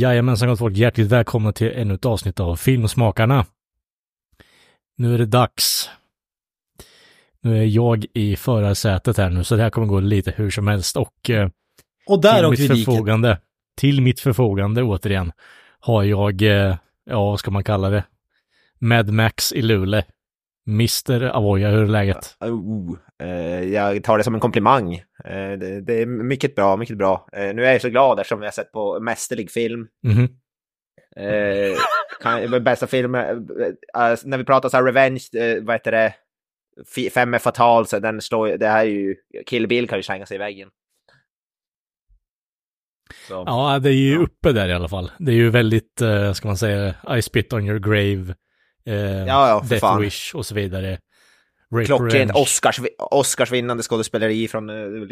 [0.00, 3.46] Jajamensan gott folk, hjärtligt välkomna till ännu ett avsnitt av Filmsmakarna.
[4.96, 5.90] Nu är det dags.
[7.42, 10.68] Nu är jag i förarsätet här nu, så det här kommer gå lite hur som
[10.68, 11.30] helst och...
[11.30, 11.48] Eh,
[12.06, 13.38] och där till mitt förfogande,
[13.76, 15.32] Till mitt förfogande återigen
[15.80, 18.04] har jag, eh, ja vad ska man kalla det?
[18.78, 20.02] Mad Max i Luleå.
[20.68, 21.22] Mr.
[21.22, 22.36] Avoya, hur är läget?
[22.40, 22.96] Oh,
[23.72, 24.94] jag tar det som en komplimang.
[25.24, 27.28] Eh, det, det, är mycket bra, mycket bra.
[27.32, 29.86] Eh, nu är jag så glad eftersom vi har sett på mästerlig film.
[30.06, 31.76] Mm -hmm.
[32.22, 33.36] kan, bästa film, eh,
[34.24, 36.14] när vi pratar så här revenge, eh, vad heter det,
[37.10, 40.26] fem är fatal, så den slår det här är ju, Kill Bill kan ju slänga
[40.26, 40.68] sig i väggen.
[43.28, 43.44] Så.
[43.46, 45.10] Ja, det är ju uppe där i alla fall.
[45.18, 46.02] Det är ju väldigt,
[46.34, 48.34] ska man säga, I spit on your grave
[48.86, 50.00] eh, ja, ja, Death fan.
[50.00, 50.98] Wish och så vidare.
[51.86, 55.08] Klockrent Oscars, Oscarsvinnande skådespeleri från uh,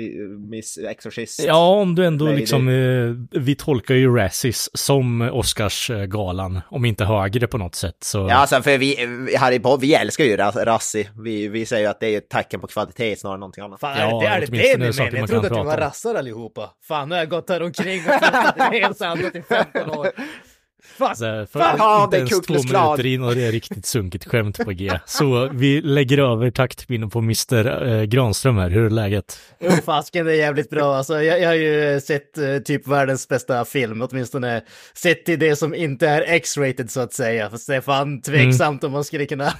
[0.51, 1.45] Miss Exorcist.
[1.47, 7.05] Ja, om du ändå Nej, liksom, uh, vi tolkar ju Razzies som Oscarsgalan, om inte
[7.05, 7.97] högre på något sätt.
[8.01, 8.19] Så...
[8.19, 8.97] Ja, alltså för vi
[9.37, 11.11] här i vi älskar ju Razzie.
[11.25, 13.81] Vi, vi säger ju att det är ett tecken på kvalitet snarare än någonting annat.
[13.81, 15.19] Fan, ja, det är det det ni menar?
[15.19, 16.71] Jag trodde att vi var rassar allihopa.
[16.89, 20.09] Fan, nu har jag gått här omkring och helt annat i 15 år.
[20.83, 24.73] Fuck, alltså, för inte ens två minuter in och det är riktigt sunkigt skämt på
[24.73, 24.91] G.
[25.07, 28.71] Så vi lägger över taktpinnen på Mr eh, Granström här.
[28.71, 29.39] Hur är läget?
[29.61, 30.97] Jo, fasken det är jävligt bra.
[30.97, 34.63] Alltså, jag, jag har ju sett eh, typ världens bästa film, åtminstone
[34.95, 37.51] sett till det som inte är X-rated så att säga.
[37.51, 38.89] Fast det är fan tveksamt mm.
[38.89, 39.53] om man skulle kunna...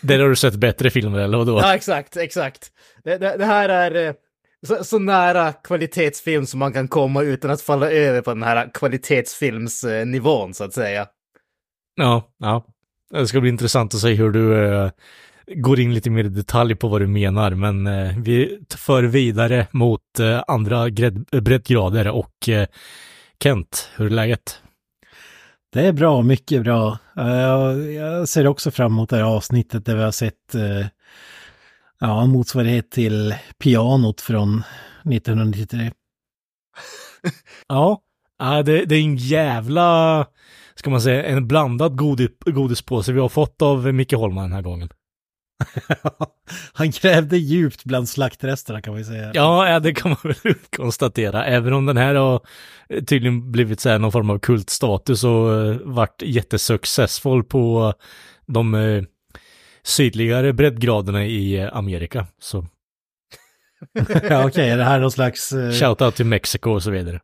[0.00, 1.58] Där har du sett bättre filmer eller vadå?
[1.60, 2.70] Ja, exakt, exakt.
[3.04, 4.08] Det, det, det här är...
[4.08, 4.14] Eh,
[4.66, 8.70] så, så, nära kvalitetsfilm som man kan komma utan att falla över på den här
[8.74, 11.06] kvalitetsfilmsnivån så att säga.
[11.96, 12.64] Ja, ja.
[13.10, 14.90] Det ska bli intressant att se hur du uh,
[15.46, 19.66] går in lite mer i detalj på vad du menar, men uh, vi för vidare
[19.70, 20.90] mot uh, andra
[21.42, 22.48] breddgrader och
[23.42, 24.62] Kent, hur är läget?
[25.72, 26.98] Det är bra, mycket bra.
[27.96, 30.54] jag ser också fram emot det här avsnittet där vi har sett
[31.98, 34.62] Ja, en motsvarighet till pianot från
[35.12, 35.92] 1993.
[37.68, 38.02] ja,
[38.38, 40.26] det, det är en jävla,
[40.74, 44.62] ska man säga, en blandad godis, godispåse vi har fått av Micke Holman den här
[44.62, 44.88] gången.
[46.72, 49.30] Han grävde djupt bland slaktresterna kan man ju säga.
[49.34, 51.44] Ja, det kan man väl konstatera.
[51.44, 52.40] Även om den här har
[53.06, 57.94] tydligen blivit så här någon form av kultstatus och uh, varit jättesuccessfull på
[58.46, 59.04] de uh,
[59.86, 62.26] sydligare breddgraderna i eh, Amerika.
[62.38, 62.56] Så.
[63.92, 64.68] ja, okej, okay.
[64.68, 65.52] är det här någon slags...
[65.52, 65.72] Uh...
[65.72, 67.20] Shoutout till Mexiko och så vidare.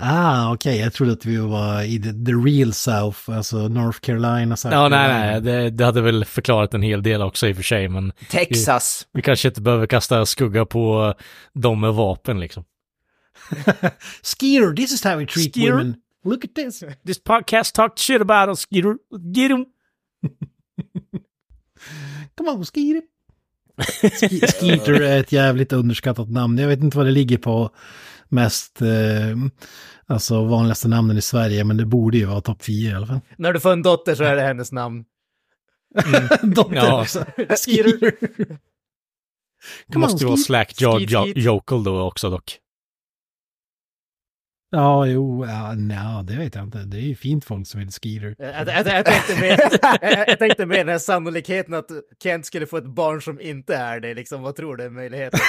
[0.00, 0.84] Ah, okej, okay.
[0.84, 4.56] jag trodde att vi var i the, the real South, alltså North Carolina.
[4.56, 7.56] South ja, nej, nej, det, det, hade väl förklarat en hel del också i och
[7.56, 8.12] för sig, men...
[8.30, 9.06] Texas!
[9.12, 11.14] Vi, vi kanske inte behöver kasta skugga på
[11.52, 12.64] dem med vapen liksom.
[14.22, 15.72] Skeeter, this is how we treat Skeeter.
[15.72, 15.96] women.
[16.24, 16.82] Look at this.
[17.06, 18.96] This podcast talked shit about us, Skeeter.
[19.34, 19.66] Get him!
[22.36, 23.02] Come on, Skeeter.
[24.60, 26.58] Skeeter är ett jävligt underskattat namn.
[26.58, 27.70] Jag vet inte vad det ligger på
[28.28, 29.36] mest, eh,
[30.06, 33.20] alltså vanligaste namnen i Sverige, men det borde ju vara topp 10 i alla fall.
[33.36, 35.04] När du får en dotter så är det hennes namn.
[36.04, 36.28] Mm.
[36.54, 37.02] dotter ja.
[37.02, 37.24] också.
[37.36, 38.14] Skeeter.
[39.86, 40.80] Det måste ju vara Slack
[41.34, 42.58] Jokel då också dock.
[44.74, 46.78] Ja, jo, ja, no, det vet jag inte.
[46.78, 48.34] Det är ju fint folk som heter Skeeter.
[48.38, 49.58] Jag, jag, jag, tänkte mer,
[50.02, 51.90] jag, jag tänkte mer den här sannolikheten att
[52.22, 55.40] Kent skulle få ett barn som inte är det, liksom, vad tror du är möjligheten?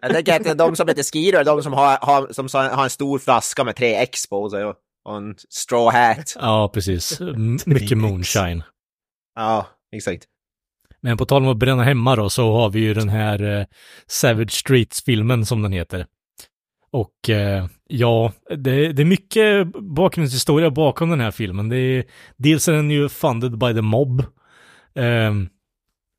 [0.00, 2.90] jag tänker att de som heter Skeeter är de som har, har, som har en
[2.90, 6.36] stor flaska med tre X på sig och, och en straw hat.
[6.40, 7.20] Ja, precis.
[7.66, 8.62] Mycket moonshine.
[9.34, 10.24] Ja, exakt.
[11.00, 13.64] Men på tal om att bränna hemma då, så har vi ju den här uh,
[14.06, 16.06] Savage Streets-filmen som den heter.
[16.90, 21.68] Och eh, ja, det, det, är mycket bakgrundshistoria bakom den här filmen.
[21.68, 22.04] Det är,
[22.36, 24.20] dels är den ju funded by the mob.
[24.94, 25.32] Eh,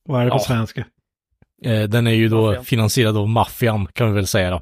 [0.06, 0.86] Vad är det på ja, svenska?
[1.66, 2.66] Eh, den är ju då Maffian.
[2.66, 4.62] finansierad av maffian, kan vi väl säga då.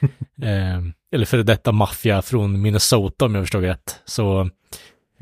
[0.46, 0.80] eh,
[1.12, 4.00] eller före detta maffia från Minnesota om jag förstår rätt.
[4.04, 4.50] Så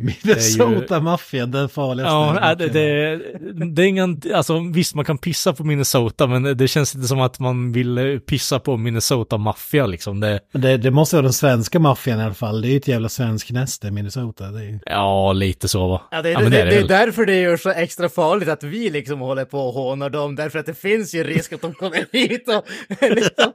[0.00, 2.14] Minnesota-maffian, den farligaste.
[2.14, 2.58] Ja, maffian.
[2.58, 6.94] det, det, det är ingen, alltså visst man kan pissa på Minnesota, men det känns
[6.94, 10.20] inte som att man vill eh, pissa på Minnesota-maffia liksom.
[10.20, 12.62] Det, Men det, det måste vara den svenska maffian i alla fall.
[12.62, 14.50] Det är ju ett jävla svensk näste, Minnesota.
[14.50, 14.78] Det är ju...
[14.86, 16.02] ja, lite så va.
[16.10, 18.90] Ja, det, är, men det, är är därför det gör så extra farligt att vi
[18.90, 22.06] liksom håller på och hånar dem, därför att det finns ju risk att de kommer
[22.12, 22.64] hit och
[23.00, 23.52] liksom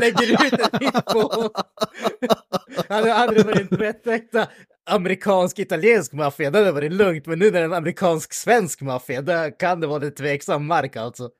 [0.00, 1.50] lägger ut en hit på oss.
[2.88, 4.46] Hade, hade det varit en tvättäkta
[4.86, 9.22] amerikansk-italiensk maffia, då hade det varit lugnt, men nu när det är en amerikansk-svensk maffia,
[9.22, 11.30] då kan det vara lite tveksam mark alltså.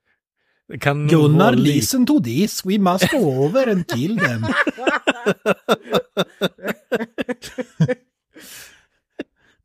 [0.68, 2.64] Det Gunnar, listen to this.
[2.64, 4.46] We must go over and kill them.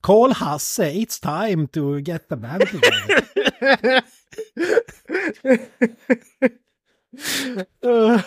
[0.02, 3.24] Call Hasse, it's time to get the band together.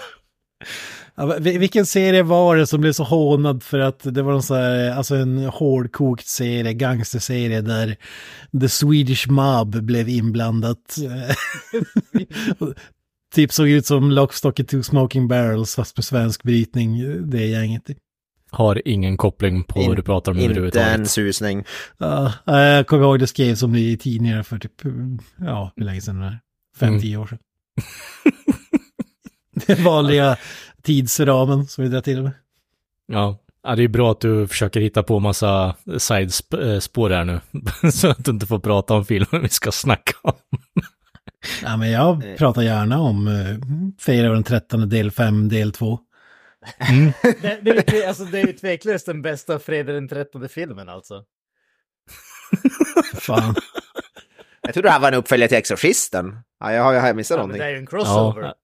[1.40, 4.90] Vilken serie var det som blev så hånad för att det var en så här,
[4.90, 7.96] alltså en hårdkokt serie, gangsterserie där
[8.60, 10.96] The Swedish Mob blev inblandat.
[13.34, 16.98] typ såg ut som Lockstock and Two Smoking Barrels fast med svensk brytning,
[17.30, 17.82] det gänget.
[18.50, 21.10] Har ingen koppling på vad du pratar om Inte en överhuvudtaget.
[21.10, 21.64] susning.
[21.98, 24.72] Ja, jag kommer ihåg det skrevs om det i tidningar för typ,
[25.38, 26.38] ja, hur länge sedan det är?
[26.76, 27.00] Fem, Mm.
[27.00, 27.38] tio år sedan.
[29.66, 30.36] Den vanliga
[30.82, 32.32] tidsramen som vi drar till med.
[33.06, 33.38] Ja.
[33.62, 37.40] ja, det är bra att du försöker hitta på massa sidespår här nu.
[37.92, 40.32] så att du inte får prata om filmen vi ska snacka om.
[41.62, 43.58] Ja, men jag pratar gärna om uh,
[43.98, 45.98] Fredag den 13 del 5 del 2.
[47.42, 51.24] Det, det, är, alltså, det är ju tveklöst den bästa Fredag den 13 filmen alltså.
[53.14, 53.54] Fan.
[54.62, 56.38] Jag tror det här var en uppföljare till Exorcisten.
[56.60, 57.74] Ja, jag har, jag missat Ja, men det är någonting.
[57.74, 58.42] ju en crossover.
[58.42, 58.54] Ja.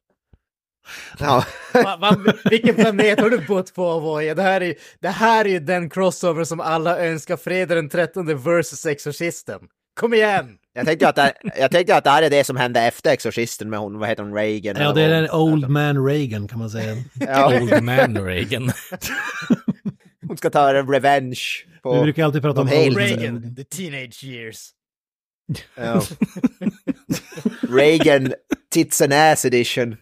[1.19, 1.44] Ja.
[1.75, 2.17] Va, va,
[2.50, 4.35] vilken planet har du bott på, Avoya?
[4.35, 8.43] Det här, är, det här är ju den crossover som alla önskar fredag den 13
[8.44, 9.61] versus Exorcisten.
[10.00, 10.58] Kom igen!
[10.75, 13.70] Jag tänkte, att det, jag tänkte att det här är det som hände efter Exorcisten
[13.70, 14.76] med hon, vad heter hon, Reagan?
[14.76, 16.96] Ja, det är vad en Old Man Reagan kan man säga.
[17.14, 18.73] Ja, Old man Reagan.
[20.29, 21.40] hon ska ta revenge
[21.82, 21.94] på...
[21.94, 24.70] Vi brukar alltid prata om Old Man Reagan, the teenage years.
[25.75, 26.02] Ja.
[27.69, 28.32] Reagan
[28.70, 29.96] Tits and Ass Edition.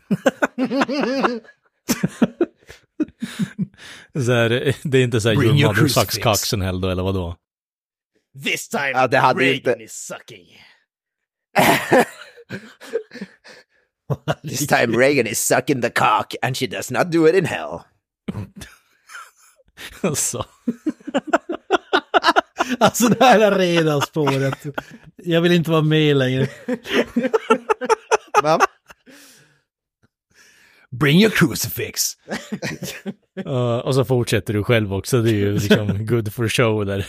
[4.25, 6.25] Så här, det är inte så här Bring your mother sucks crucifix.
[6.25, 7.37] cocksenhell då, eller vadå?
[8.45, 10.47] This time Ja, det hade Reagan inte- is sucking.
[14.43, 17.81] This time Reagan is sucking the cock and she does not do it in hell.
[20.01, 20.45] Alltså.
[22.81, 24.67] Alltså det här är redan spåret.
[25.17, 26.49] Jag vill inte vara med längre.
[28.47, 28.67] Va?
[30.91, 32.13] Bring your crucifix.
[33.47, 37.07] Uh, och så fortsätter du själv också, det är ju liksom good for show där.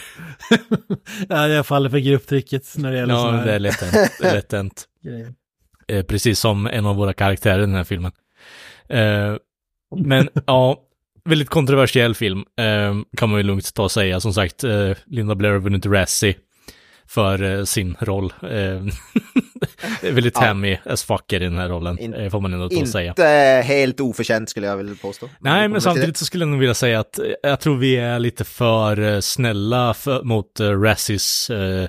[1.29, 4.11] ja, jag faller för grupptrycket när det gäller Ja, det är här lätt hänt.
[4.19, 4.85] Det är lätt hänt.
[5.89, 8.11] Eh, precis som en av våra karaktärer i den här filmen.
[8.89, 9.35] Eh,
[9.95, 10.81] men ja,
[11.25, 14.19] väldigt kontroversiell film, eh, kan man ju lugnt ta och säga.
[14.19, 16.35] Som sagt, eh, Linda Blair har vunnit Razzie
[17.05, 18.33] för eh, sin roll.
[20.03, 20.45] Eh, väldigt Ja.
[20.45, 23.09] hammy as fuck i den här rollen, In- eh, får man ändå och säga.
[23.11, 25.29] Inte helt oförtjänt skulle jag vilja påstå.
[25.39, 28.19] Nej, men samtidigt så skulle jag nog vilja säga att eh, jag tror vi är
[28.19, 31.87] lite för eh, snälla för, mot uh, Razzies eh,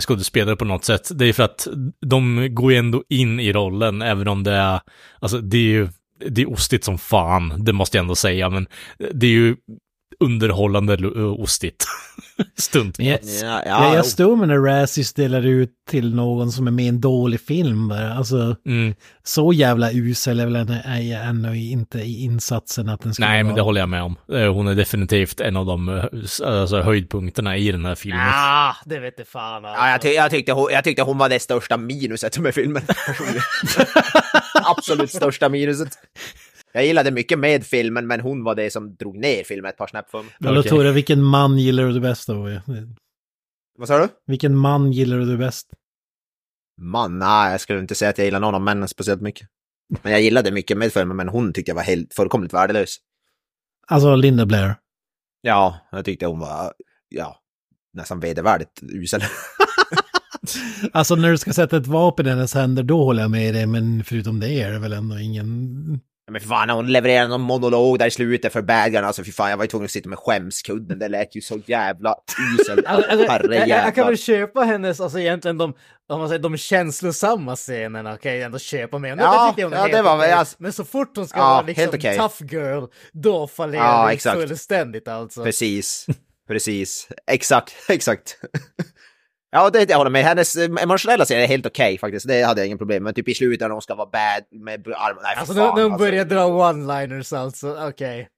[0.00, 1.10] skådespelare på något sätt.
[1.14, 1.68] Det är för att
[2.06, 4.80] de går ju ändå in i rollen, även om det är,
[5.20, 5.88] alltså det är ju,
[6.28, 8.66] det är ostigt som fan, det måste jag ändå säga, men
[9.14, 9.56] det är ju
[10.20, 11.08] underhållande
[11.38, 11.84] ostigt.
[12.58, 12.94] Stund.
[12.98, 13.18] Men jag.
[13.42, 16.88] Ja, ja, jag stod med när Razzies delar ut till någon som är med i
[16.88, 18.14] en dålig film bara.
[18.14, 18.94] Alltså, Mm.
[19.24, 23.42] så jävla usel är väl är jag ännu inte i insatsen att den ska Nej,
[23.42, 23.64] men det vara.
[23.64, 24.16] håller jag med om.
[24.32, 26.04] Eh, Hon är definitivt en av de eh,
[26.44, 28.28] alltså, höjdpunkterna i den här filmen.
[28.32, 29.80] Ah, det vet jag fan alltså.
[29.84, 32.82] Ja, jag, ty jag, tyckte hon, jag tyckte hon var det största minuset med filmen.
[34.64, 35.88] Absolut största minuset.
[36.76, 39.86] Jag gillade mycket med filmen, men hon var det som drog ner filmen ett par
[39.86, 40.32] snäpp för mig.
[40.40, 40.70] Eller Okej.
[40.70, 42.60] Tora, vilken man gillar du bäst då?
[43.78, 44.08] Vad sa du?
[44.26, 45.70] Vilken man gillar du bäst?
[46.80, 49.48] Man, nej, jag skulle inte säga att jag gillar någon av männen speciellt mycket.
[50.02, 52.96] Men jag gillade mycket med filmen, men hon tyckte jag var helt fullkomligt värdelös.
[53.86, 54.76] Alltså Linda Blair.
[55.40, 56.72] Ja, jag tyckte hon var,
[57.08, 57.36] ja,
[57.92, 59.22] nästan vedervärdigt usel.
[60.92, 63.66] Alltså när du ska sätta ett vapen i hennes händer, då håller jag med dig.
[63.66, 66.00] Men förutom det är det väl ändå ingen...
[66.30, 69.50] Men för fan, hon levererade någon monolog där i slutet för guyn, alltså fy fan,
[69.50, 70.98] jag var ju tvungen att sitta med skämskudden.
[70.98, 72.14] Det lät ju så jävla
[72.60, 72.86] uselt.
[72.86, 75.74] Alltså, alltså, Herre jag, jag kan väl köpa hennes, alltså egentligen de,
[76.08, 79.18] om man säger, de känslosamma scenerna kan jag ändå köpa med.
[79.18, 80.32] Ja, är ja, det var okej.
[80.32, 82.16] alltså- Men så fort hon ska Ja, vara liksom okej.
[82.18, 85.44] tough girl, då fallerar Ja, det fullständigt alltså.
[85.44, 86.06] Precis.
[86.48, 88.36] Precis, exakt, exakt.
[89.56, 90.24] Ja, det jag håller med.
[90.24, 92.28] Hennes eh, emotionella scen är helt okej faktiskt.
[92.28, 93.04] Det hade jag ingen problem med.
[93.08, 95.22] Men typ i slutet när hon ska vara bad med armen.
[95.22, 95.98] Nej, Alltså fan, de alltså.
[95.98, 98.28] börjar dra one-liners alltså, okej.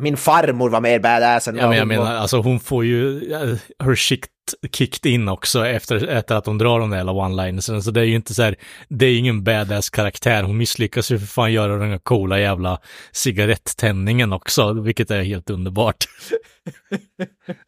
[0.00, 2.10] Min farmor var mer badass än Ja, men jag menar, var.
[2.12, 4.26] alltså hon får ju uh, her shit
[4.72, 7.82] kicked in också efter, efter att hon drar de där jävla one-linersen.
[7.82, 8.56] Så det är ju inte så här,
[8.88, 10.42] det är ingen badass karaktär.
[10.42, 12.78] Hon misslyckas ju för fan göra den här coola jävla
[13.12, 16.04] cigarettändningen också, vilket är helt underbart.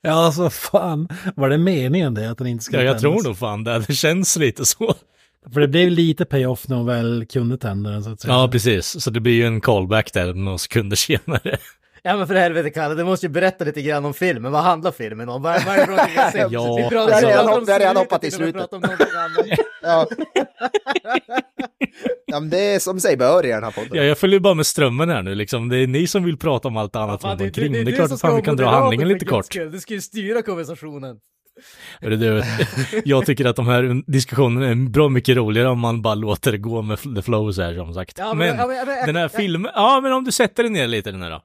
[0.03, 2.31] Ja, alltså fan, var det meningen det?
[2.31, 3.25] Att den inte Ja, skulle jag tror tändas?
[3.27, 3.79] nog fan det.
[3.87, 4.95] Det känns lite så.
[5.53, 8.35] För det blev lite payoff när hon väl kunde tända den så att säga.
[8.35, 9.03] Ja, precis.
[9.03, 11.59] Så det blir ju en callback där några sekunder senare.
[12.03, 14.53] Ja men för helvete Kalle, du måste ju berätta lite grann om filmen.
[14.53, 15.43] Vad handlar filmen om?
[15.43, 16.49] Vad, är det för någonting jag ser?
[16.51, 18.73] Ja, vi pratar, det har vi redan om det har redan hoppat i slutet.
[18.73, 18.83] om.
[19.83, 20.07] Ja.
[22.27, 23.91] ja, men det är som sig bör i den här podden.
[23.93, 25.69] Ja, jag följer bara med strömmen här nu liksom.
[25.69, 27.73] Det är ni som vill prata om allt annat Fan, runt omkring.
[27.73, 29.45] det Men det är du klart att fan vi kan dra handlingen lite kort.
[29.47, 29.71] skull.
[29.71, 31.17] Du ska ju styra konversationen.
[32.01, 32.43] Du,
[33.05, 36.59] jag tycker att de här diskussionerna är bra mycket roligare om man bara låter det
[36.59, 38.19] gå med the flow så här som sagt.
[38.19, 40.63] Ja, men- men ja, men- ja, men- den här filmen, ja men om du sätter
[40.63, 41.43] dig ner lite den här då.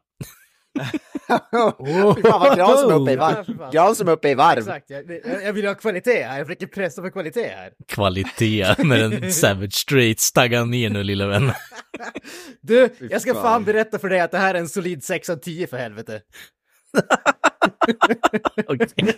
[0.80, 3.44] Fy fan vad Gran som är uppe i Ja, varv.
[3.46, 3.72] för fan.
[3.72, 4.58] Gran som är uppe i varv.
[4.60, 5.04] Exakt, jag,
[5.44, 6.38] jag vill ha kvalitet här.
[6.38, 7.72] Jag försöker pressa för kvalitet här.
[7.88, 10.20] Kvalitet med den Savage Straight.
[10.20, 11.52] Stagga ner nu lilla vän.
[12.62, 13.64] Du, jag ska fan.
[13.64, 16.22] berätta för dig att det här är en solid 6 av 10 för helvete.
[18.68, 19.16] Okej.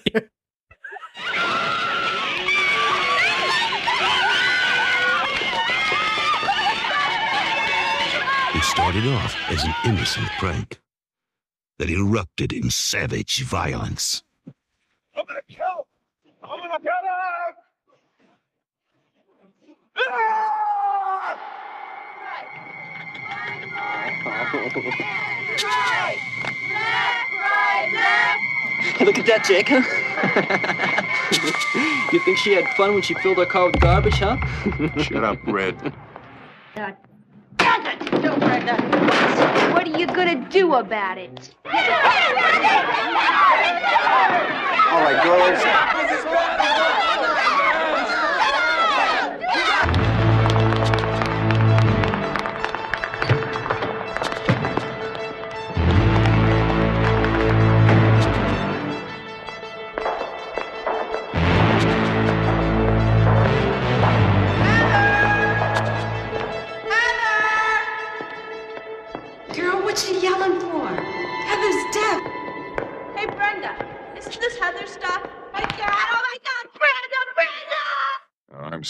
[8.56, 10.78] It started off as an innocent prank
[11.78, 14.24] that erupted in savage violence.
[15.16, 15.88] I'm gonna kill!
[16.44, 17.56] I'm gonna kill him!
[29.02, 29.70] Look at that, Jake.
[32.14, 34.38] you think she had fun when she filled her car with garbage, huh?
[34.98, 35.94] Shut up, Red.
[39.74, 41.54] What are you gonna do about it?
[41.66, 41.72] All
[45.02, 45.62] right, girls.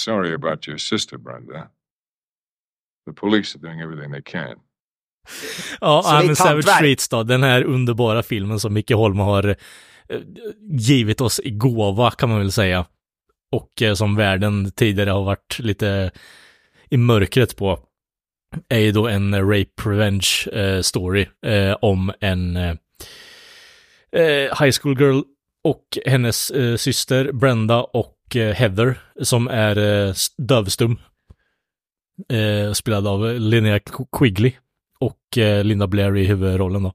[0.06, 1.70] Sorry about your sister, Brenda.
[3.08, 4.56] The police are doing everything they can.
[5.82, 6.68] Ja, är men Savage.
[6.68, 9.48] Streets då, den här underbara filmen som Micke Holm har
[10.10, 10.20] eh,
[10.72, 12.86] givit oss i gåva kan man väl säga.
[13.52, 16.12] Och eh, som världen tidigare har varit lite
[16.90, 17.80] i mörkret på.
[18.70, 22.58] Är ju då en rape revenge eh, story eh, om en
[24.60, 25.22] high school girl
[25.64, 31.00] och hennes syster Brenda och Eh, Heather som är eh, dövstum.
[32.30, 33.80] Eh, spelad av Linnea
[34.18, 34.52] Quigley
[35.00, 36.94] och eh, Linda Blair i huvudrollen då.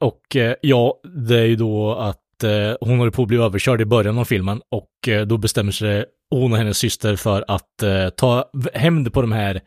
[0.00, 3.80] Och eh, ja, det är ju då att eh, hon håller på att bli överkörd
[3.80, 7.82] i början av filmen och eh, då bestämmer sig hon och hennes syster för att
[7.82, 9.60] eh, ta hämnd på de här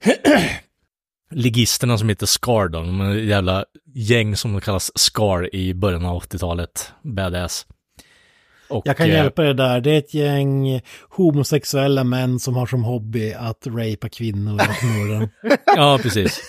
[1.30, 6.92] ligisterna som heter Scar då, de jävla gäng som kallas Scar i början av 80-talet,
[7.02, 7.66] badass.
[8.68, 9.80] Och, Jag kan eh, hjälpa dig där.
[9.80, 15.18] Det är ett gäng homosexuella män som har som hobby att rapea kvinnor och mörda
[15.20, 15.28] dem.
[15.76, 16.40] Ja, precis.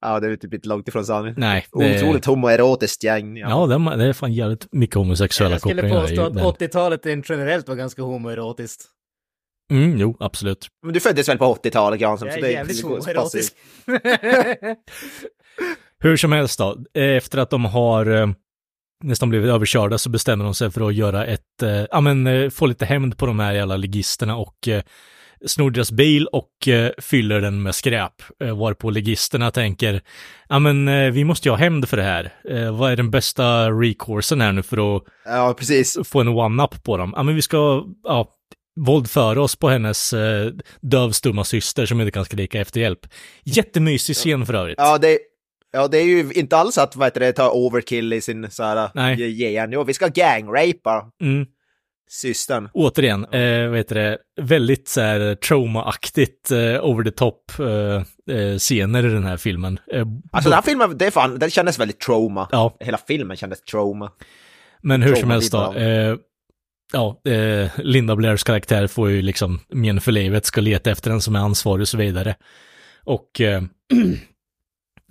[0.00, 1.34] Ja, det är typ inte långt ifrån sanningen.
[1.40, 1.66] Nej.
[1.72, 3.36] det- Otroligt homoerotiskt gäng.
[3.36, 3.48] Ja.
[3.50, 6.34] Ja, det är, det är fan jävligt mycket homosexuella Jag skulle kopplingar påstå i att
[6.34, 6.68] den.
[6.68, 8.84] 80-talet rent generellt var ganska homoerotiskt.
[9.70, 10.66] Mm, jo, absolut.
[10.82, 12.30] Men du föddes väl på 80-talet, Granström?
[12.30, 13.52] Jag är jävligt homoerotisk.
[16.00, 18.34] Hur som helst då, efter att de har
[19.04, 22.50] nästan blivit överkörda så bestämmer de sig för att göra ett, eh, ja men eh,
[22.50, 24.82] få lite hämnd på de här jävla ligisterna och eh,
[25.46, 28.12] snor deras bil och eh, fyller den med skräp.
[28.42, 30.02] Eh, varpå ligisterna tänker,
[30.48, 32.32] ja men eh, vi måste ju ha hämnd för det här.
[32.48, 35.56] Eh, vad är den bästa recoursen här nu för att Ja,
[36.04, 37.12] få en one-up på dem?
[37.16, 38.28] Ja men vi ska, ja,
[38.80, 43.06] våldföra oss på hennes eh, dövstumma syster som inte kan skrika efter hjälp.
[43.44, 44.78] Jättemysig scen för övrigt.
[44.78, 45.18] Ja, det,
[45.78, 48.90] ja, det är ju inte alls att vad det, ta overkill i sin så här,
[48.94, 49.18] Nej.
[49.18, 49.72] ge ge igen.
[49.72, 51.10] Jo, vi ska gangrapa.
[51.22, 51.46] Mm.
[52.10, 52.68] Systern.
[52.72, 58.58] återigen, eh, vad heter det, väldigt så här trauma-aktigt, eh, over the top eh, eh,
[58.58, 59.78] scener i den här filmen.
[59.92, 62.48] Eh, Alltså den här filmen, det, är fan, den kändes väldigt trauma.
[62.52, 62.76] Ja.
[62.80, 64.12] Hela filmen kändes trauma.
[64.82, 66.16] Men hur som Trauma helst då, eh,
[66.92, 71.20] ja, eh, Linda Blairs karaktär får ju liksom men för livet, ska leta efter den
[71.20, 72.34] som är ansvarig och så vidare.
[73.04, 73.40] Och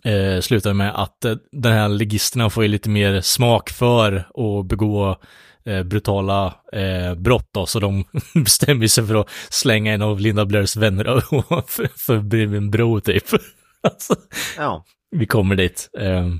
[0.08, 4.66] eh, slutar med att eh, den här legisterna får ju lite mer smak för att
[4.68, 5.18] begå
[5.66, 8.04] eh, brutala eh, brott då, så de
[8.44, 11.04] bestämmer sig för att slänga en av Linda Blairs vänner
[11.68, 13.24] för, för bredvid en bro typ.
[13.84, 14.16] alltså,
[14.58, 14.86] Ja.
[15.12, 15.90] vi kommer dit.
[16.00, 16.40] Ehm,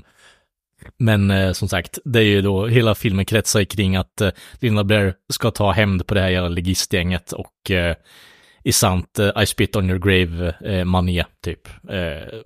[0.98, 4.84] Men eh, som sagt, det är ju då, hela filmen kretsar kring att eh, Linda
[4.84, 7.96] Blair ska ta hämnd på det här jävla ligistgänget och eh,
[8.64, 11.68] i sant I spit on your grave eh, mané, typ.
[11.90, 12.38] Eh,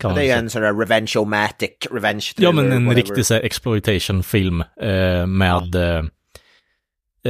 [0.00, 4.64] kan Det är ju en sån där revenge-o-matic, revenge Ja, men en riktig så exploitation-film
[4.80, 6.04] eh, med eh,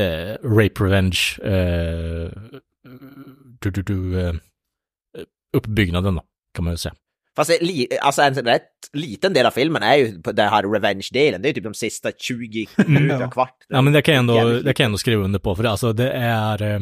[0.03, 2.31] eh, rape revenge, eh,
[3.59, 4.35] du, du, du, eh,
[5.53, 6.23] uppbyggnaden då,
[6.55, 6.95] kan man ju säga.
[7.41, 7.51] Fast
[8.01, 11.43] alltså en rätt liten del av filmen är ju på den här revenge-delen.
[11.43, 13.57] Det är typ de sista 20 minuterna, kvart.
[13.71, 13.77] Mm.
[13.77, 15.71] Ja, men det kan jag ändå, det kan jag ändå skriva under på, för det,
[15.71, 16.81] alltså det är, eh,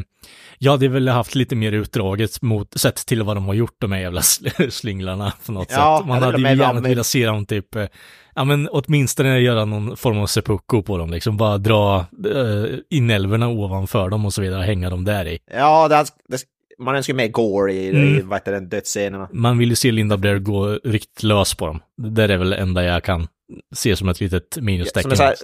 [0.58, 3.92] jag hade väl haft lite mer utdraget mot, sett till vad de har gjort, de
[3.92, 6.08] här jävla sl- slynglarna på något Ja, sätt.
[6.08, 7.86] Man hade ju gärna velat se dem typ, eh,
[8.34, 11.98] ja men åtminstone göra någon form av seppuku på dem, liksom bara dra
[12.34, 15.38] eh, inälvorna ovanför dem och så vidare, hänga dem där i.
[15.54, 16.42] Ja, det, det,
[16.78, 18.28] man önskar mer gore i, i Mm.
[18.28, 19.28] vad heter det, dödsscenerna.
[19.32, 21.80] Man vill ju se Linda Blair gå riktigt lös på dem.
[21.96, 23.28] Det där är väl det enda jag kan
[23.74, 25.16] se som ett litet minustecken.
[25.16, 25.34] sa,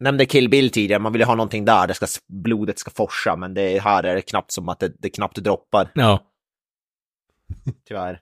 [0.00, 3.36] nämnde Kill Bill tidigare, man vill ju ha någonting där, det ska, blodet ska forsa,
[3.36, 6.18] men det här är det knappt som att det, det knappt droppar, Ja.
[7.88, 8.20] tyvärr.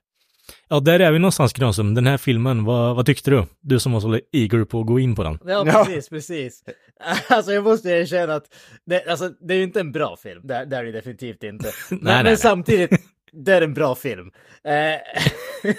[0.67, 1.93] Ja, där är vi någonstans Granström.
[1.93, 3.43] Den här filmen, vad, vad tyckte du?
[3.61, 5.39] Du som var så eager på att gå in på den.
[5.45, 5.85] Ja, Ja.
[5.85, 6.63] precis, precis.
[7.27, 8.45] Alltså jag måste erkänna att
[8.85, 11.71] det, alltså, det är ju inte en bra film, det, det är det definitivt inte.
[11.89, 12.37] Men, nej, men nej.
[12.37, 12.91] samtidigt,
[13.31, 14.31] det är en bra film.
[14.63, 14.71] Eh,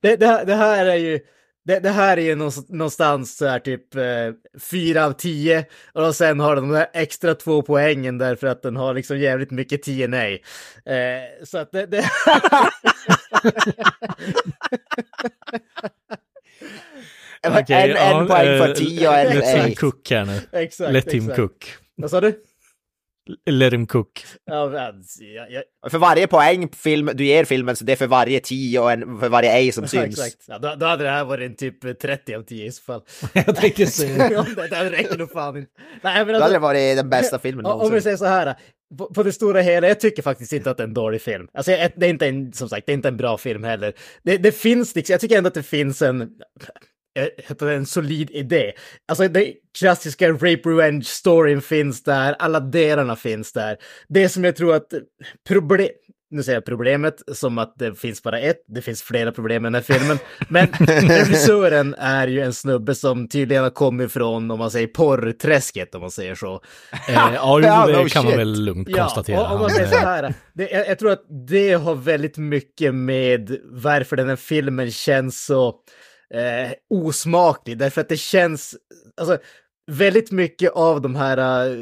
[0.00, 1.20] det, det, här- det här är ju,
[1.64, 2.34] det, det här är ju
[2.68, 4.02] någonstans, så här typ eh,
[4.70, 8.62] fyra av tio och då sen har den de där extra två poängen därför att
[8.62, 10.26] den har liksom jävligt mycket TNA.
[10.28, 10.38] Eh,
[11.44, 11.86] så att det...
[11.86, 12.04] det...
[17.46, 20.40] Okej, en, ja, en poäng för eh, tio och en Let him cook här nu.
[20.52, 21.36] exakt, Let him exakt.
[21.36, 21.74] cook.
[21.96, 22.42] Vad sa du?
[23.46, 24.24] Let him cook.
[24.44, 28.06] Ja, men, jag, jag, För varje poäng film, du ger filmen så det är för
[28.06, 30.18] varje tio och en, för varje ej som Ja, syns.
[30.26, 30.44] exakt.
[30.48, 33.02] Ja, då, då hade det här varit en typ 30 av 10 i så fall.
[33.32, 35.70] Jag tänkte säga det, det räcker nog fan inte.
[36.02, 38.02] Nej, men Då hade alltså, det varit den bästa filmen om om vi någonsin.
[38.02, 38.54] säger så här,
[38.98, 41.48] på, på det stora hela, jag tycker faktiskt inte att det är en dålig film.
[41.54, 43.92] Alltså, jag- det är inte en, som sagt, det är inte en bra film heller.
[44.22, 46.20] Det, det finns liksom, jag tycker ändå att det finns en,
[47.18, 48.72] eh, en solid idé.
[49.08, 49.44] Alltså den
[49.78, 53.76] klassiska rape revenge storyn finns där, alla delarna finns där.
[54.08, 54.86] Det som jag tror att
[55.48, 55.88] problem,
[56.30, 59.72] nu säger jag problemet som att det finns bara ett, det finns flera problem med
[59.72, 60.18] den här filmen.
[60.48, 60.66] Men
[61.08, 66.00] regissören är ju en snubbe som tydligen har kommit från, om man säger porrträsket, om
[66.00, 66.54] man säger så.
[67.08, 68.40] Eh, ja, Ja, det no kan man shit.
[68.40, 69.40] väl lugnt konstatera.
[69.40, 72.36] och, om man säger så eh, här, det, jag, jag tror att det har väldigt
[72.36, 75.68] mycket med varför den här filmen känns så
[76.34, 77.78] eh, osmaklig.
[77.78, 78.76] Därför att det känns,
[79.20, 79.38] alltså
[79.88, 81.76] väldigt mycket av de här, eh,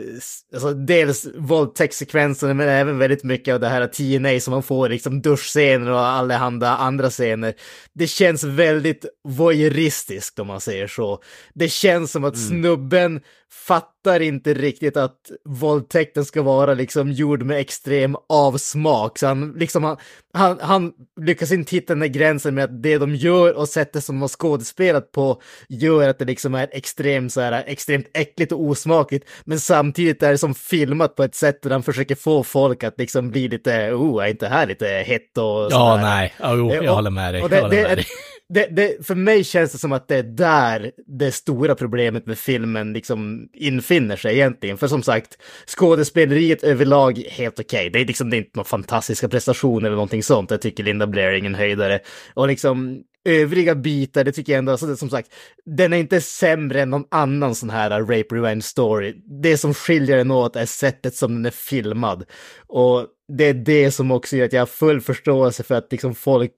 [0.55, 5.23] alltså dels våldtäktssekvenserna men även väldigt mycket av det här TNA som man får, liksom
[5.23, 7.55] duschscener och allehanda andra scener.
[7.93, 11.23] Det känns väldigt voyeuristiskt om man säger så.
[11.55, 13.21] Det känns som att snubben
[13.53, 19.19] fattar inte riktigt att våldtäkten ska vara liksom gjord med extrem avsmak.
[19.19, 19.97] Så han, liksom, han,
[20.33, 24.05] han, han lyckas inte hitta den där gränsen med att det de gör och sättet
[24.05, 28.53] som de har skådespelat på gör att det liksom är extremt, så här, extremt äckligt
[28.53, 29.29] och osmakligt.
[29.45, 32.99] Men samtidigt är det som filmat på ett sätt där han försöker få folk att
[32.99, 36.03] liksom bli lite, oh, är inte det här lite hett och Ja, sådär?
[36.03, 36.35] nej.
[36.41, 37.43] Ja, jo, Eh, jag håller med dig.
[37.43, 38.07] och Jag håller det, med det, dig
[38.49, 42.39] det, det, för mig känns det som att det är där det stora problemet med
[42.39, 44.79] filmen liksom infinner sig egentligen.
[44.79, 47.91] För som sagt, skådespeleriet överlag helt okej.
[47.91, 50.51] Det är liksom det är inte några fantastiska prestationer eller någonting sånt.
[50.51, 52.01] Jag tycker Linda Blair är ingen höjdare.
[52.35, 56.21] Och liksom övriga bitar, det tycker jag ändå, alltså det, som sagt, den är inte
[56.21, 59.15] sämre än någon annan sån här rape revenge story.
[59.43, 62.25] Det som skiljer den åt är sättet som den är filmad.
[62.67, 63.07] Och
[63.39, 66.53] det är det som också gör att jag har full förståelse för att liksom folk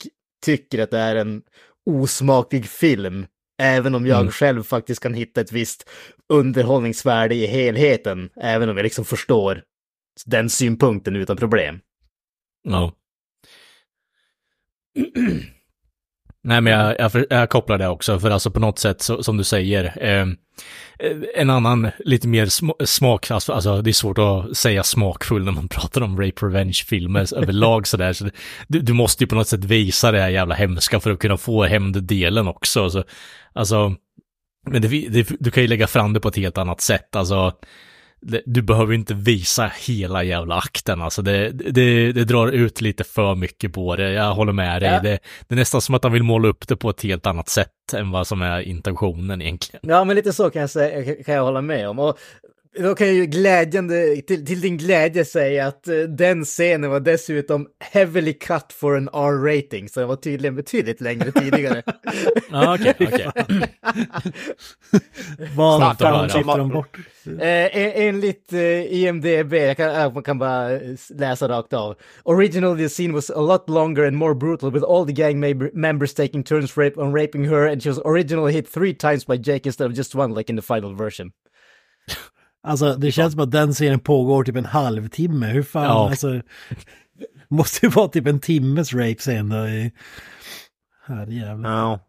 [0.44, 1.42] tycker att det är en
[1.88, 3.26] osmaklig film.
[3.62, 4.32] Även om jag Mm.
[4.32, 5.88] själv faktiskt kan hitta ett visst
[6.28, 8.30] underhållningsvärde i helheten.
[8.40, 9.62] Även om jag liksom förstår
[10.26, 11.80] den synpunkten utan problem.
[12.62, 12.92] Ja.
[16.44, 19.22] Nej, men jag, jag, för- jag kopplar det också, för alltså på något sätt, så,
[19.22, 20.36] som du säger, ehm,
[20.98, 25.44] eh, en annan lite mer sm smak, alltså, alltså det är svårt att säga smakfull
[25.44, 28.28] när man pratar om rape revenge-filmer överlag sådär, så
[28.68, 31.36] du, du måste ju på något sätt visa det här jävla hemska för att kunna
[31.36, 33.04] få hämnddelen också, så,
[33.52, 33.94] alltså,
[34.70, 37.52] men det, det, du kan ju lägga fram det på ett helt annat sätt, alltså,
[38.44, 43.34] du behöver inte visa hela jävla akten, alltså det, det, det drar ut lite för
[43.34, 44.90] mycket på det, jag håller med dig.
[44.90, 45.00] Ja.
[45.00, 47.48] Det, det är nästan som att han vill måla upp det på ett helt annat
[47.48, 49.80] sätt än vad som är intentionen egentligen.
[49.82, 51.98] Ja, men lite så kan jag, säga, kan jag hålla med om.
[51.98, 52.18] Och
[52.82, 57.00] då kan jag ju glädjande, till, till din glädje säga att eh, den scenen var
[57.00, 61.82] dessutom heavily cut for an R-rating, så den var tydligen betydligt längre tidigare.
[62.50, 63.28] Ja, okej, okej.
[65.56, 65.98] Vad
[66.30, 66.96] klipper de bort?
[67.26, 70.80] Eh, en- enligt eh, IMDB, jag kan, jag kan bara eh,
[71.14, 71.94] läsa rakt av.
[72.24, 75.70] Originally the scene was a lot longer and more brutal with all the gang mem-
[75.72, 79.36] members taking turns rape on raping her and she was originally hit three times by
[79.36, 81.32] Jake instead of just one like in the final version.
[82.62, 85.46] Alltså det känns som att den scenen pågår typ en halvtimme.
[85.46, 86.08] Hur fan, Ja.
[86.10, 86.40] alltså.
[87.50, 89.56] Måste ju vara typ en timmes rape-scen då.
[89.68, 89.92] i-
[91.06, 91.70] Herrejävlar.
[91.70, 92.00] Ja.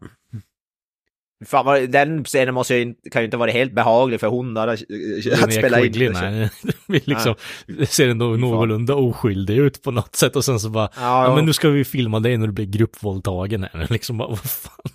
[1.46, 4.54] Fan, vad, den scenen måste ju, inte- kan ju inte vara helt behaglig för hon
[4.54, 5.92] där, att Linnea spela in.
[5.92, 6.50] Quigley, nej.
[6.88, 7.34] Vi liksom,
[7.66, 11.34] det ser ändå någorlunda oskyldig ut på något sätt och sen så bara, ja, ja.
[11.36, 13.86] men nu ska vi filma dig när du blir gruppvåldtagen här.
[13.90, 14.90] Liksom bara, vad fan.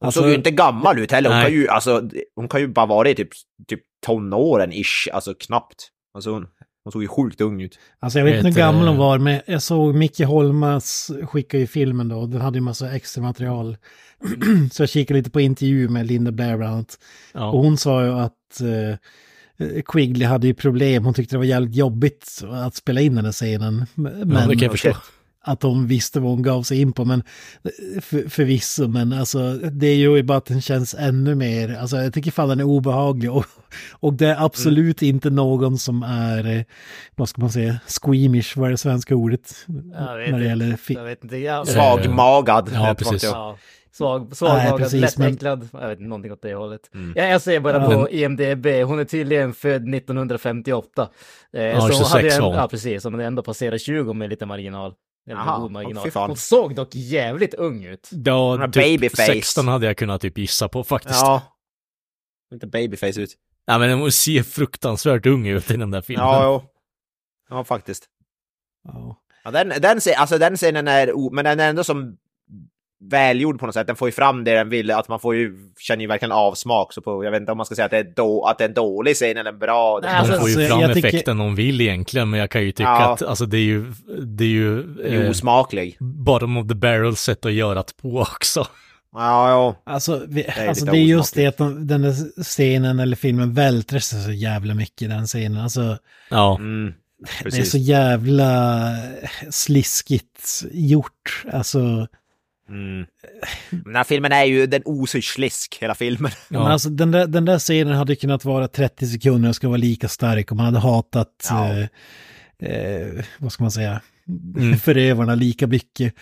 [0.00, 1.46] Hon såg ju inte gammal ut heller, hon Nej.
[1.46, 3.28] kan ju, alltså, hon kan ju bara vara i typ,
[3.68, 5.88] typ tonåren ish, alltså knappt.
[6.14, 6.46] Alltså hon,
[6.84, 7.78] hon såg ju sjukt ung ut.
[8.00, 11.66] Alltså jag vet inte hur gammal hon var, men jag såg Micke Holmas skicka ju
[11.66, 12.26] filmen då.
[12.26, 13.76] Den hade ju massa extra material.
[14.72, 16.98] Så jag kikade lite på intervju med Linda Blair bland annat.
[17.32, 17.50] Ja.
[17.50, 21.04] Och hon sa ju att eh, Quigley hade ju problem.
[21.04, 23.86] Hon tyckte det var jävligt jobbigt att spela in den här scenen.
[23.94, 24.96] Men ja, det kan jag förstå.
[25.46, 27.04] Att de visste vad hon gav sig in på.
[27.04, 27.22] Men
[27.64, 31.96] eh, för, förvisso, men alltså det är ju bara att den känns ännu mer, alltså
[31.96, 33.32] jag tycker fan den är obehaglig.
[33.32, 33.44] Och,
[34.00, 36.62] och det är absolut inte någon som är, eh,
[37.14, 39.54] vad ska man säga, squeamish, vad är det svenska ordet?
[39.66, 41.36] Jag vet när det gäller Jag vet inte.
[41.36, 42.70] Jag, Svagmagad.
[42.74, 43.24] Ja, precis.
[43.24, 43.56] Ja,
[43.92, 45.68] svag, svagmagad, precis, lättäcklad.
[45.72, 46.80] Jag vet inte, någonting åt det hållet.
[46.94, 47.12] Mm.
[47.16, 47.90] Ja, jag ser bara Ja.
[47.90, 51.08] på IMDB, hon är tydligen född 1958.
[51.52, 52.54] Eh, Ja, så hon 26 hade hon.
[52.54, 54.92] Ja, precis, så hon ändå passerat 20 med lite marginal.
[55.26, 56.04] Jaha, god marginal.
[56.04, 56.30] fy fan.
[56.30, 58.10] Hon såg dock jävligt ung ut.
[58.10, 59.26] Ja, typ babyface.
[59.26, 61.20] 16 hade jag kunnat typ gissa på faktiskt.
[61.20, 61.42] Ja.
[62.52, 63.30] Inte babyface ut.
[63.64, 66.26] Ja, men hon ser fruktansvärt ung ut i den där filmen.
[66.26, 66.70] Ja, jo.
[67.48, 68.06] Ja, faktiskt.
[68.84, 69.22] Ja.
[69.44, 72.16] Ja, den, den, alltså, den scenen är, men den är ändå som
[73.10, 73.86] välgjord på något sätt.
[73.86, 76.92] Den får ju fram det den vill, att man får ju, känner ju verkligen avsmak.
[76.92, 78.64] Så på, jag vet inte om man ska säga att det är, då, att det
[78.64, 80.00] är en dålig scen eller en bra.
[80.02, 82.62] Nej, alltså, får ju alltså, fram jag tycker- effekten hon vill egentligen, men jag kan
[82.62, 83.12] ju tycka Ja.
[83.12, 85.96] att alltså, det är ju, det är ju Det är eh, osmaklig.
[86.00, 88.66] bottom of the barrel sätt att göra det på också.
[89.14, 89.92] Ja, ja.
[89.92, 93.54] Alltså, vi, är alltså det är just det att de, den där scenen eller filmen
[93.54, 95.62] vältrar sig så jävla mycket i den scenen.
[95.62, 95.98] Alltså,
[96.30, 97.70] Ja, Mm, det är precis.
[97.70, 98.82] så jävla
[99.50, 101.44] sliskigt gjort.
[101.52, 102.06] Alltså,
[102.68, 103.06] Mm.
[103.70, 106.30] Den här filmen är ju, den osar ju slisk, hela filmen.
[106.50, 106.58] Ja.
[106.62, 109.76] Men alltså, den, där, den där scenen hade kunnat vara 30 sekunder och ska vara
[109.76, 111.72] lika stark om man hade hatat, Ja.
[112.58, 114.00] eh, eh, vad ska man säga,
[114.56, 114.78] Mm.
[114.78, 116.14] förövarna lika mycket.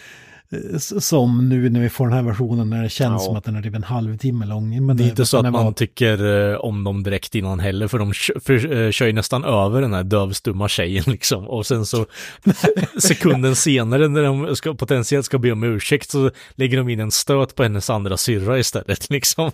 [0.52, 3.26] Eh, Som nu när vi får den här versionen när det känns Ja.
[3.26, 4.86] som att den är typ en halvtimme lång.
[4.86, 5.74] Men det är inte så att det man vara?
[5.74, 8.12] tycker eh, om dem direkt innan heller, för de
[8.44, 11.48] för, eh, kör ju nästan över den här dövstumma tjejen liksom.
[11.48, 12.06] Och sen så
[13.02, 17.10] sekunden senare när de ska, potentiellt ska be om ursäkt så lägger de in en
[17.10, 19.50] stöt på hennes andra syrra istället liksom.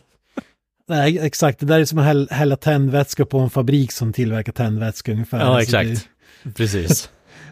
[0.88, 1.60] Nej, exakt.
[1.60, 5.38] Det där är som att häll- hälla tändvätska på en fabrik som tillverkar tändvätska ungefär.
[5.40, 6.08] Ja, Alltså, exakt.
[6.56, 7.10] Precis.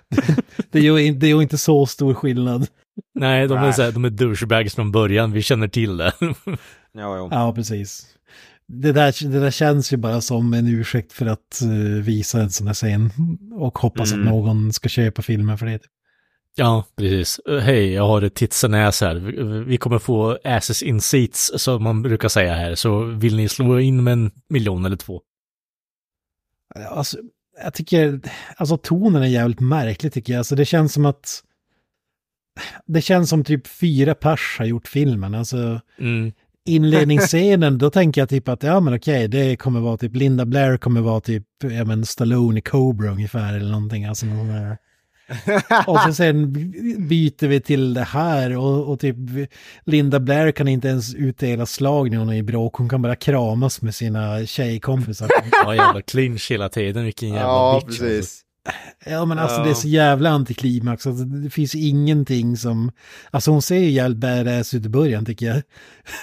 [0.08, 0.34] Det,
[0.70, 2.66] det, är ju, in- det är ju inte så stor skillnad.
[3.14, 6.12] Nej, de är, så här, de är douchebags från början, vi känner till det.
[6.92, 7.28] Ja, jo.
[7.30, 8.06] Ja, precis.
[8.68, 12.50] Det där, det där känns ju bara som en ursäkt för att eh, visa en
[12.50, 13.10] sån här scen.
[13.52, 14.26] Och hoppas Mm.
[14.28, 15.80] att någon ska köpa filmen för det.
[16.56, 17.38] Ja, precis.
[17.48, 19.14] Eh, Hej, jag har ett tits and ass här.
[19.14, 22.74] Vi- Vi kommer få asses in seats, som man brukar säga här.
[22.74, 25.20] Så vill ni slå in med en miljon eller två?
[26.90, 27.18] Alltså,
[27.64, 28.20] jag tycker,
[28.56, 30.38] alltså tonen är jävligt märklig tycker jag.
[30.38, 31.42] Alltså det känns som att,
[32.86, 35.34] det känns som typ fyra pers har gjort filmen.
[35.34, 36.32] Alltså Mm.
[36.66, 40.76] inledningsscenen, då tänker jag typ att ja men okej, det kommer vara typ Linda Blair
[40.76, 44.04] kommer vara typ, ja men Stallone i Cobra ungefär eller någonting.
[44.04, 44.76] Alltså någon där.
[45.86, 46.52] Och så sen
[47.08, 49.16] byter vi till det här och, och typ
[49.84, 52.74] Linda Blair kan inte ens utdela slag när hon är i bråk.
[52.74, 55.28] Hon kan bara kramas med sina tjejkompisar.
[55.64, 57.98] Ja, jävla clinch hela tiden, vilken jävla Ja, bitch.
[57.98, 58.40] precis.
[59.06, 61.06] Ja men alltså det är så jävla antiklimax.
[61.06, 62.92] Alltså, det finns ingenting som...
[63.30, 65.62] Alltså hon ser ju jävligt badass ut i början tycker jag.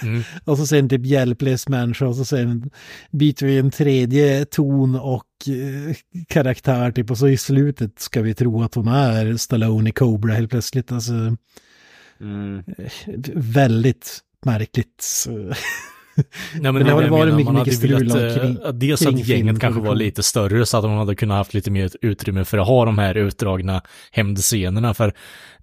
[0.02, 0.22] Mm.
[0.44, 2.70] och så sen typ hjälplös människa och så sen
[3.10, 5.96] byter vi en tredje ton och eh,
[6.28, 7.10] karaktär typ.
[7.10, 10.92] Och så i slutet ska vi tro att hon är Stallone i Cobra helt plötsligt.
[10.92, 11.36] Alltså
[12.20, 12.62] Mm.
[13.34, 15.26] väldigt märkligt.
[16.16, 16.26] Nej,
[16.62, 18.80] men Men det det har var varit mycket- man hade mycket strul eh, kring- att
[18.80, 21.90] dels att gänget kanske var lite större så att de hade kunnat haft lite mer
[22.02, 24.94] utrymme för att ha de här utdragna hämndscenerna.
[24.94, 25.12] För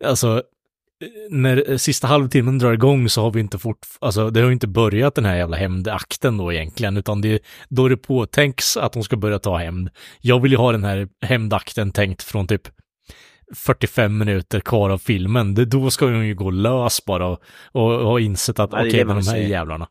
[0.06, 4.40] alltså, eh, när eh, sista halvtimmen drar igång så har vi inte fort, alltså det
[4.40, 7.40] har ju inte börjat den här jävla hämndakten då egentligen, utan det,
[7.70, 9.90] då det påtänks att de ska börja ta hämnd.
[10.22, 12.62] Jag vill ju ha den här hämndakten tänkt från typ
[13.56, 15.56] 45 minuter kvar av filmen.
[15.56, 17.40] Det, då ska de ju gå lös bara och,
[17.72, 19.48] och ha insett att okej, man de här ser.
[19.48, 19.88] jävlarna.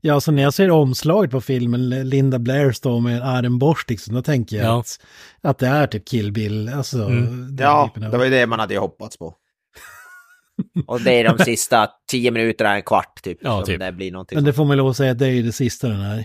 [0.00, 4.14] Ja, så när jag ser omslaget på filmen, Linda Blair står med en armborst, liksom,
[4.14, 4.80] då tänker jag Ja.
[4.80, 5.00] att,
[5.42, 6.68] att det är typ Kill Bill.
[6.68, 7.56] Alltså, Mm.
[7.56, 9.34] den Ja, typen av- det var ju det man hade hoppats på.
[10.86, 13.38] Och det är de sista tio minuterna, en kvart typ.
[13.40, 13.80] Ja, som typ.
[13.80, 14.36] det blir någonting.
[14.36, 16.24] Men det får man lov att säga att det är ju det sista den här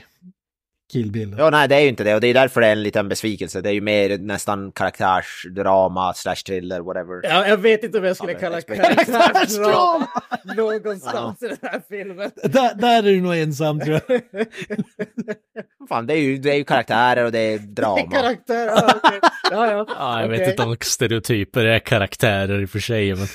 [0.91, 1.35] Kill Bill.
[1.37, 2.15] Ja, nej, det är ju inte det.
[2.15, 3.61] Och det är därför det är en liten besvikelse.
[3.61, 7.19] Det är ju mer nästan karaktärsdrama, slash thriller, whatever.
[7.23, 10.07] Ja, jag vet inte om jag skulle Ja, kalla karaktärsdrama
[10.55, 12.31] någonstans i den här filmen.
[12.43, 14.21] Där, där är du nog ensam tror jag.
[15.89, 18.11] Fan, det är ju, det är ju karaktärer och det är drama.
[18.11, 19.19] Karaktär, ja, okej.
[19.51, 19.85] ja, ja.
[19.89, 20.51] Ja, jag vet Okej.
[20.51, 23.27] inte om stereotyper är karaktärer i och för sig, men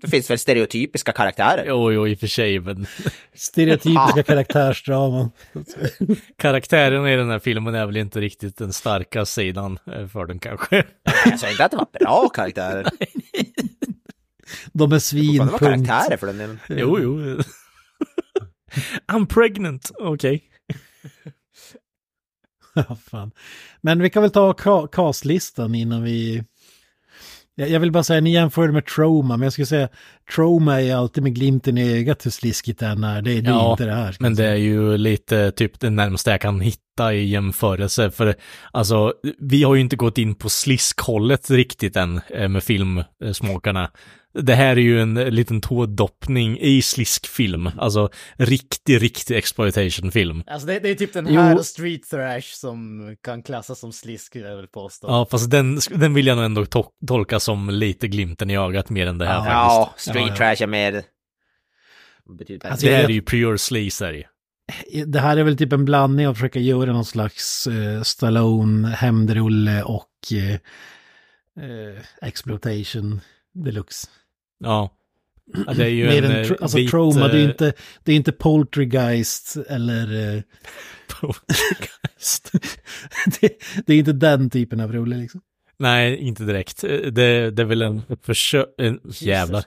[0.00, 1.64] Det finns väl stereotypiska karaktärer?
[1.68, 2.86] jo, jo, i och för sig, men
[3.34, 5.30] Stereotypiska karaktärsdraman.
[6.38, 10.38] karaktären i den här filmen är väl inte riktigt den starka sidan eh, för den
[10.38, 10.84] kanske.
[11.24, 12.86] Jag sa inte att det var bra karaktärer.
[14.72, 14.98] De är
[15.38, 16.58] Fan, det var karaktärer för den delen.
[16.68, 17.42] Jo, jo.
[19.12, 20.44] I'm pregnant, okej.
[22.88, 23.30] Ja, fan.
[23.80, 26.44] Men vi kan väl ta castlistan innan vi...
[27.58, 29.88] Jag vill bara säga, ni jämförde med Trauma, men jag skulle säga
[30.34, 33.22] Trauma är alltid med glimten i ögat hur sliskigt den är.
[33.22, 34.16] Det, det är Ja, inte det här.
[34.20, 38.10] Men det är ju lite typ det närmaste jag kan hitta i jämförelse.
[38.10, 38.34] För
[38.72, 43.90] alltså, vi har ju inte gått in på sliskhållet riktigt än eh, med filmsmakarna.
[44.42, 47.70] Det här är ju en liten tådoppning i sliskfilm.
[47.78, 50.42] Alltså riktig, riktig exploitation-film.
[50.46, 51.40] Alltså det, det är typ den Jo.
[51.40, 55.08] här och street thrash som kan klassas som slisk, jag vill påstå.
[55.08, 58.90] Ja, fast den, den vill jag nog ändå to- tolka som lite glimten i ögat
[58.90, 59.44] mer än det här Ja.
[59.44, 60.06] faktiskt.
[60.06, 60.54] Ja, street Ja, ja.
[60.56, 61.02] trash är mer...
[62.38, 64.26] Betyder Alltså, Det här är ju pure sleaze är
[65.06, 68.88] det här är väl typ en blandning av att försöka göra någon slags uh, Stallone,
[68.88, 70.52] hämndrulle och eh,
[71.64, 73.20] eh, exploitation
[73.54, 74.08] deluxe.
[74.58, 74.96] Ja.
[75.66, 77.50] ja det är ju Mer en, än eh, tr- alltså vit, trauma, det är eh,
[77.50, 77.72] inte,
[78.04, 80.34] det är inte poltergeist eller...
[80.36, 80.42] eh,
[83.40, 83.50] det,
[83.86, 85.40] det är inte den typen av rulle liksom.
[85.78, 86.80] Nej, inte direkt.
[86.80, 89.64] Det, det är väl en försök, en, jävlar.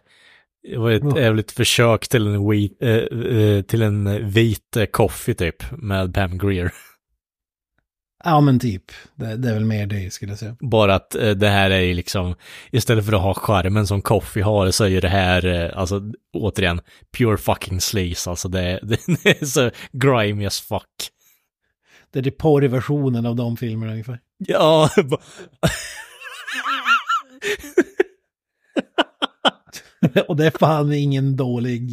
[0.63, 5.71] Det var ett, ett försök till en, wheat, eh, eh, till en vit coffee typ
[5.71, 6.71] med Pam Greer.
[8.23, 8.83] Ja men typ,
[9.15, 10.55] det, det är väl mer det skulle jag säga.
[10.59, 12.35] Bara att eh, det här är ju liksom,
[12.71, 16.01] istället för att ha skärmen som coffee har så är ju det här, eh, alltså
[16.33, 16.81] återigen,
[17.17, 18.29] pure fucking sleaze.
[18.29, 18.79] Alltså det,
[19.23, 21.09] det är så grimy as fuck.
[22.11, 24.19] Det är det porrversionen av de filmerna ungefär.
[24.37, 24.89] Ja,
[30.27, 31.91] Och det är fan ingen dålig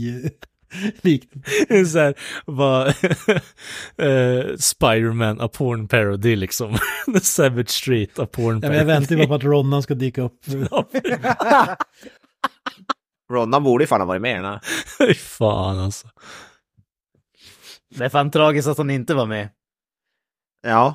[1.03, 1.87] liknelse.
[1.93, 2.87] så här, vad,
[3.97, 6.79] eh, Spider-Man, a porn parody liksom.
[7.15, 8.69] The Savage Street, a porn Ja, parody.
[8.69, 10.41] men jag väntar ju bara på att Ronnan ska dyka upp.
[13.33, 14.61] Ronnan borde ju fan ha varit med i den här.
[14.99, 16.09] Fy fan alltså.
[17.97, 19.49] Det är fan tragiskt att hon inte var med.
[20.63, 20.95] Ja.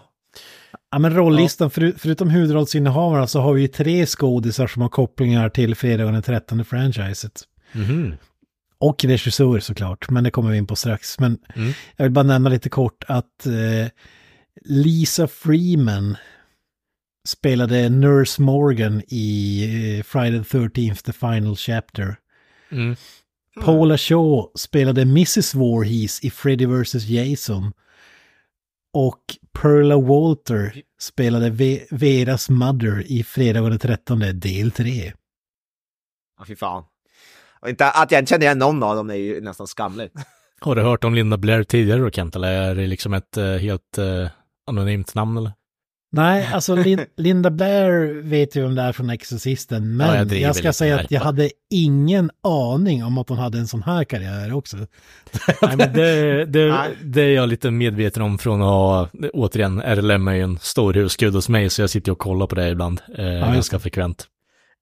[0.91, 5.49] Ja men rollistan, för, förutom huvudrollsinnehavarna så har vi ju tre skådisar som har kopplingar
[5.49, 7.41] till fredagen den 13 franchiset.
[7.71, 8.17] Mhm.
[8.81, 11.19] Och regissör såklart, men det kommer vi in på strax.
[11.19, 11.71] Men Mm.
[11.95, 13.87] jag vill bara nämna lite kort att eh,
[14.61, 16.17] Lisa Freeman
[17.27, 19.63] spelade Nurse Morgan i
[19.97, 22.15] eh, Friday the 13th, The Final Chapter.
[22.71, 22.95] Mm.
[23.61, 25.55] Paula Shaw spelade Mrs.
[25.55, 26.95] Voorhees i Freddy vs.
[27.05, 27.73] Jason.
[28.93, 29.21] Och
[29.61, 35.13] Perla Walter spelade Ve- Veras Mother i Fredagen den 13 del 3.
[36.39, 36.83] Ja, fy fan.
[37.61, 40.13] Och inte, att jag inte känner igen någon av dem är ju nästan skamligt.
[40.59, 42.35] Har du hört om Linda Blair tidigare då Kent?
[42.35, 44.27] Eller är det liksom ett eh, helt eh,
[44.67, 45.51] anonymt namn eller?
[46.13, 50.17] Nej, alltså Lin Linda Blair vet ju vem det är från Exorcisten, Ja, men jag
[50.17, 53.83] jag, driver ska säga att jag hade ingen aning om att hon hade en sån
[53.83, 54.77] här karriär också.
[55.61, 60.27] Nej, men det, det, det är jag lite medveten om från att ha, återigen, RLM
[60.27, 63.01] är ju en stor husgud hos mig, så jag sitter och kollar på det ibland,
[63.17, 64.27] eh, just ganska frekvent.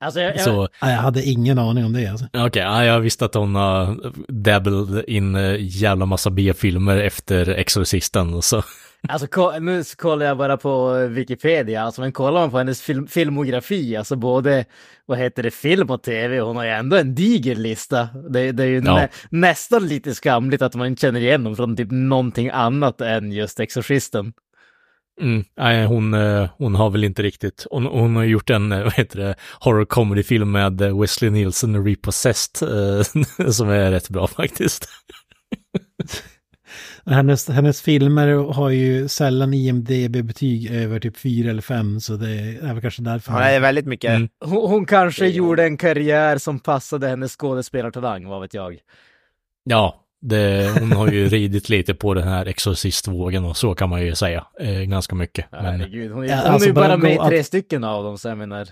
[0.02, 2.26] Alltså, jag, jag, Så, jag hade ingen aning om det alltså.
[2.34, 8.42] okej, ja, jag visste att hon har dabbled in eh, jävla massa B-filmer efter Exorcisten,
[8.42, 8.64] så.
[9.08, 13.96] Alltså nu kollar jag bara på Wikipedia, alltså men kollar man på hennes film- filmografi,
[13.98, 14.66] alltså både,
[15.06, 18.10] vad heter det, film och tv, hon har ju ändå en diger lista.
[18.30, 18.96] Det, det är ju Ja.
[18.96, 23.32] nä- nästan lite skamligt att man inte känner igen dem från typ någonting annat än
[23.32, 24.34] just Exorcisten.
[25.22, 28.84] Mm, nej, hon, eh, hon har väl inte riktigt, hon, hon har gjort en, eh,
[28.84, 32.70] vad heter det, horror comedy-film med eh, Wesley Nielsen, Repossessed,
[33.54, 34.90] som är rätt bra faktiskt.
[37.06, 42.74] Hennes, hennes filmer har ju sällan IMDB-betyg över typ fyra eller fem, så det är
[42.74, 43.34] väl kanske därför.
[43.34, 44.10] Ja, det är väldigt mycket.
[44.10, 44.30] Mm.
[44.46, 48.78] Hon, hon kanske gjorde en karriär som passade hennes skådespelartalang, vad vet jag.
[49.64, 54.06] Ja, det, hon har ju ridit lite på den här exorcistvågen och så kan man
[54.06, 55.52] ju säga, eh, ganska mycket.
[55.52, 58.04] Men, Herregud, hon är, Ja, hon är alltså ju bara med i tre stycken av
[58.04, 58.68] dem, så jag menar.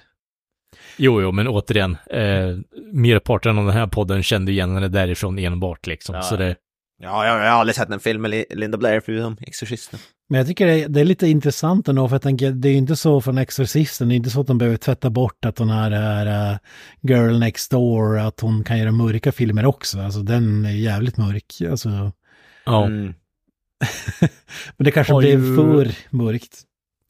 [0.97, 2.57] jo, jo, men återigen, eh,
[2.93, 6.15] merparten av den här podden kände igen henne därifrån enbart liksom.
[6.15, 6.21] Ja.
[6.21, 6.55] Så det,
[6.99, 9.99] Ja, jag, jag har aldrig sett en film med Li- Linda Blair förutom Exorcisten.
[10.29, 12.71] Men jag tycker det är, det är lite intressant ändå, för jag tänker, det är
[12.71, 15.59] ju inte så från Exorcisten, det är inte så att de behöver tvätta bort att
[15.59, 16.57] hon är här uh,
[17.01, 19.99] Girl Next Door, att hon kan göra mörka filmer också.
[19.99, 21.61] Alltså den är jävligt mörk.
[21.71, 22.11] Alltså,
[22.65, 22.85] ja.
[22.85, 23.13] Mm.
[24.77, 26.61] men det kanske Har blev ju- för mörkt.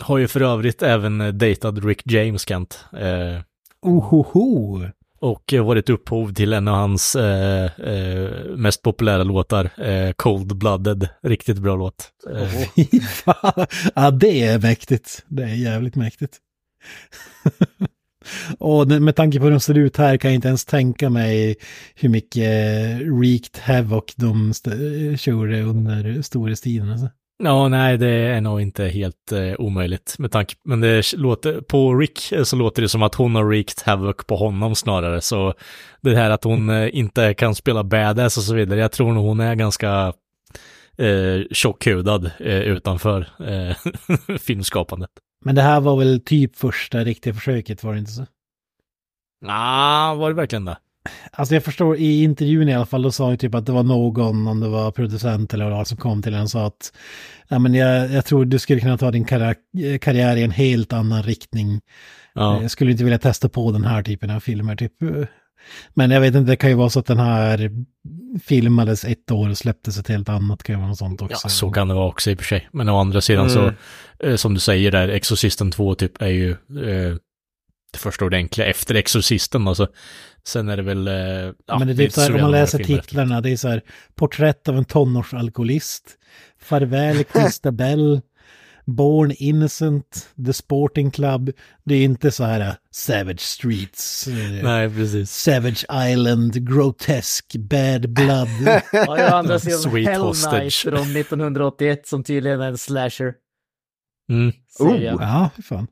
[0.04, 2.86] Har ju för övrigt även eh, datat Rick James, Kent.
[2.94, 3.42] Eh,
[3.82, 4.82] Ohoho!
[5.20, 10.58] Och eh, varit upphov till en av hans eh, eh, mest populära låtar, eh, Cold
[10.58, 11.10] Blooded.
[11.24, 12.12] Riktigt bra låt.
[12.36, 13.66] Eh, fan.
[13.96, 15.24] ja, det är mäktigt.
[15.28, 16.38] Det är jävligt mäktigt.
[18.58, 21.56] Och med tanke på hur de ser ut här kan jag inte ens tänka mig
[21.96, 22.44] hur mycket
[23.02, 26.90] Wreaked Havoc de st- körde under storhetstiden.
[26.92, 27.10] Alltså.
[27.44, 31.96] Ja, nej, det är nog inte helt eh, omöjligt med tanke, men det låter, på
[31.96, 35.54] Rick eh, så låter det som att hon har wreaked havoc på honom snarare, så
[36.02, 39.26] det här att hon eh, inte kan spela badass och så vidare, jag tror nog
[39.26, 40.14] hon är ganska
[40.98, 45.12] eh, tjockhudad eh, utanför eh, filmskapandet.
[45.46, 48.26] Men det här var väl typ första riktiga försöket, var det inte så?
[49.46, 50.78] Ja, var det verkligen det?
[51.32, 53.84] Alltså jag förstår, i intervjun i alla fall, då sa ju typ att det var
[53.84, 56.94] någon, om det var producent eller vad som kom till en och sa att
[57.48, 59.56] ja, men jag, jag tror du skulle kunna ta din karriär,
[59.98, 61.82] karriär i en helt annan riktning.
[62.34, 64.76] Ja, Jag skulle inte vilja testa på den här typen av filmer.
[64.76, 64.94] Typ.
[65.94, 67.72] Men jag vet inte, det kan ju vara så att den här
[68.44, 70.64] filmades ett år och släpptes ett helt annat.
[70.64, 71.40] kan ju vara något sånt också.
[71.44, 72.68] ja så kan det vara också i och för sig.
[72.72, 73.72] Men å andra sidan så,
[74.20, 77.16] eh, som du säger där, Exorcisten 2 typ är ju eh,
[77.92, 79.88] det första ordentliga efter Exorcisten, alltså.
[80.48, 81.08] Sen är det väl...
[81.08, 83.08] Eh, ja, men det är inte typ så här, om man läser filmer efter.
[83.08, 83.82] titlarna, det är så här,
[84.16, 86.04] porträtt av en tonårsalkoholist,
[86.62, 88.22] farväl Christabel,
[88.86, 91.52] Born Innocent, The Sporting Club.
[91.86, 95.32] Det är inte så här uh, Savage Streets, eh, Nej, precis.
[95.32, 98.48] Savage Island, Grotesque, Bad Blood.
[98.92, 100.54] Ja, jag andra sidan Sweet Hell hostage.
[100.54, 103.34] Night från 1981 som tydligen är en slasher.
[104.30, 104.52] Mm.
[104.78, 105.16] Serie.
[105.20, 105.88] ja, fan.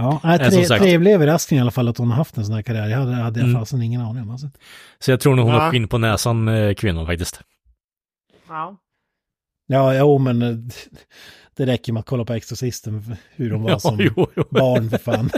[0.00, 2.44] Ja, nej, som tre, sagt- trevlig överraskning i alla fall att hon har haft en
[2.46, 2.88] sån här karriär.
[2.88, 3.60] Jag hade, hade jag Mm.
[3.60, 4.30] fasen ingen aning om.
[4.30, 4.50] Alltså.
[4.98, 5.60] Så jag tror nog hon Ja.
[5.60, 7.40] har skinn på näsan, eh, kvinnan faktiskt.
[8.48, 8.76] Ja.
[9.66, 10.54] Ja, jo, men eh,
[11.56, 14.44] det räcker med att kolla på Exorcisten, hur de var som jo, jo.
[14.50, 15.30] barn för fan.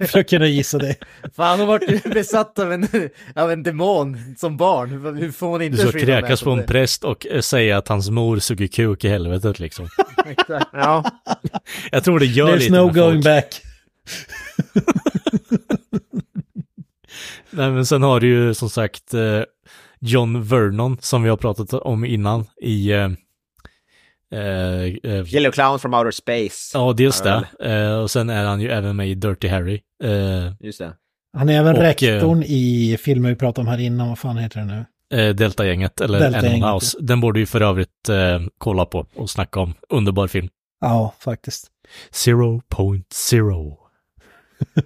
[0.08, 0.96] för att kunna gissa det.
[1.36, 2.88] Fan, hon vart ju besatt av en,
[3.34, 5.16] av en demon som barn.
[5.16, 6.64] Hur får hon inte Du ska kräkas på en det?
[6.64, 9.88] präst och eh, säga att hans mor suger kuk i helvetet liksom.
[10.26, 10.66] Exakt.
[10.72, 11.04] Ja.
[11.92, 13.24] Jag tror det gör There's lite no med going folk.
[13.24, 13.62] back.
[17.50, 19.40] Nej, men sen har du ju som sagt eh,
[20.00, 22.90] John Vernon som vi har pratat om innan i...
[22.92, 23.08] Eh,
[24.32, 24.40] eh,
[25.02, 26.70] eh, Yellow Clown from Outer Space.
[26.78, 27.44] ja, dels det.
[27.60, 29.80] Eh, och sen är han ju även med i Dirty Harry.
[30.04, 30.92] Eh, Just det.
[31.36, 34.08] Han är även Och, rektorn i filmen vi pratade om här innan.
[34.08, 34.84] Vad fan heter den nu?
[35.18, 36.98] eh, Delta-gänget, eller Animal House.
[37.00, 39.74] Den borde ju för övrigt eh, kolla på och snacka om.
[39.88, 40.48] Underbar film.
[40.80, 41.66] Ja, faktiskt.
[42.10, 43.78] Zero point zero.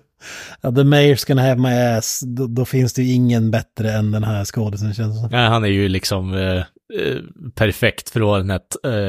[0.61, 2.21] Ja, The Mayor's gonna have my ass.
[2.27, 5.29] Då, då finns det ju ingen bättre än den här skådisen känns det som.
[5.31, 7.17] Nej, han är ju liksom eh, eh,
[7.55, 8.61] perfekt för att ha den här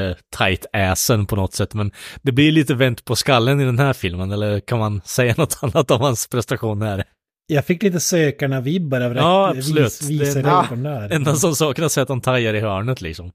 [0.09, 1.73] eh, tight assen på något sätt.
[1.73, 5.33] Men det blir lite vänt på skallen i den här filmen, eller kan man säga
[5.37, 7.03] något annat om hans prestation här?
[7.47, 9.85] Jag fick lite sökarna-vibbar av Ja, absolut.
[9.85, 11.09] vis, visa Det- rektorn där.
[11.13, 13.31] Enda som saknas är att han tajar i hörnet liksom.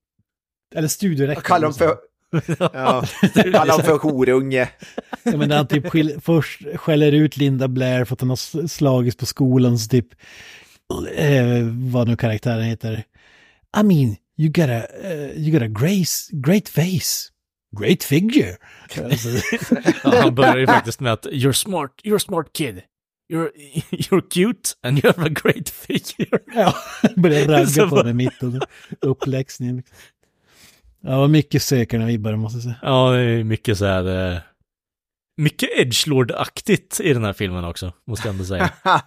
[0.74, 1.34] Eller studiorektorn.
[1.34, 1.94] Jag kallar dem för
[2.58, 4.68] Ja, kalla honom för horunge.
[5.22, 9.16] Ja, men han typ skil, först skäller ut Linda Blair för att hon har slagits
[9.16, 10.06] på skolan, så typ,
[11.16, 13.04] eh, vad nu karaktären heter.
[13.80, 17.30] I mean, you got a, uh, you got a grace, great face,
[17.78, 18.56] great figure.
[19.04, 19.28] Alltså,
[20.04, 22.82] Ja, han börjar ju faktiskt med att you're smart, you're a smart kid.
[23.32, 23.50] You're,
[23.90, 26.38] you're cute and you have a great figure.
[26.54, 26.74] ja,
[27.16, 28.62] börjar ragga på den mitt under
[29.00, 29.82] uppläxningen.
[31.04, 32.76] Ja, vad mycket sökarna vibbar måste jag säga.
[32.82, 34.32] Ja, det är mycket så här...
[34.34, 34.38] eh,
[35.36, 38.70] Mycket edgelord-aktigt i den här filmen också, måste jag ändå säga.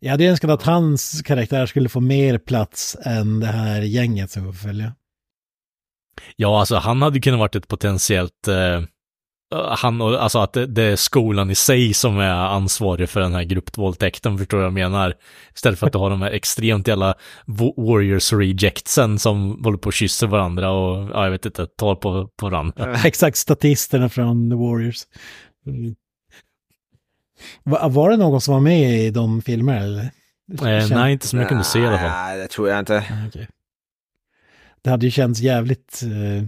[0.00, 4.44] Jag hade önskat att hans karaktär skulle få mer plats än det här gänget som
[4.44, 4.94] får följa.
[6.36, 8.48] Ja, alltså han hade kunnat varit ett potentiellt...
[8.48, 8.82] Eh,
[9.54, 13.42] han och, alltså att det, är skolan i sig som är ansvarig för den här
[13.42, 15.14] gruppvåldtäkten, förstår du vad jag menar?
[15.54, 17.14] Istället för att du har de här extremt jävla
[17.46, 21.94] wa- warriors rejectsen som håller på och kysser varandra och, ja, jag vet inte, tar
[21.94, 22.94] på, på varandra.
[23.04, 25.02] Exakt statisterna från The Warriors.
[25.66, 25.94] Mm.
[27.64, 30.10] Va, var det någon som var med i de filmerna eller?
[30.62, 32.10] Eh, nej, inte som jag kunde se i alla fall.
[32.10, 33.04] Nej, det tror jag inte.
[33.28, 33.48] Okej.
[34.82, 36.44] Det hade ju känts jävligt eh,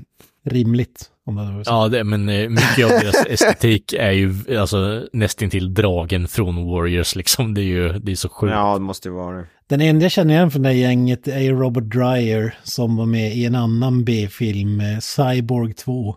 [0.51, 1.63] rimligt det.
[1.67, 7.17] Ja, det, men eh, mycket av deras estetik är ju alltså nästintill dragen från Warriors
[7.17, 7.55] liksom.
[7.55, 8.53] Det är ju, det är så sjukt.
[8.53, 9.47] Ja, det måste ju vara det.
[9.67, 13.07] Den enda jag känner igen från det här gänget är ju Robert Dreyer som var
[13.07, 16.17] med i en annan B-film, eh, Cyborg 2.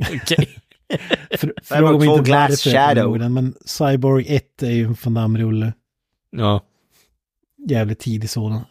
[0.00, 0.48] Okej.
[1.38, 3.18] Cyborg Fråga mig 2 inte Glass varför Shadow.
[3.18, 5.72] den, men Cyborg 1 är ju en van Damme-rulle.
[6.30, 6.62] Ja.
[7.68, 8.64] Jävligt tidig sådan.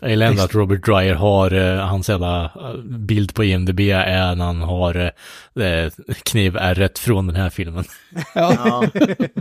[0.00, 4.34] Jag gillar ändå att Robert Dreyer har, eh, hans jävla eh, bild på IMDB är
[4.34, 5.12] när han har
[5.60, 5.90] eh,
[6.24, 7.84] knivärret från den här filmen.
[8.34, 8.84] Ja.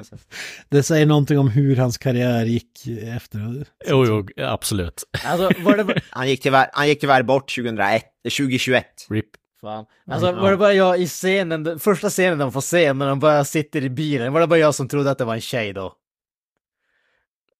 [0.69, 3.65] Det säger någonting om hur hans karriär gick efter.
[3.87, 5.03] Jo, jo, absolut.
[5.25, 6.01] Alltså, var det.
[6.09, 8.85] Han gick tyvärr, han gick tyvärr bort 2001, eh, 2021.
[9.09, 9.25] RIP.
[9.61, 9.85] Fan.
[10.11, 13.45] Alltså, var det bara jag i scenen, första scenen de får se när de bara
[13.45, 15.93] sitter i bilen, var det bara jag som trodde att det var en tjej då?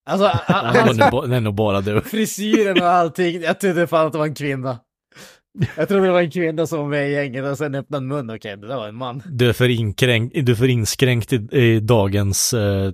[0.06, 2.02] Alltså, Det var hans nog bara du.
[2.02, 4.80] frisyren och allting, jag trodde fan att det var en kvinna.
[5.78, 8.30] Jag trodde det var en kvinna som var med i gänget och sen öppnade mun,
[8.36, 9.24] okej, det där var en man.
[9.26, 12.54] Du är för, inkränkt, du är för inskränkt i, i dagens...
[12.54, 12.92] eh,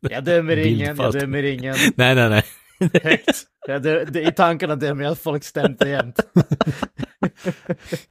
[0.10, 1.76] Jag dömer ingen, jag dömer ingen.
[1.96, 2.42] nej, nej, nej.
[2.80, 3.44] Högt.
[3.66, 6.20] Jag dö, det, I tankarna dömer jag att folk stämt jämt.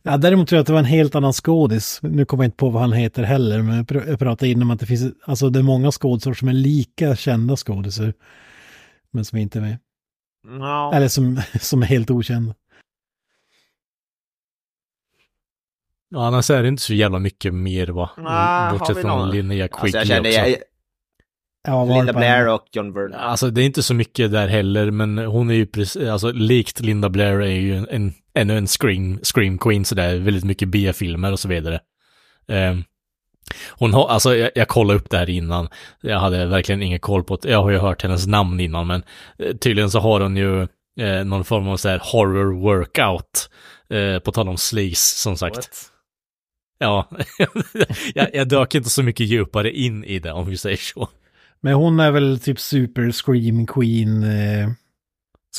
[0.02, 2.00] Ja, däremot tror jag att det var en helt annan skådis.
[2.02, 4.64] Nu kommer jag inte på vad han heter heller, men jag pr- jag pratade innan
[4.64, 8.14] om att det finns, alltså det är många skådisar som är lika kända skådisar.
[9.12, 9.78] Men som inte är med.
[10.60, 10.94] Ja.
[10.94, 12.56] Eller som, som är helt okända.
[16.10, 18.10] Ja, annars är det inte så jävla mycket mer va?
[18.18, 19.30] Nej, har Bortsett från?
[19.30, 20.40] Linnea Alltså Quigley jag kände, också.
[20.40, 20.58] jag,
[21.64, 23.14] Ja, Linda Blair och John Vernon.
[23.14, 26.80] Alltså det är inte så mycket där heller, men hon är ju precis, alltså likt
[26.80, 31.32] Linda Blair är ju en, en ännu en scream, scream queen sådär, väldigt mycket B-filmer
[31.32, 31.80] och så vidare.
[32.48, 32.84] Ehm,
[33.72, 35.70] hon har, alltså jag, jag kollade upp det här innan,
[36.02, 39.04] jag hade verkligen ingen koll på det, jag har ju hört hennes namn innan, men
[39.40, 40.62] eh, tydligen så har hon ju
[41.00, 43.50] eh, någon form av så här horror workout,
[43.90, 45.56] eh, på tal om sleaze som sagt.
[45.56, 45.92] What?
[46.80, 47.10] Ja,
[48.16, 51.10] jag, jag dök inte så mycket djupare in i det om vi säger så.
[51.62, 54.70] Men hon är väl typ super scream queen eh,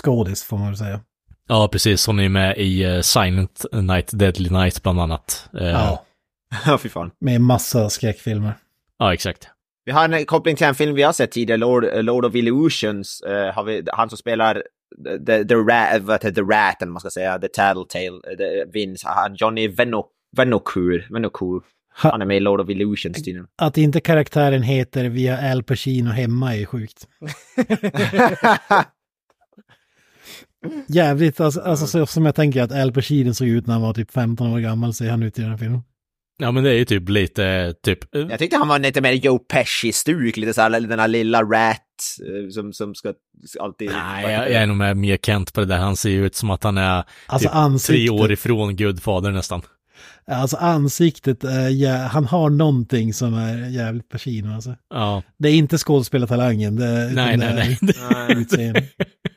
[0.02, 1.00] skådis får man väl säga.
[1.48, 2.06] Ja, precis.
[2.06, 5.48] Hon är med i eh, Silent Night, Deadly Night bland annat.
[5.60, 6.04] Eh, Ja.
[6.66, 7.10] Ja, fy fan.
[7.20, 8.52] Med massa skräckfilmer.
[8.98, 9.48] ja, exakt.
[9.84, 13.20] Vi har en koppling till en film vi har sett tidigare, Lord, Lord of Illusions.
[13.20, 14.62] eh, har vi, han som spelar
[15.26, 18.64] The, the, rat, vad heter, the Rat, eller man ska säga, The Tattletale, eh, the
[18.72, 19.68] Vince, han, Johnny
[20.36, 21.06] Vennokur.
[21.10, 21.62] Ha-
[22.00, 23.46] Han är med i Lord of Illusions tydligen.
[23.58, 27.06] Att inte karaktären heter via Al Pacino hemma är sjukt.
[30.88, 33.94] Jävligt, alltså, alltså så, som jag tänker att Al Pacino såg ut när han var
[33.94, 35.80] typ 15 år gammal, ser han ut i den här filmen.
[36.40, 38.14] Ja, men det är ju typ lite, typ...
[38.14, 41.76] eh, Jag tyckte han var lite mer Joe Pesci-stuk, lite såhär, den här lilla Rat
[42.26, 43.12] eh, som, som ska
[43.60, 43.90] alltid...
[43.90, 45.76] Nej, jag, jag är nog med mer Kent på det där.
[45.78, 49.62] Han ser ju ut som att han är Alltså typ tre år ifrån Gudfader nästan.
[50.30, 54.76] Alltså ansiktet, är jä- han har någonting som är jävligt Pacino alltså.
[54.90, 58.36] Ja, Det är inte skådespelartalangen, det nej, nej, det nej.
[58.36, 58.84] Utseende.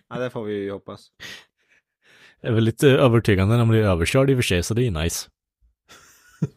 [0.10, 1.08] Ja, det får vi ju hoppas.
[2.42, 4.88] Det är väl lite övertygande när man blir överkörd i och för sig, så det
[4.88, 5.30] är nice.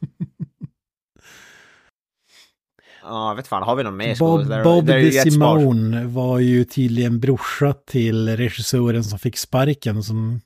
[3.02, 4.64] Ja, jag vet fan, har vi någon mer Bob?
[4.64, 5.24] Bob Det är ju rätt spars.
[5.24, 10.40] DeSimone var ju tydligen brorsa till regissören som fick sparken som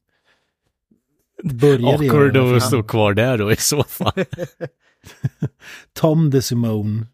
[1.45, 4.13] började Awkward att stå kvar där då i så fall.
[5.93, 7.07] Tom DeSimone.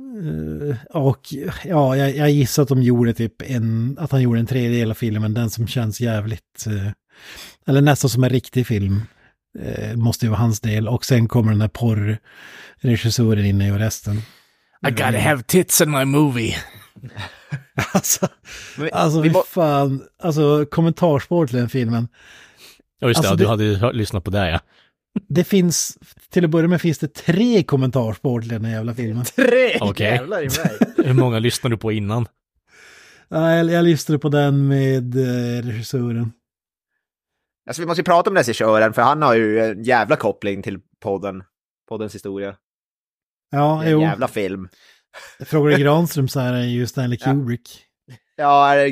[0.00, 1.20] Eh, och
[1.64, 4.94] ja, jag, jag gissar att de gjorde typ en, att han gjorde en tredjedel av
[4.94, 6.90] filmen, den som känns jävligt, eh,
[7.66, 9.02] eller nästan som en riktig film.
[9.58, 10.88] Eh, måste ju vara hans del.
[10.88, 14.16] Och sen kommer den där porrregissören in i och resten.
[14.88, 16.56] I gotta have tits in my movie.
[17.94, 18.28] Alltså,
[18.78, 22.08] vi- alltså vi må- fan, alltså kommentarspår till den filmen.
[23.02, 24.60] Ja, just det, Alltså, ja, du det- hade ju hört- lyssnat på det ja.
[25.28, 25.98] Det finns,
[26.30, 29.24] till att börja med finns det tre kommentarspår till den här jävla filmen.
[29.36, 30.06] Tre Okej.
[30.06, 30.94] jävlar i mig.
[31.06, 32.26] Hur många lyssnade du på innan?
[33.28, 36.32] Ja, jag, jag lyssnade på den med eh, regissören.
[37.66, 40.80] Alltså vi måste ju prata om regissören, för han har ju en jävla koppling till
[41.02, 41.42] podden.
[41.88, 42.56] Poddens historia.
[43.50, 44.00] Ja, En jo.
[44.00, 44.68] jävla film.
[45.44, 47.70] Frågar du Granström så här är ju Stanley Kubrick.
[47.70, 47.91] Ja,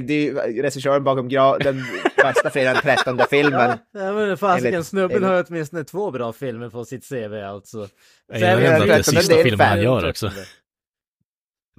[0.07, 1.85] det är ju regissören bakom gra- den
[2.17, 3.79] värsta fredagen den 13 filmen.
[3.93, 7.89] Ja, men fasiken, Enligt- snubben har åtminstone två bra filmer på sitt CV alltså.
[8.33, 10.31] Jag ändå att det är Trettonde sista del filmen han gör också.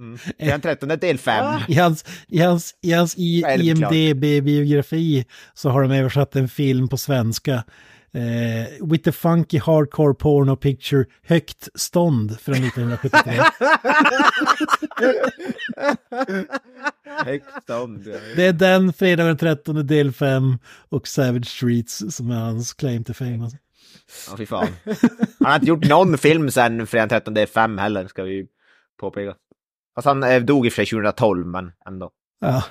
[0.00, 0.18] Mm.
[0.38, 1.44] Den 13 del 5.
[1.68, 3.14] I hans, i hans, i hans.
[3.18, 7.64] IMDB-biografi så har de översatt en film på svenska.
[8.14, 13.32] Eh, with the funky hardcore porno picture Högt stånd från 1973.
[17.24, 18.20] Högst om det.
[18.36, 20.58] Det är den, fredag den 13 del 5
[20.88, 23.42] och Savage Streets som är hans claim to fame.
[23.42, 23.58] Alltså.
[24.30, 24.68] Ja, fy fan.
[25.38, 28.46] Han har inte gjort någon film sen fredagen 13 del 5 heller, ska vi
[29.00, 29.34] påpeka.
[29.94, 32.10] Fast han eh, dog i och för sig 2012, men ändå.
[32.40, 32.64] Ja.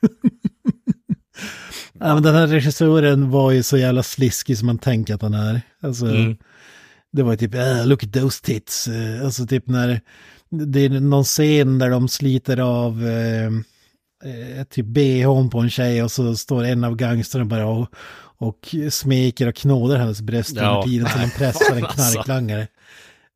[2.00, 5.34] ja, men den här regissören var ju så jävla sliskig som man tänker att han
[5.34, 5.60] är.
[5.82, 6.36] Alltså, Mm.
[7.12, 8.88] Det var ju typ, äh, look at those tits.
[8.88, 10.00] Eh, Alltså typ när
[10.50, 16.10] det är någon scen där de sliter av eh, typ bhn på en tjej och
[16.12, 17.88] så står en av gangsterna bara och,
[18.38, 20.68] och smeker och knådar hennes bröst Ja.
[20.70, 22.12] under tiden som de pressar en alltså.
[22.12, 22.66] knarklangare.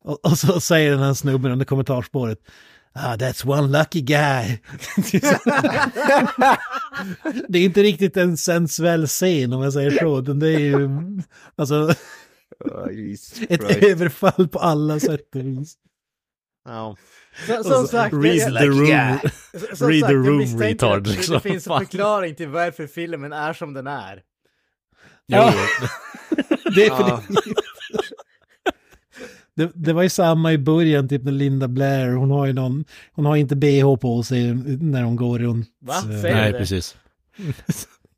[0.03, 2.39] Och, och så säger den här snubben under kommentarspåret
[2.97, 4.59] Ah, that's one lucky guy.
[7.49, 10.21] det är inte riktigt en sensuell scen om jag säger så.
[10.21, 10.89] Det är ju
[11.55, 11.93] alltså,
[12.65, 12.89] Oh,
[13.49, 13.83] ett Christ.
[13.83, 15.75] överfall på alla sätt och vis.
[17.47, 19.19] Så, som sagt, Read jag- the room, Yeah.
[19.73, 21.07] som read sagt, the jag room misstänker retard.
[21.07, 21.33] Liksom.
[21.33, 24.21] Det finns en förklaring till varför filmen är som den är.
[25.25, 25.53] Ja.
[25.55, 25.87] Jo,
[26.75, 26.97] Det, är Ja.
[26.97, 27.21] för det,
[29.55, 32.09] det, det var ju samma i början, typ med Linda Blair.
[32.09, 35.67] Hon har ju någon, hon har inte bh på sig när hon går runt.
[35.81, 35.95] Va?
[35.95, 36.57] eh, Säger Nej, det?
[36.57, 36.97] precis.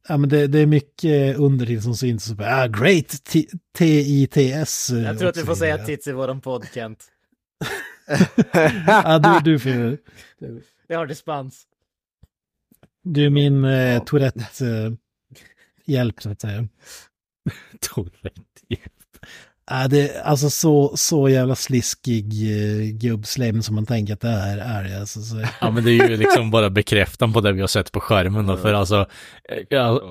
[0.10, 2.26] Ja, men det, det är mycket undertill som syns.
[2.26, 3.24] Så bara, ah, great,
[3.78, 4.90] T-I-T-S.
[4.90, 5.86] eh, Jag tror att du får säga det.
[5.86, 7.06] tits i våran podd, Kent.
[8.88, 9.98] Ja, du, du, får,
[10.88, 11.64] Jag har dispens.
[13.04, 14.94] du är min eh, Tourette eh,
[15.86, 16.68] hjälp så att säga.
[17.82, 18.42] Tourette.
[19.70, 24.57] Ja, det alltså så, så jävla sliskig eh, gubbslem som man tänker att det är,
[24.57, 24.99] är.
[24.99, 25.36] Alltså, så.
[25.61, 28.47] Ja men det är ju liksom bara bekräftan på det vi har sett på skärmen
[28.47, 29.05] då, för alltså
[29.49, 30.01] eh, jag,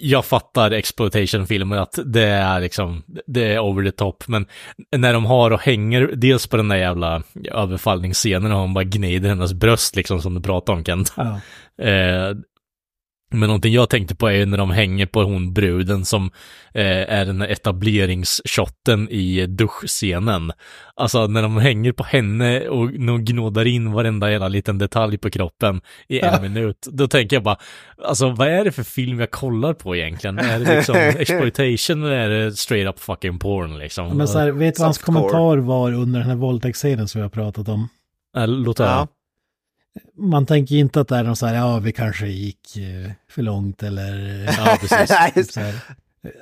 [0.00, 4.46] jag fattar exploitation-filmer att det är liksom, det är over the top, men
[4.96, 7.22] när de har och hänger, dels på den där jävla
[7.52, 11.12] överfallningsscenen och hon bara gnider hennes bröst liksom som du pratade om Kent.
[11.16, 11.40] Ja.
[11.84, 12.36] Eh,
[13.32, 16.30] men någonting jag tänkte på är ju när de hänger på hon bruden som
[16.74, 20.52] eh, är den här etableringsshotten i duschscenen.
[20.96, 25.30] Alltså när de hänger på henne och de gnådar in varenda jävla liten detalj på
[25.30, 26.86] kroppen i en minut.
[26.90, 27.56] Då tänker jag bara,
[28.04, 30.38] alltså vad är det för film jag kollar på egentligen?
[30.38, 34.16] Är det liksom exploitation eller är det straight up fucking porn liksom?
[34.16, 37.22] Men så här, vet du vad hans kommentar var under den här våldtäktsscenen som vi
[37.22, 37.88] har pratat om?
[38.36, 38.88] Äh, låt höra.
[38.88, 39.08] Ja.
[40.16, 43.42] Man tänker inte att det är någon så här, ja vi kanske gick eh, för
[43.42, 44.44] långt eller...
[44.58, 45.10] Ja, precis.
[45.34, 45.74] Nej, så här.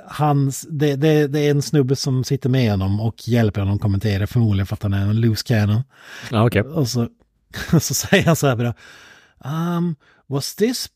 [0.06, 4.26] Hans, det, det, det är en snubbe som sitter med honom och hjälper honom kommentera,
[4.26, 5.82] förmodligen för att han är en loose cannon.
[6.30, 6.62] Ja, okej.
[6.62, 7.08] Och så,
[7.80, 8.74] så säger han så här bara,
[9.76, 9.96] um,
[10.26, 10.88] was this,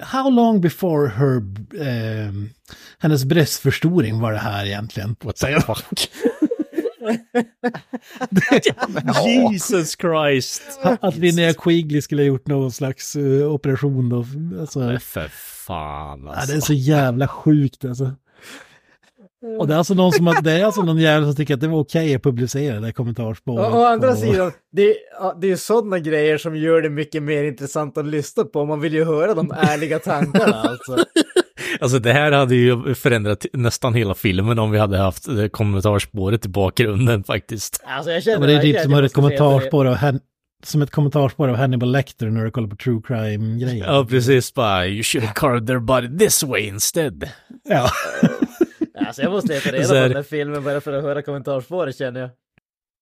[0.00, 1.36] how long before her,
[2.26, 2.50] um,
[2.98, 5.16] hennes bröstförstoring var det här egentligen?
[5.20, 6.10] What the fuck?
[9.52, 10.62] Jesus Christ!
[11.00, 14.26] Att Linnea Quigley skulle ha gjort någon slags eh, operation då.
[14.60, 15.28] Alltså, Men för
[15.66, 16.52] fan ja, alltså.
[16.52, 18.12] det är så jävla sjukt alltså.
[19.58, 21.68] Och det är alltså någon som det är alltså någon jävel som tycker att det
[21.68, 23.74] var okej att publicera det kommentarsspåret.
[23.74, 27.22] Å, andra på- sidan, det, ja, det är ju sådana grejer som gör det mycket
[27.22, 28.64] mer intressant att lyssna på.
[28.64, 30.96] Man vill ju höra de ärliga tankarna alltså.
[31.80, 36.46] Alltså det här hade ju förändrat nästan hela filmen om vi hade haft eh, kommentarspåret
[36.46, 37.82] i bakgrunden faktiskt.
[37.86, 40.20] Alltså jag Ja, känner men det är typ som ett kommentarspår av Han-
[40.64, 43.84] som ett kommentarspår av Hannibal Lecter när du kollar på true crime-grejer.
[43.86, 44.54] Ja, precis.
[44.54, 47.24] Bara, you should have carved their body this way instead.
[47.68, 47.90] Ja.
[49.06, 51.96] Alltså jag måste leta reda på här- den där filmen bara för att höra kommentarspåret
[51.98, 52.30] känner jag.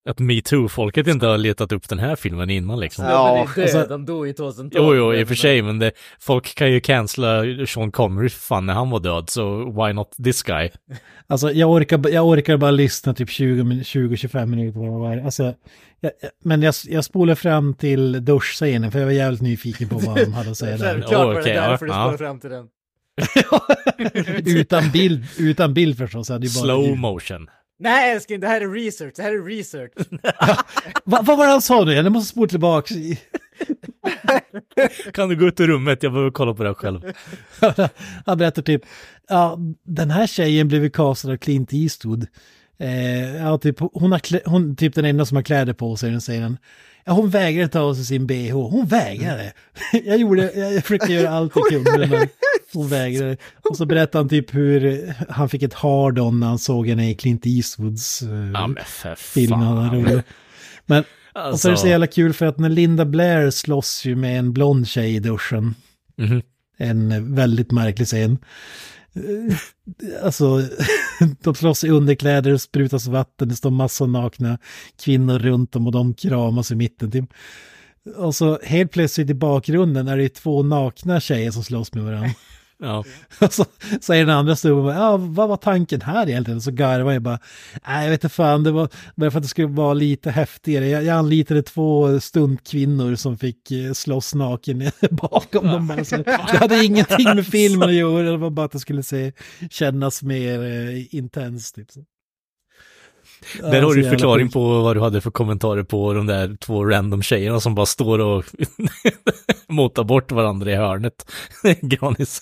[0.08, 3.04] Att metoo-folket inte har letat upp den här filmen innan liksom.
[3.04, 4.84] Ja, men det är alltså- död, de dog ju 2012.
[4.84, 8.40] Jo, jo, i och för sig, men det, folk kan ju cancella Sean Connery för
[8.40, 10.70] fan när han var död, så why not this guy?
[11.26, 15.24] Alltså jag orkar, jag orkar bara lyssna typ 20-25 minuter på vad det är.
[15.24, 15.54] Alltså,
[16.00, 16.12] jag,
[16.44, 20.32] men jag, jag spolar fram till duschscenen för jag var jävligt nyfiken på vad de
[20.32, 20.84] hade att säga där.
[20.84, 22.04] Självklart var det okej, ja, därför du ja.
[22.04, 22.66] spårar fram till den.
[24.56, 26.30] utan bild, utan bild förstås.
[26.30, 27.48] Ju bara Slow motion.
[27.78, 29.92] Nej älskling, det här är research, det här är research.
[31.04, 31.92] Va, vad var det han sa nu?
[31.92, 32.94] Jag måste spola tillbaka.
[35.12, 36.02] Kan du gå ut ur rummet?
[36.02, 37.12] Jag behöver kolla på det här själv.
[38.26, 38.82] Han berättar typ,
[39.28, 42.26] ja, den här tjejen blev castad av Clint Eastwood.
[42.78, 46.20] Eh, ja, typ, hon har hon typ den enda som har kläder på sig, den
[46.20, 46.58] säger han.
[47.04, 48.52] Ja, hon vägrade ta av sig sin bh.
[48.52, 49.52] Hon vägrade.
[50.04, 52.28] jag gjorde, jag försökte göra allt jag kunde, men
[52.72, 53.36] hon vägrade.
[53.70, 57.14] Och så berättar han typ hur han fick ett hard-on när han såg henne i
[57.14, 58.84] Clint Eastwoods eh, Ja, men
[59.16, 59.52] film.
[59.52, 60.22] Han.
[60.86, 61.04] Men, och
[61.34, 64.38] så är det så Alltså- jävla kul för att när Linda Blair slåss ju med
[64.38, 65.74] en blond tjej i duschen.
[66.16, 66.42] Mhm.
[66.78, 68.38] En väldigt märklig scen.
[69.14, 69.56] Eh,
[70.24, 70.62] alltså,
[71.40, 74.58] de slåss i underkläder, det sprutas vatten, det står massor nakna
[75.04, 77.10] kvinnor runt dem och de kramas i mitten.
[77.10, 77.30] Typ.
[78.16, 82.30] Och så helt plötsligt i bakgrunden är det två nakna tjejer som slåss med varandra.
[82.78, 83.04] Ja.
[83.40, 83.64] Och så
[84.00, 86.60] säger den andra snubben, ja vad var tanken här egentligen?
[86.60, 87.38] Så garvar jag bara,
[87.86, 90.88] nej jag vet inte fan, det var bara för att det skulle vara lite häftigare.
[90.88, 95.86] Jag, jag anlitade två stuntkvinnor som fick eh, slåss naken bakom dem.
[95.86, 99.02] Bara, så, det hade ingenting med filmen att göra, det var bara att det skulle
[99.02, 99.32] se,
[99.70, 101.72] kännas mer eh, intens.
[101.72, 101.88] Typ.
[103.62, 106.84] Ja, Där har du förklaring på vad du hade för kommentarer på de där två
[106.84, 108.44] random tjejerna som bara står och
[109.68, 111.30] motar bort varandra i hörnet.
[111.80, 112.40] Granis.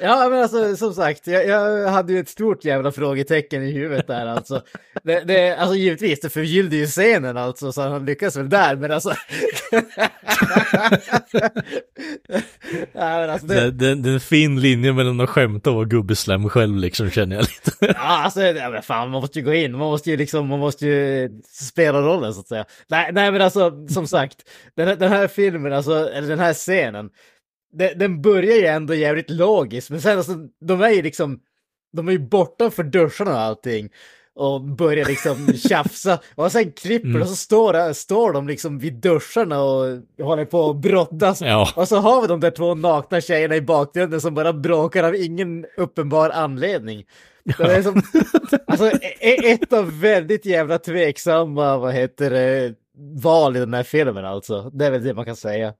[0.00, 4.06] Ja, men alltså som sagt, jag, jag hade ju ett stort jävla frågetecken i huvudet
[4.06, 4.62] där alltså.
[5.02, 8.92] Det, det, alltså givetvis, det förgyllde ju scenen alltså, så han lyckas väl där, men
[8.92, 9.10] alltså...
[12.92, 16.48] ja, men alltså Det, det, är en fin linje mellan att skämta och vara gubbeslam
[16.48, 17.72] själv liksom känner jag lite.
[17.80, 20.58] ja, alltså, ja, men fan, man måste ju gå in, man måste ju liksom, man
[20.58, 22.64] måste ju spela rollen så att säga.
[22.88, 24.36] Nej, nej men alltså, som sagt,
[24.76, 27.10] den, den här filmen, alltså, eller den här scenen,
[27.72, 31.40] den, den börjar ju ändå jävligt logiskt, men sen alltså, de är ju liksom,
[31.92, 33.90] de är ju borta för duscharna och allting.
[34.34, 36.18] Och börjar liksom tjafsa.
[36.34, 37.22] Och sen klipper Mm.
[37.22, 39.86] och så står, står de liksom vid duscharna och
[40.22, 41.40] håller på att brottas.
[41.40, 41.72] Ja.
[41.76, 45.14] Och så har vi de där två nakna tjejerna i bakgrunden som bara bråkar av
[45.16, 47.04] ingen uppenbar anledning.
[47.56, 48.02] Så Det är som,
[48.66, 48.90] alltså,
[49.20, 52.74] e- ett av väldigt jävla tveksamma, vad heter det,
[53.22, 54.70] val i den här filmen alltså.
[54.72, 55.74] Det är väl det man kan säga.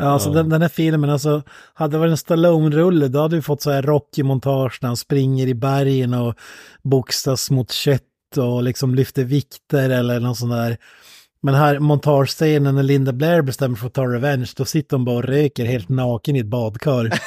[0.00, 0.34] Ja, alltså Ja.
[0.34, 1.42] Den, den här filmen, alltså,
[1.74, 5.46] hade det varit en Stallone-rulle, då hade vi fått så här Rocky-montage när han springer
[5.46, 6.34] i bergen och
[6.82, 8.02] boxas mot kött
[8.36, 10.76] och liksom lyfter vikter eller någon sån där.
[11.42, 15.16] Men här montagescenen när Linda Blair bestämmer för att ta revenge, då sitter hon bara
[15.16, 17.10] och röker helt naken i ett badkar.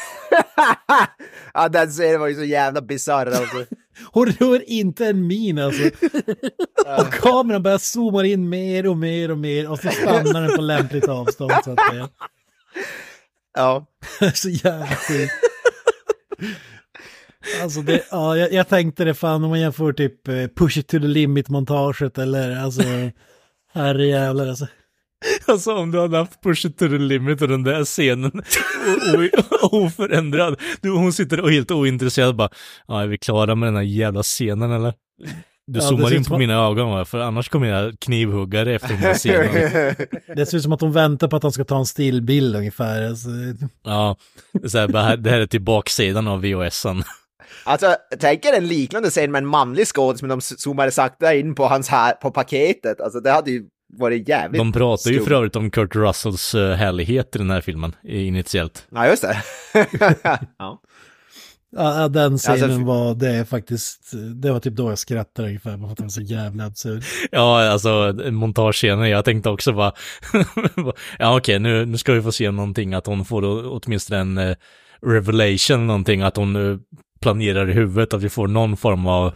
[1.54, 3.66] ja, den scenen var ju så jävla bisarr alltså.
[4.12, 5.84] Hon rör inte en min alltså.
[7.00, 10.62] Och kameran börjar zooma in mer och mer och mer och så stannar den på
[10.62, 12.10] lämpligt avstånd så att säga.
[13.54, 13.86] Ja.
[14.34, 15.34] så jävla sjukt.
[17.62, 20.88] Alltså det, ja, jag, jag tänkte det fan om man jämför typ eh, Push it
[20.88, 22.82] to the limit-montaget eller alltså,
[23.74, 24.68] herrejävlar alltså.
[25.46, 28.32] Alltså om du hade haft Push it to the limit och den där scenen
[29.62, 30.60] oförändrad.
[30.82, 32.50] Du, hon sitter och helt ointresserad bara,
[32.88, 34.94] ja är vi klara med den här jävla scenen eller?
[35.68, 37.06] Du Ja, zoomar in på som- mina ögon va?
[37.06, 39.96] För annars kommer jag knivhugga dig efter den här scenen.
[40.36, 43.08] Det ser ut som att hon väntar på att han ska ta en stillbild ungefär.
[43.08, 43.30] Alltså,
[43.84, 44.16] Ja,
[44.68, 47.04] så här, det här är till baksidan av VHSen.
[47.66, 51.56] Alltså, tänk er en liknande scen med en manlig skådis men de zoomade sakta in
[51.56, 53.02] på hans här, på paketet.
[53.02, 53.64] Alltså det hade ju
[53.98, 57.62] varit jävligt De pratar ju för övrigt om Kurt Russells uh, härlighet i den här
[57.62, 58.88] filmen, i- initiellt.
[58.92, 59.38] Ja, just det.
[60.58, 60.82] ja.
[61.76, 65.78] Ja, den scenen Alltså, var, det är faktiskt, det var typ då jag skrattade ungefär,
[65.78, 67.04] för att den var så jävla absurd.
[67.32, 69.92] Ja, alltså montagescener, jag tänkte också bara,
[71.20, 74.56] ja okej, nu, nu ska vi få se någonting, att hon får åtminstone en eh,
[75.06, 76.78] revelation, någonting, att hon eh,
[77.22, 79.34] planerar i huvudet, att vi får någon form av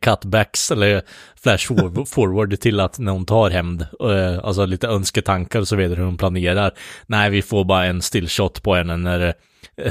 [0.00, 1.02] cutbacks eller
[1.42, 5.76] flash forward- forward till att när hon tar hämnd, eh, alltså lite önsketankar och så
[5.76, 6.72] vidare hur hon planerar.
[7.06, 9.32] Nej, vi får bara en stillshot på henne när eh,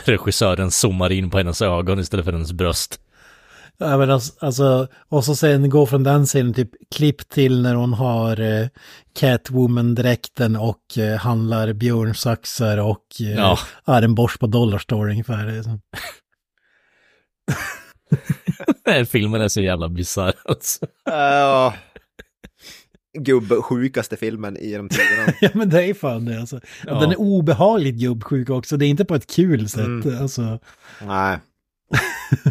[0.05, 2.99] regissören zoomar in på hennes ögon istället för hennes bröst.
[3.77, 7.75] Ja, men alltså, alltså, och så sen gå från den scenen typ klipp till när
[7.75, 8.67] hon har eh,
[9.19, 13.59] Catwoman-dräkten och eh, handlar björnsaxar och eh, Ja.
[13.85, 15.61] armborst på Dollarstore ungefär.
[15.63, 15.69] Så.
[18.85, 20.85] Den här filmen är så jävla bisarr alltså.
[21.09, 21.73] Uh,
[23.19, 25.33] gubbsjukaste filmen i de tiderna.
[25.41, 26.59] ja men det är fan det alltså.
[26.87, 26.99] Ja.
[26.99, 29.85] Den är obehagligt gubbsjuk också, det är inte på ett kul sätt.
[29.85, 30.21] Mm.
[30.21, 30.59] Alltså,
[31.07, 31.37] Nej.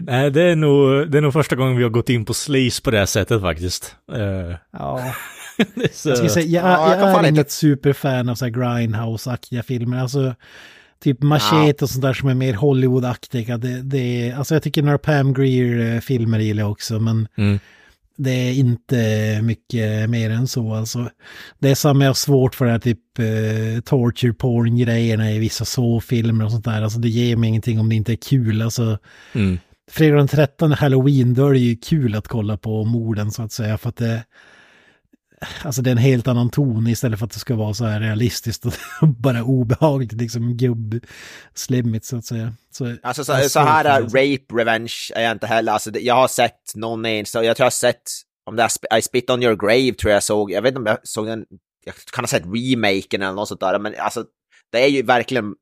[0.00, 2.82] Nej, det är, nog, det är nog första gången vi har gått in på sleaze
[2.82, 3.96] på det här sättet faktiskt.
[4.12, 5.00] Eh, ja.
[5.58, 8.52] är så- Jag, säga, jag, Ja, jag jag, är inte- inget superfan av så här
[8.52, 9.98] Grindhouse-aktiga filmer.
[9.98, 10.34] Alltså,
[11.02, 13.56] typ Machete och sånt där som är mer Hollywood-aktiga.
[13.58, 13.98] Det, det
[14.28, 17.58] är, alltså jag tycker några Pam Greer-filmer gillar jag också, men Mm.
[18.16, 20.74] Det är inte mycket mer än så.
[20.74, 21.10] Alltså,
[21.58, 26.44] det är jag har svårt för det här typ eh, torture porn-grejerna i vissa så-filmer
[26.44, 26.82] och sånt där.
[26.82, 28.62] Alltså det ger mig ingenting om det inte är kul.
[28.62, 28.98] Alltså,
[29.32, 29.58] Mm.
[29.90, 33.52] fredag den 13 Halloween, då är det ju kul att kolla på morden så att
[33.52, 33.78] säga.
[33.78, 34.24] För att det,
[35.64, 38.00] alltså det är en helt annan ton istället för att det ska vara så här
[38.00, 38.72] realistiskt och
[39.08, 42.54] bara obehagligt, liksom gubb-slimmigt så att säga.
[42.70, 45.72] Så, Alltså så, så här är rape revenge är jag inte heller.
[45.72, 48.02] Alltså, jag har sett någon enstaka, jag tror jag har sett,
[48.46, 50.86] om det är I spit on your grave tror jag såg, jag vet inte om
[50.86, 51.44] jag såg den,
[51.84, 54.24] jag kan ha sett remaken eller något sånt där, men alltså
[54.72, 55.54] det är ju verkligen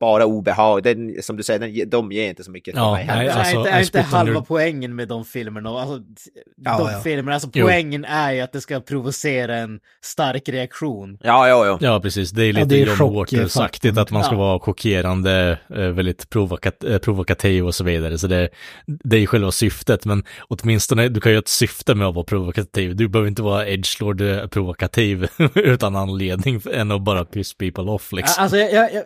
[0.00, 0.82] bara obehag.
[0.82, 3.58] Den, som du säger, den, de ger inte så mycket Ja, mig nej, alltså, är
[3.58, 5.70] inte, är inte halva your- poängen med de filmerna?
[5.70, 6.00] Alltså,
[6.56, 7.00] Ja, de ja.
[7.00, 7.66] filmerna, alltså Jo.
[7.66, 11.18] poängen är ju att det ska provocera en stark reaktion.
[11.22, 11.78] Ja, ja, ja.
[11.80, 12.30] Ja, precis.
[12.30, 13.14] Det är Ja, lite är John.
[13.14, 14.38] Waters-aktigt att man ska Ja.
[14.38, 18.18] vara chockerande, eh, väldigt provokat eh, provokativ och så vidare.
[18.18, 18.48] Så det,
[18.86, 22.14] det är ju själva syftet, men åtminstone, du kan ju ha ett syfte med att
[22.14, 22.96] vara provokativ.
[22.96, 28.12] Du behöver inte vara edgelord eh, provokativ utan anledning än att bara piss people off
[28.12, 28.42] liksom.
[28.42, 29.02] Alltså, jag, jag, jag,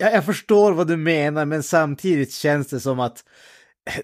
[0.00, 3.24] jag jag förstår vad du menar, men samtidigt känns det som att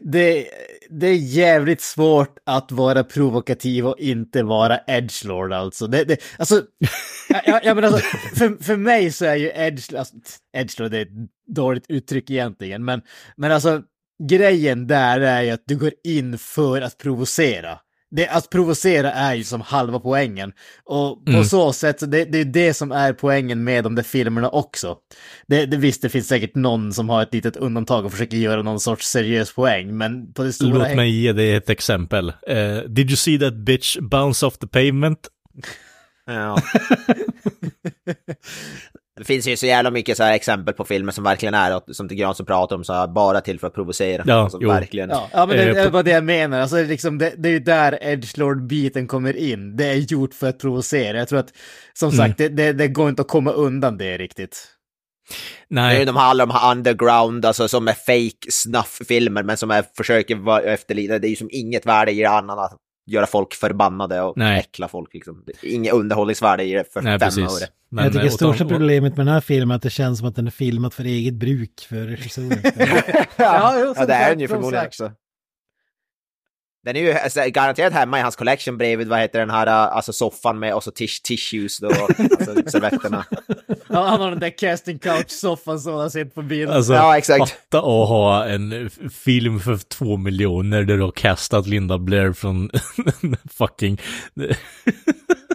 [0.01, 0.49] det,
[0.91, 5.87] det är jävligt svårt att vara provokativ och inte vara edgelord alltså.
[5.87, 6.63] Det, det, alltså,
[7.29, 10.15] jag, jag, jag menar alltså för, för mig så är ju edge, alltså,
[10.57, 13.03] edgelord det är ett dåligt uttryck egentligen, men,
[13.37, 13.83] men alltså
[14.29, 17.79] grejen där är ju att du går in för att provocera.
[18.17, 20.53] Det, att provocera är ju som halva poängen.
[20.85, 21.45] Och på Mm.
[21.45, 24.97] så sätt, det, det är det som är poängen med de där filmerna också.
[25.47, 28.63] Det, det, visst, det finns säkert någon som har ett litet undantag och försöker göra
[28.63, 30.79] någon sorts seriös poäng, men på det stora...
[30.89, 32.29] Låt mig ge dig ett exempel.
[32.47, 35.29] Eh, did you see that bitch bounce off the pavement?
[36.27, 36.59] Ja.
[39.17, 42.09] det finns ju så jävla mycket så här exempel på filmer som verkligen är, som
[42.09, 44.23] till Granström pratar om, så här, bara till för att provocera.
[44.27, 44.69] Ja, alltså, jo.
[44.69, 45.11] verkligen.
[45.11, 46.61] Ja, ja men det, Eh, det är bara det jag menar.
[46.61, 49.77] Alltså, det, är liksom, det, det är ju där Edgelord-biten kommer in.
[49.77, 51.19] Det är gjort för att provocera.
[51.19, 51.53] Jag tror att,
[51.95, 52.17] som Mm.
[52.17, 54.73] sagt, det, det, det går inte att komma undan det riktigt.
[55.69, 59.43] Det är Nej, ju de här, alla de här underground, alltså som är fake snuff-filmer,
[59.43, 61.19] men som är, försöker vara efterlikna.
[61.19, 62.77] Det är ju som inget värde i det annan att
[63.07, 64.61] göra folk förbannade och Nej.
[64.61, 65.15] äckla folk.
[65.15, 65.43] Liksom.
[65.47, 67.45] Det är Inget underhållningsvärde i det för nej fem precis.
[67.63, 67.69] öre.
[67.89, 70.19] Men, jag tycker eh, största åt- problemet med den här filmen är att det känns
[70.19, 72.59] som att den är filmad för eget bruk för regissören.
[73.37, 75.13] Ja, Ja, det är den ju förmodligen också.
[76.87, 80.13] Den är ju alltså, garanterat hemma i hans collection bredvid, vad heter den här, alltså
[80.13, 82.15] soffan med och så tish tissues då, alltså
[82.67, 83.25] servetterna.
[83.89, 86.75] Ja, han har den där casting couch-soffan som han har sett på bilen.
[86.75, 87.51] Alltså, Ja, exakt.
[87.51, 88.91] fatta att ha en
[89.25, 92.71] film för två miljoner där du har kastat Linda Blair från
[93.51, 94.01] fucking...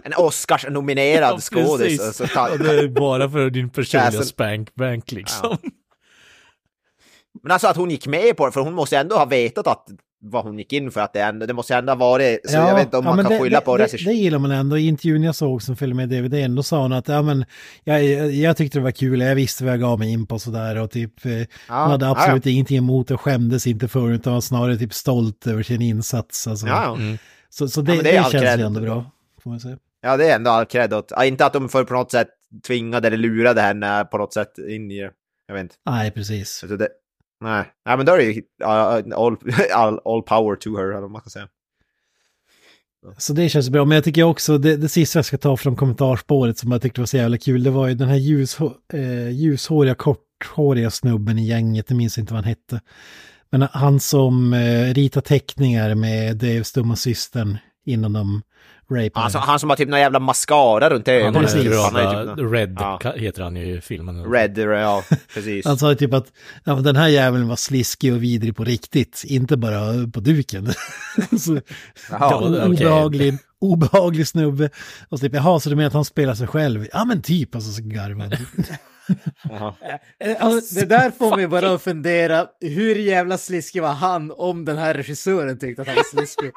[0.04, 1.78] En Oscars-nominerad skådis.
[1.78, 2.00] precis.
[2.00, 4.24] Alltså, ta, Och det är bara för din personliga Kassen.
[4.24, 5.56] spank bank liksom.
[7.42, 9.86] men alltså att hon gick med på det, för hon måste ändå ha vetat att
[10.24, 12.84] vad hon gick in för, att det, ändå, det måste ändå varit, så jag vet
[12.84, 14.10] inte om man men kan det, skylla det, på det, regissör.
[14.10, 14.78] det gillar man ändå.
[14.78, 17.44] I intervjun jag såg som följde med DVD, då sa hon att ja, men,
[17.84, 20.78] jag, jag, tyckte det var kul, jag visste vad jag gav mig in på sådär
[20.78, 21.32] och typ, eh,
[21.68, 24.94] hon hade ja, absolut ingenting emot och skämdes inte för det, utan var snarare typ
[24.94, 26.46] stolt över sin insats.
[26.46, 26.66] Alltså.
[26.66, 26.94] Ja, ja.
[26.94, 27.18] Mm.
[27.50, 29.10] Så, så det, Ja, det det, känns ju ändå bra,
[29.42, 29.76] får man säga.
[30.02, 31.10] ja, det är ändå all cred åt.
[31.10, 32.28] Ja, inte att de för på något sätt
[32.66, 35.10] tvingade eller lurade henne på något sätt in i det.
[35.46, 35.74] Jag vet inte.
[35.86, 36.62] Nej, precis.
[36.62, 36.88] Alltså det,
[37.42, 37.64] nej.
[37.86, 39.12] nej, men då är det ju all,
[39.74, 41.48] all, all power to her, eller vad man ska säga.
[43.18, 45.76] Så det känns bra, men jag tycker också, det, det sista jag ska ta från
[45.76, 48.58] kommentarspåret som jag tyckte var så jävla kul, det var ju den här ljus,
[48.92, 52.80] eh, ljushåriga, korthåriga snubben i gänget, jag minns inte vad han hette.
[53.50, 58.42] Men han som eh, ritar teckningar med Daves stumma systern innan de
[58.90, 59.20] rapar.
[59.22, 61.36] Alltså, han som har typ någon jävla mascara runt Han ögonen.
[61.36, 61.76] är precis.
[61.82, 63.00] Han är typ, Red Ja.
[63.16, 64.24] heter han ju i filmen.
[64.32, 65.02] Red, ja,
[65.34, 65.66] precis.
[65.66, 66.26] Han sa ju typ att
[66.64, 69.80] ja, men den här jäveln var sliskig och vidrig på riktigt, inte bara
[70.12, 70.72] på duken.
[71.40, 71.60] så,
[72.10, 72.86] Jaha, o- okej.
[72.86, 74.70] obehaglig, obehaglig snubbe.
[75.08, 76.86] Och så typ, jaha, så du menar att han spelar sig själv?
[76.92, 77.82] Ja men typ, alltså så
[78.20, 78.32] han.
[78.32, 78.38] Eh,
[80.38, 84.78] Alltså, det där får mig bara att fundera, hur jävla sliskig var han om den
[84.78, 86.52] här regissören tyckte att han var sliskig?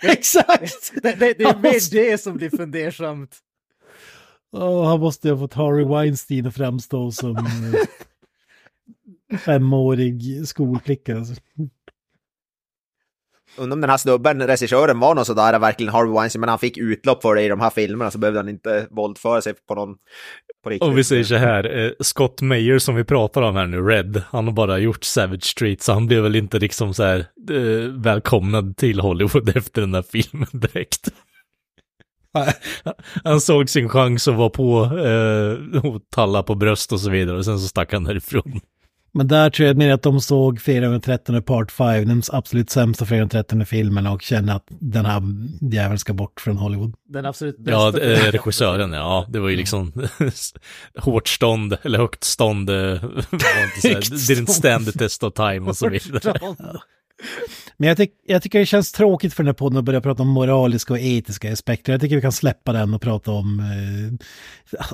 [0.02, 0.92] Exakt!
[1.02, 3.36] Det, det, det är mer det som blir fundersamt.
[4.52, 7.80] Och han måste ju ha fått Harry Weinstein att framstå som eh,
[9.38, 11.16] femårig skolflicka.
[11.16, 11.34] Alltså.
[13.56, 16.78] Undrar om den här snubben, regissören, var någon sådär verkligen Harvey Weinstein, men han fick
[16.78, 19.96] utlopp för det i de här filmerna så behövde han inte våldföra sig på någon
[20.64, 20.88] på riktigt.
[20.88, 24.22] Om vi säger så här, eh, Scott Mayer som vi pratar om här nu, Red,
[24.30, 27.18] han har bara gjort Savage Street, så han blev väl inte liksom så här
[27.50, 31.08] eh, välkomnad till Hollywood efter den där filmen direkt.
[33.24, 37.36] Han såg sin chans att vara på eh, och talla på bröst och så vidare
[37.36, 38.60] och sen så stack han därifrån.
[39.16, 42.70] Men där tror jag mer att de såg Fredag den 13 Part 5, den absolut
[42.70, 45.22] sämsta Fredag den 13 filmen och kände att den här
[45.72, 46.94] jäveln ska bort från Hollywood.
[47.08, 47.72] Den absolut bästa.
[47.72, 49.92] Ja, eh, regissören, ja, det var ju liksom
[50.98, 52.76] hårt stånd, eller högt stånd, eh,
[53.82, 56.38] didn't stand the test of time och så vidare.
[57.76, 60.22] Men jag, tyck, jag tycker det känns tråkigt för den här podden att börja prata
[60.22, 61.92] om moraliska och etiska aspekter.
[61.92, 63.60] Jag tycker vi kan släppa den och prata om...
[63.60, 64.26] Eh,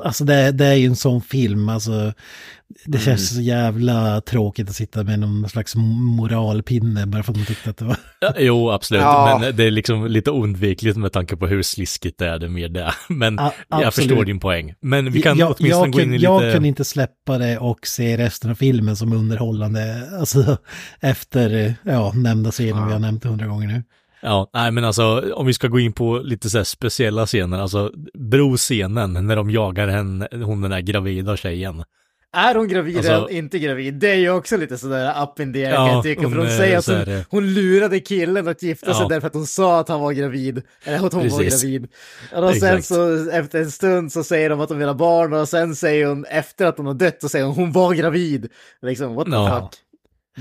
[0.05, 2.13] alltså det, det är ju en sån film, alltså...
[2.85, 3.05] Det Mm.
[3.05, 5.75] känns så jävla tråkigt att sitta med någon slags
[6.21, 7.97] moralpinne bara för att man tyckte att det var...
[8.21, 9.39] Ja, jo, absolut, Ja.
[9.41, 12.69] men det är liksom lite oundvikligt med tanke på hur sliskigt det är, det mer
[12.69, 12.93] det.
[13.09, 14.75] Men A- jag förstår din poäng.
[14.81, 16.53] Men vi kan jag, åtminstone jag, gå in i jag lite...
[16.53, 20.09] kunde inte släppa det och se resten av filmen som underhållande.
[20.21, 20.57] Alltså
[21.01, 23.83] efter, ja, nämnda scenen vi har nämnt hundra gånger nu.
[24.23, 27.59] Ja, nej men alltså om vi ska gå in på lite så här speciella scener,
[27.59, 27.91] alltså
[28.31, 31.85] broscenen när de jagar henne, hon den där gravida tjejen.
[32.33, 33.95] Är hon gravid Alltså- eller inte gravid?
[33.95, 36.21] Det är ju också lite sådär up in the air kan Ja, jag tycka.
[36.23, 39.09] För hon hon säger att hon, hon lurade killen att gifta sig Ja.
[39.09, 40.63] därför att hon sa att han var gravid.
[40.85, 41.63] Eller att hon var Precis.
[41.63, 41.89] gravid.
[42.33, 42.85] Och sen Exakt.
[42.85, 46.07] så efter en stund så säger de att de vill ha barn och sen säger
[46.07, 48.49] hon efter att hon har dött så säger hon hon var gravid.
[48.83, 49.61] Liksom what the Ja.
[49.73, 49.81] fuck.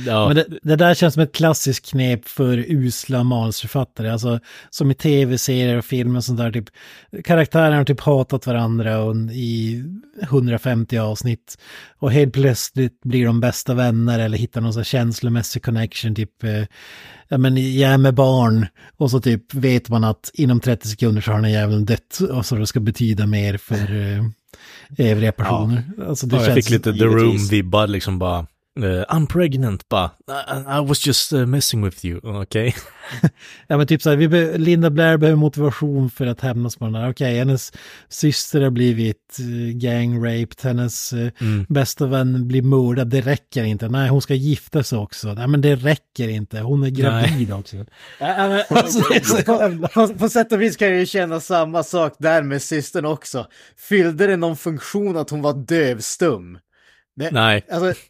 [0.08, 4.12] Ja, Men det, det där känns som ett klassiskt knep för usla manusförfattare.
[4.12, 4.40] Alltså
[4.70, 6.52] som i tv-serier och filmer och sånt där.
[6.52, 6.70] Typ,
[7.24, 9.84] karaktärerna har typ hatat varandra och, i
[10.22, 11.58] 150 avsnitt.
[12.00, 16.16] Och helt plötsligt blir de bästa vänner eller hittar någon sån känslomässig connection.
[16.16, 16.64] Typ, eh,
[17.28, 18.66] ja men jag är med barn.
[18.98, 22.20] Och så typ vet man att inom 30 sekunder så har den jäveln dött.
[22.32, 24.26] Och så det ska betyda mer för eh,
[24.98, 25.84] övriga personer.
[26.08, 27.06] Alltså, det ja, jag känns- fick lite The.
[27.06, 28.48] Room-vibbar liksom bara.
[28.84, 30.12] Uh, I'm pregnant bara.
[30.28, 32.76] I, I was just uh, messing with you, okej?
[33.68, 36.86] Ja men typ så här, vi be- Linda Blair behöver motivation för att hämnas på
[36.86, 37.10] den där.
[37.10, 37.72] Okej, hennes
[38.10, 41.66] syster har blivit uh, gang-raped, hennes eh, Mm.
[41.70, 43.90] bästa vän blir mördad, det räcker inte.
[43.90, 45.34] Nej, hon ska gifta sig också.
[45.34, 47.76] Nej men det räcker inte, hon är gravid också.
[47.78, 47.86] Ja,
[48.20, 48.64] ja, men-
[49.46, 53.06] på, på, på sätt och vis kan jag ju känna samma sak där med systern
[53.06, 53.48] också.
[53.90, 56.60] Fyllde det någon funktion att hon var dövstum?
[57.16, 58.02] Det, Nej, Alltså,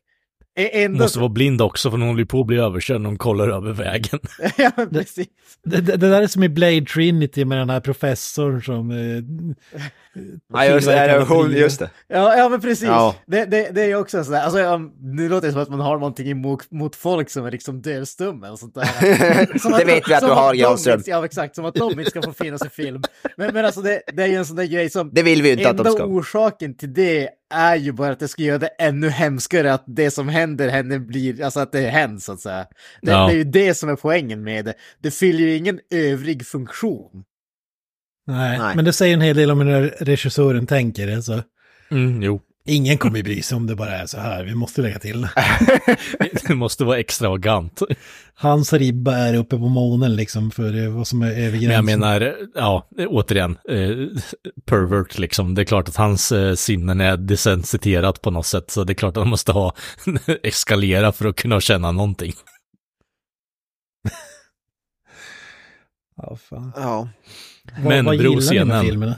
[0.68, 1.02] ändå...
[1.04, 3.50] måste vara blind också för hon håller ju på att bli överkörd när hon kollar
[3.50, 4.20] över vägen.
[4.58, 5.28] ja, precis.
[5.64, 8.92] Det, det, det där är som i Blade Trinity med den här professorn som...
[8.92, 9.24] Eh,
[10.54, 11.90] Ja, just det, hon, just det.
[12.08, 12.88] Ja, ja men precis.
[12.88, 13.16] Ja.
[13.28, 15.80] Det, det, det är ju också sådär, alltså, ja, nu låter det som att man
[15.80, 18.86] har någonting emot mot folk som är liksom dövstumma och sånt där.
[19.60, 22.22] Som Det vet vi att du har, inte- Ja, exakt, som att de inte ska
[22.22, 23.02] få finnas i film.
[23.38, 25.10] Men, men alltså det, det är ju en sån där grej som...
[25.14, 26.06] Det vill vi ju inte att de Enda ska.
[26.06, 30.12] orsaken till det är ju bara att det ska göra det ännu hemskare att det
[30.12, 32.66] som händer henne blir, alltså att det är hen så att säga.
[33.02, 33.28] Det, Ja.
[33.28, 34.74] det är ju det som är poängen med det.
[35.02, 37.24] Det fyller ju ingen övrig funktion.
[38.28, 38.76] nej, Nej.
[38.76, 41.16] men det säger en hel del om hur regissören tänker.
[41.16, 41.44] Alltså.
[41.92, 42.42] Mm, jo.
[42.70, 45.28] Ingen kommer ju bry sig om det bara är så här, vi måste lägga till.
[46.48, 47.82] Det måste vara extravagant.
[48.34, 51.62] Hans ribba är uppe på månen liksom för eh, vad som är över Men jag
[51.62, 52.00] gränsen.
[52.00, 53.90] menar, ja, återigen, eh,
[54.66, 55.56] pervert liksom.
[55.56, 58.96] Det är klart att hans eh, sinnen är desensiterat på något sätt, så det är
[58.96, 59.74] klart att han måste ha
[60.44, 62.34] eskalera för att kunna känna någonting.
[66.22, 66.72] Ja, fan.
[66.76, 67.10] Ja.
[67.84, 69.16] Men vad gillar ni med broscenen.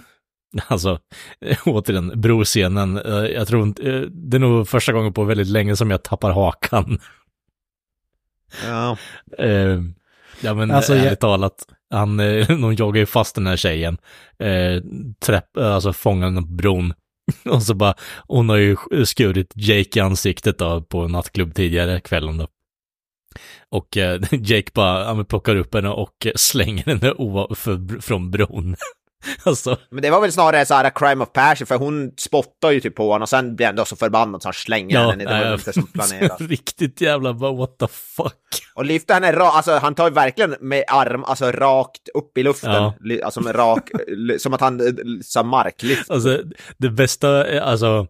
[0.67, 0.99] Alltså,
[1.45, 5.47] eh, återigen, broscenen, eh, jag tror inte, eh, det är nog första gången på väldigt
[5.47, 6.99] länge som jag tappar hakan.
[8.67, 8.97] ja.
[10.43, 13.97] Ja men Alltså, jag- ärligt talat, han, de jagar ju fast den här tjejen,
[15.19, 16.93] träpp, alltså fångar henne på bron.
[17.45, 17.93] Och så bara,
[18.27, 18.75] hon har ju
[19.05, 22.47] skurit Jake i ansiktet då på nattklubb tidigare kvällen då.
[23.69, 23.97] Och
[24.31, 28.75] Jake bara, ja, men plockar upp henne och slänger henne ovanför, från bron.
[29.43, 32.79] alltså, Men det var väl snarare så här crime of passion, för hon spottar ju
[32.79, 35.23] typ på honom och sen blir han då så förbannad så han slänger ja, henne.
[35.23, 36.41] Det var inte som planerat.
[36.51, 38.33] riktigt jävla bara what the fuck.
[38.73, 42.43] Och lyfter henne rakt, alltså han tar ju verkligen med arm, alltså rakt upp i
[42.43, 42.71] luften.
[42.71, 42.93] Ja.
[43.23, 43.89] Alltså med rak,
[44.39, 44.93] som att han, eh,
[45.23, 46.11] sa marklyft.
[46.11, 46.39] Alltså,
[46.77, 48.07] det bästa, är- alltså,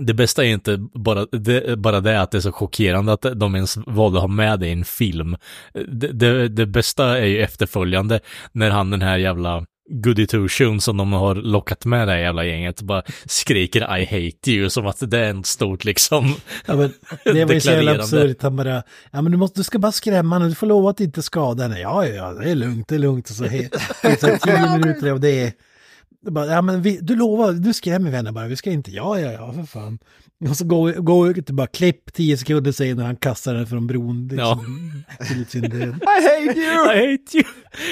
[0.00, 3.54] det bästa är inte bara det, bara det att det är så chockerande att de
[3.54, 5.36] ens valde att ha med det i en film.
[5.88, 8.20] Det, det, det bästa är ju efterföljande
[8.52, 12.20] när han den här jävla goody two shoes som de har lockat med det här
[12.20, 12.82] jävla gänget.
[12.82, 16.34] Bara skriker I hate you som att det är en stort liksom
[16.66, 16.92] Ja, men
[17.24, 18.42] det var ju så jävla absurt.
[18.42, 21.00] Han bara, ja men du, måste, du ska bara skrämma henne, du får lova att
[21.00, 21.80] inte skada henne.
[21.80, 23.30] Ja, ja, det är lugnt, det är lugnt.
[23.30, 25.52] Och så, här tio minuter och det är...
[26.30, 29.32] bara, ja men vi, du lovar, du skrämmer henne bara, vi ska inte, ja, ja,
[29.32, 29.98] ja, för fan.
[30.48, 33.66] Och så går gå ut och bara klipp tio sekunder senare när han kastar henne
[33.66, 34.28] från bron.
[34.28, 36.02] Liksom, till sin död.
[36.02, 36.92] I hate you!
[36.92, 37.44] I hate you!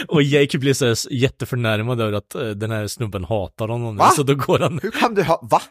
[0.09, 3.97] Och Jake blir så jätteförnärmad över att eh, den här snubben hatar honom.
[3.97, 4.11] Va?
[4.11, 4.81] Så då går han...
[4.83, 5.49] Hur kan du ha...
[5.51, 5.63] Va?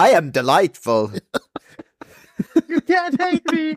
[0.10, 1.08] I am delightful.
[2.68, 3.76] You can't hate me!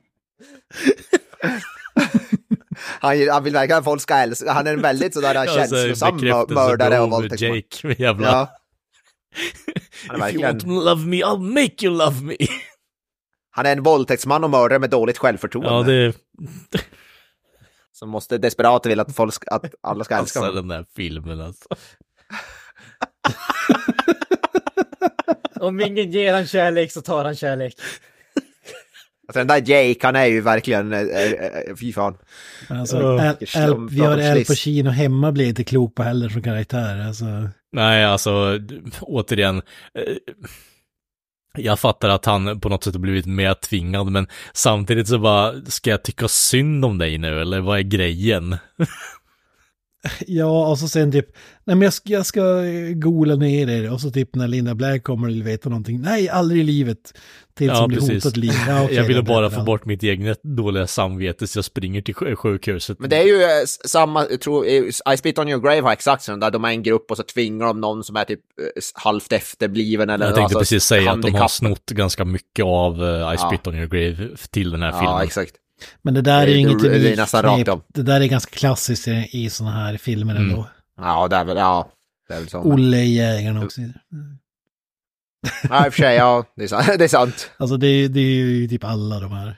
[2.99, 4.51] Han, han vill verkligen att folk ska älska.
[4.51, 6.17] Han är en väldigt sådär Ja, känslosam
[6.49, 7.55] mördare och våldtäktsman.
[7.55, 8.27] Jake, jävla...
[8.27, 8.49] Ja.
[10.07, 12.35] Han är, If you want to love me, I'll make you love me.
[13.51, 15.93] han är en våldtäktsman och mördare med dåligt självförtroende.
[15.93, 16.13] Ja, det
[17.91, 20.55] Som måste desperat vill att, folk ska, att alla ska älska honom.
[20.55, 21.69] den där filmen alltså.
[25.59, 27.75] Om ingen ger han kärlek så tar han kärlek.
[29.27, 30.93] Alltså den där Jake, han är ju verkligen...
[30.93, 32.17] Äh, äh, fy fan.
[32.69, 32.97] Alltså,
[33.89, 34.47] vi har sliss.
[34.47, 37.07] Pacino hemma blir inte klok på heller som karaktär.
[37.07, 37.25] Alltså.
[37.73, 38.59] Nej, alltså
[39.01, 39.61] återigen.
[39.93, 40.15] Eh,
[41.57, 45.65] jag fattar att han på något sätt har blivit mer tvingad, men samtidigt så bara,
[45.65, 48.57] ska jag tycka synd om dig nu, eller vad är grejen?
[50.27, 51.25] Ja, och så sen typ,
[51.63, 52.41] nej men jag ska, jag ska
[52.95, 53.91] gola ner er.
[53.93, 56.01] Och så typ när Linda Blair kommer och vill veta någonting.
[56.01, 56.97] Nej, aldrig i livet.
[57.57, 58.23] Till Ja, som blir precis.
[58.23, 58.51] hotat liv.
[58.67, 62.15] Ja, okej, jag ville bara få bort mitt egna dåliga samvete, så jag springer till
[62.15, 62.99] sj- sjukhuset.
[62.99, 63.47] Men det är ju eh,
[63.85, 66.69] samma, jag tror, eh, I Spit On Your Grave har exakt sån där, de är
[66.69, 70.35] en grupp och så tvingar de någon som är typ eh, halvt efterbliven eller jag
[70.35, 73.37] tänkte alltså, precis säga att de har snott ganska mycket av uh, I Ja.
[73.37, 75.09] Spit On Your Grave till den här filmen.
[75.09, 75.53] Ja, exakt.
[76.01, 77.81] Men det där är ju inget det- det är unikt nästan rakt om.
[77.87, 80.49] Det där är ganska klassiskt i, i sådana här filmer Mm.
[80.49, 80.67] ändå.
[80.97, 81.89] Ja, det är väl, ja.
[82.27, 82.59] Det är väl så.
[82.59, 83.81] Olle i Jägarna också.
[85.69, 86.87] Ja, i och för sig, ja, det är sant.
[86.97, 87.51] Det är sant.
[87.57, 89.57] Alltså det, är- det är ju typ alla de här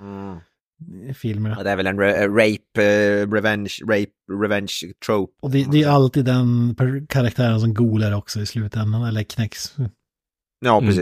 [0.00, 1.14] Mm.
[1.14, 1.54] filmerna.
[1.58, 4.10] Ja, det är väl en ra- rape, eh, revenge, rape,
[4.42, 4.72] revenge
[5.06, 5.32] trope.
[5.42, 6.76] Och det, det är alltid den
[7.08, 9.74] karaktären som golar också i slutändan, eller knäcks.
[10.60, 10.94] Ja, Mm.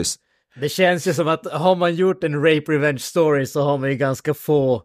[0.61, 3.91] Det känns ju som att har man gjort en rape revenge story så har man
[3.91, 4.83] ju ganska få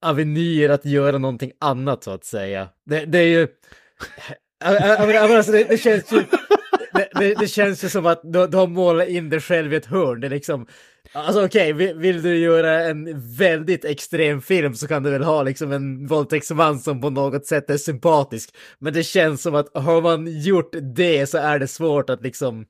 [0.00, 2.68] avenyer att göra någonting annat så att säga.
[2.86, 3.48] Det, det är ju...
[4.64, 6.24] Alltså, det, det känns ju...
[6.94, 9.76] Det, det, det känns ju som att du, du har målat in dig själv i
[9.76, 10.20] ett hörn.
[10.20, 10.66] Det är liksom...
[11.12, 15.42] Alltså okej, vill, vill du göra en väldigt extrem film så kan du väl ha
[15.42, 18.54] liksom en våldtäktsman som på något sätt är sympatisk.
[18.78, 22.64] Men det känns som att har man gjort det så är det svårt att liksom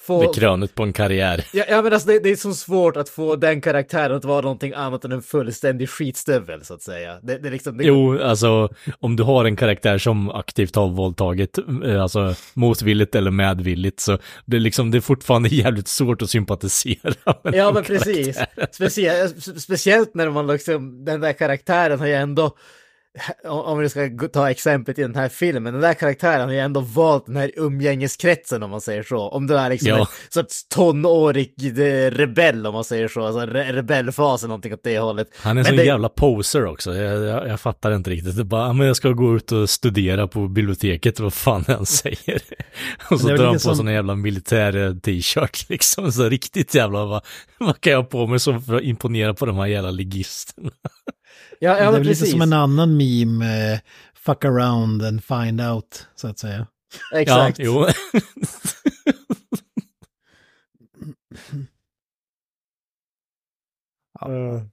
[0.00, 0.20] få...
[0.20, 1.44] Det är krönet på en karriär.
[1.52, 4.40] Ja, ja men alltså det, det är så svårt att få den karaktären att vara
[4.40, 7.18] någonting annat än en fullständig skitstövel så att säga.
[7.22, 8.68] Det, det liksom, det, Jo, alltså
[9.00, 14.18] om du har en karaktär som aktivt har våldtagit, eh, alltså motvilligt eller medvilligt, så
[14.44, 18.38] det är liksom, det är fortfarande jävligt svårt att sympatisera med Ja men precis.
[18.72, 22.56] Speciellt, speciellt när man liksom, den där karaktären har ju ändå,
[23.44, 26.80] om vi ska ta exemplet i den här filmen, den där karaktären har ju ändå
[26.80, 29.18] valt den här umgängeskretsen om man säger så.
[29.28, 29.98] Om du är liksom Ja.
[29.98, 34.80] en sorts tonårig eh, rebell om man säger så, alltså re rebellfas eller någonting åt
[34.84, 35.28] det hållet.
[35.42, 38.36] Han är en sån det- jävla poser också, jag, jag, jag fattar inte riktigt.
[38.36, 41.86] Det bara, "Ja, men jag ska gå ut och studera på biblioteket, vad fan han
[42.02, 42.40] säger.
[43.10, 47.04] Och så drar han på som- sån jävla militär eh, t-shirt liksom, så riktigt jävla,
[47.04, 47.24] vad,
[47.58, 50.70] vad kan jag ha på mig så för att imponera på de här jävla ligisterna?
[51.62, 53.80] Ja, det ja är men väl lite som en annan meme, eh,
[54.14, 56.66] fuck around and find out, så att säga.
[57.14, 57.58] Exakt.
[57.58, 57.86] Ja, jo.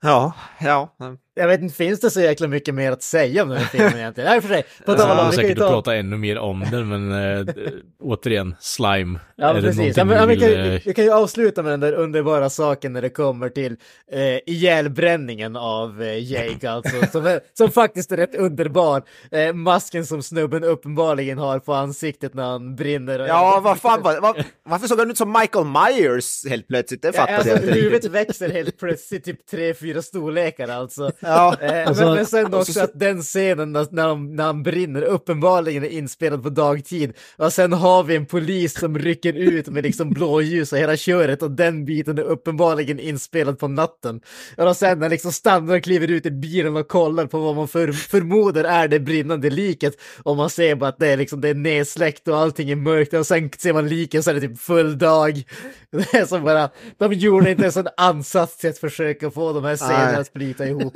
[0.00, 0.94] Ja, ja.
[1.38, 3.96] Jag vet inte, finns det så jäkla mycket mer att säga om den här filmen
[3.96, 4.30] egentligen?
[4.30, 4.64] Nej, för sig.
[4.86, 5.68] På kan ju säkert att ta...
[5.68, 7.12] prata ännu mer om den, men
[7.48, 7.54] äh,
[8.00, 9.18] återigen, slime.
[9.36, 9.96] Ja, är det precis.
[9.96, 11.92] Ja, men, ja, vi, kan, vill, ju- eh, vi kan ju avsluta med den där
[11.92, 13.76] underbara saken när det kommer till
[14.12, 19.02] eh, ihjälbränningen av eh, Jake, alltså, som, är, som faktiskt är rätt underbar.
[19.30, 23.18] Eh, masken som snubben uppenbarligen har på ansiktet när han brinner.
[23.18, 27.02] Ja, vad fan, vad, vad, varför såg han ut som Michael Myers helt plötsligt?
[27.02, 31.10] Det Ja, fattar alltså, jag inte huvudet växer helt plötsligt typ tre, fyra storlekar alltså.
[31.28, 34.36] Ja, Eh, Alltså- men, men sen och också så- att den scenen när, när, han,
[34.36, 37.12] när han brinner uppenbarligen är inspelad på dagtid.
[37.36, 41.42] Och sen har vi en polis som rycker ut med liksom blåljus och hela köret
[41.42, 44.20] och den biten är uppenbarligen inspelad på natten.
[44.56, 47.68] Och sen när liksom stannar och kliver ut i bilen och kollar på vad man
[47.68, 51.48] för, förmodar är det brinnande liket och man ser bara att det är liksom det
[51.48, 54.58] är nedsläckt och allting är mörkt och sen ser man liken så är det typ
[54.60, 55.42] full dag.
[55.90, 59.64] Det är som bara, de gjorde inte ens en ansats till att försöka få de
[59.64, 60.92] här scenerna att flyta ihop.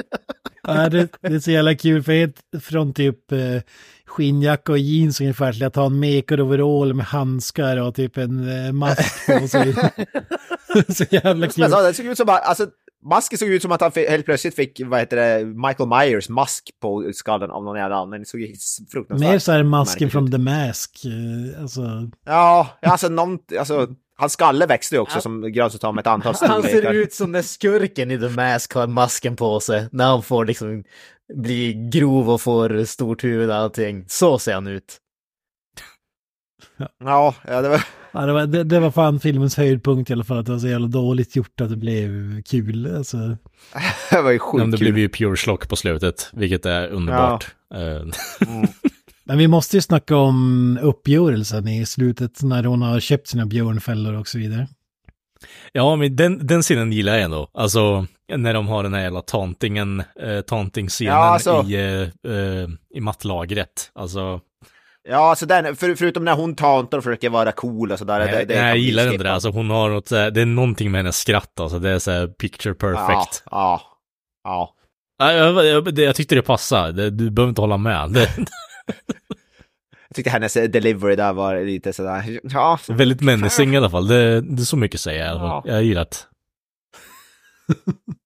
[0.62, 3.38] Ja, det, det är så jävla kul för helt från typ eh,
[4.06, 8.72] skinnjacka och jeans ungefär till att ha en makeover med handskar och typ en eh,
[8.72, 9.74] mask på sig.
[10.94, 11.70] så jävla kul.
[11.70, 12.66] så, det såg ut som alltså,
[13.04, 16.70] masken såg ut som att han helt plötsligt fick, vad heter det, Michael Myers mask
[16.82, 18.22] på skallen av någon jävla anledning.
[18.22, 20.30] Det såg fruktansvärt Mer så här masken från.
[20.30, 21.04] The Mask.
[21.04, 21.80] eh, Alltså,
[22.26, 23.88] Ja, ja, alltså någon, alltså,
[24.22, 26.92] hans skalle växte ju också som gröns av ett antal Han ser storlekar.
[26.92, 29.88] ut som när skurken i The Mask har masken på sig.
[29.92, 30.84] När han får liksom
[31.34, 34.04] bli grov och får stort huvud och allting.
[34.08, 34.98] Så ser han ut.
[37.04, 37.84] Ja, ja, det var...
[38.12, 40.38] ja, det, var, det, det var fan filmens höjdpunkt i alla fall.
[40.38, 42.96] Att det var så jävla dåligt gjort att det blev kul.
[42.96, 43.16] Alltså,
[44.10, 44.92] Det var ju Men sjukt det kul.
[44.92, 47.54] blev ju pure slock på slutet, vilket är underbart.
[47.74, 48.02] Eh,
[49.24, 54.14] Men vi måste ju snacka om uppgörelsen i slutet när hon har köpt sina björnfällor
[54.14, 54.68] och så vidare.
[55.72, 57.48] Ja, men den, den scenen gillar jag ändå.
[57.54, 58.06] Alltså,
[58.36, 61.64] när de har den här jävla tantingen, eh, tanting-scenen Ja, alltså.
[61.68, 61.74] i,
[62.24, 63.90] eh, eh, i mattlagret.
[63.94, 64.40] Alltså,
[65.08, 68.18] Ja, alltså den, för, förutom när hon tantar och försöker vara cool och sådär.
[68.18, 69.32] nej, det, det nej, jag gillar inte det.
[69.32, 71.78] Alltså, hon har något, så här- det är någonting med hennes skratt, alltså.
[71.78, 73.42] Det är så här picture perfect.
[73.50, 73.80] Ja, ja,
[74.44, 74.74] ja.
[75.18, 75.32] Ja.
[75.32, 77.10] Jag, jag, det- jag tyckte det passade.
[77.10, 78.10] Du behöver inte hålla med.
[80.08, 82.78] Jag tyckte hennes delivery där var lite sådär, ja.
[82.88, 84.08] väldigt menacing i alla fall.
[84.08, 85.62] Det, det är så mycket att säga i alla fall.
[85.64, 85.72] Ja.
[85.72, 86.16] Jag gillar det.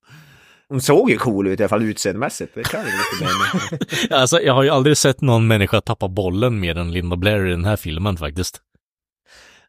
[0.68, 2.54] Hon såg ju cool ut i alla fall utseendemässigt.
[2.54, 3.86] Det kan jag inte.
[4.14, 7.50] Alltså, jag har ju aldrig sett någon människa tappa bollen mer än Linda Blair i
[7.50, 8.60] den här filmen faktiskt.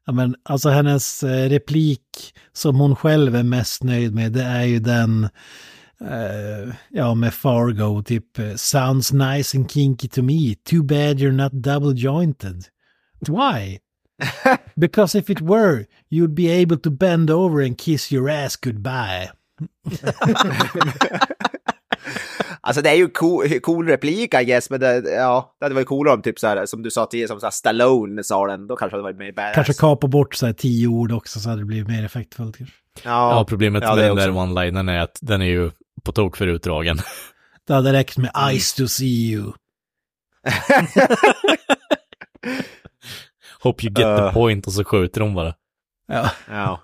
[0.05, 4.63] Ja, men alltså hennes eh, replik som hon själv är mest nöjd med, det är
[4.63, 5.29] ju den,
[6.01, 11.31] eh, ja med Fargo, typ eh, sounds nice and kinky to me, too bad you're
[11.31, 12.63] not double jointed.
[13.27, 13.79] Why?
[14.75, 19.29] Because if it were, you'd be able to bend over and kiss your ass goodbye.
[22.61, 25.87] Alltså det är ju cool, cool replik I guess, men det, ja, det hade varit
[25.87, 28.97] coolare om typ såhär, som du sa tidigare, som såhär Stallone sa den, då kanske
[28.97, 29.55] det hade varit mer badass.
[29.55, 32.57] Kanske kapa bort så här tio ord också så hade det blivit mer effektfullt.
[32.57, 32.75] kanske.
[33.03, 35.71] Ja, problemet ja, med den där one-linern är att den är ju
[36.07, 36.99] på tok för utdragen.
[37.67, 39.43] Det hade räckt med eyes to see you.
[43.59, 44.27] Hope you get Uh.
[44.27, 45.53] the point och så skjuter de bara.
[46.07, 46.31] Ja.
[46.49, 46.83] Ja.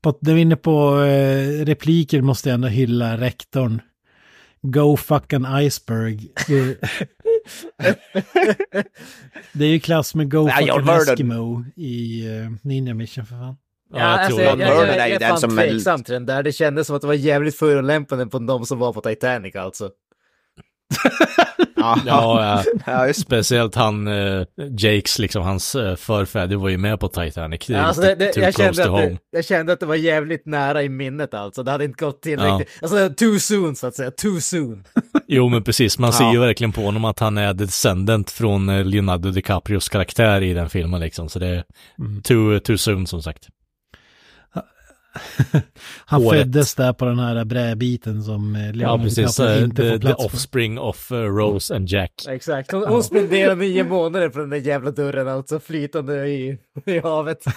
[0.00, 3.80] På, när vi är inne på eh, repliker måste jag ändå hylla rektorn.
[4.62, 6.28] Go fuck an iceberg.
[9.52, 10.96] Det, är ju klass med Go Ja, fuck an.
[10.96, 13.56] Eskimo i uh, Ninja Mission för fan.
[13.92, 14.64] Ja, Ja, jag alltså, jag, det.
[14.64, 16.42] jag, jag, är jag, den är fan som är- tveksam till den där.
[16.42, 19.90] Det kändes som att det var jävligt förolämpande på de som var på Titanic alltså.
[21.76, 22.80] Ja, Ja, ja.
[22.92, 24.44] ja just speciellt han, eh,
[24.78, 27.66] Jakes, liksom hans eh, förfäder var ju med på Titanic.
[27.66, 30.46] Det är Alltså, det, det, jag, kände att det, jag kände att det var jävligt
[30.46, 31.62] nära i minnet alltså.
[31.62, 32.68] Det hade inte gått tillräckligt.
[32.82, 34.10] Alltså too soon så att säga.
[34.10, 34.84] Too soon.
[35.28, 35.98] Jo, men precis.
[35.98, 36.32] Man ser Ja.
[36.32, 40.70] ju verkligen på honom att han är descendent från eh, Leonardo DiCaprios karaktär i den
[40.70, 41.28] filmen liksom.
[41.28, 41.64] Så det är
[41.98, 42.22] Mm.
[42.22, 43.48] too, too soon som sagt.
[46.06, 46.40] Han Håret.
[46.40, 49.36] föddes där på den här brädbiten som eh, Ja, Leonardo precis.
[49.36, 50.26] DiCaprio eh, inte The, får the plats på.
[50.26, 52.12] offspring of eh, Rose and Jack.
[52.28, 52.72] Exakt.
[52.72, 55.60] Hon, hon spenderade nio månader på den där jävla dörren alltså.
[55.60, 57.44] Flytande i, i havet.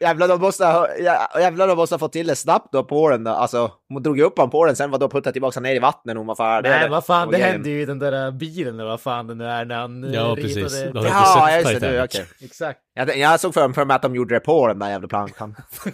[0.00, 3.10] Jävlar, de måste ha, jä- jävlar, de måste ha fått till det snabbt då på
[3.10, 3.30] den då.
[3.30, 5.78] Alltså, hon drog upp honom på den, sen var då puttade tillbaka honom ner i
[5.78, 6.70] vattnet hon var färdig.
[6.70, 9.44] Nej, vad fan, det hände ju i den där bilen eller vad fan det nu
[9.44, 10.84] är när han Ja, precis.
[10.94, 12.24] Ja, just det, okej.
[12.40, 12.80] Exakt.
[13.06, 15.56] Jag, jag såg för, för mig att de gjorde det på den där jävla plankan.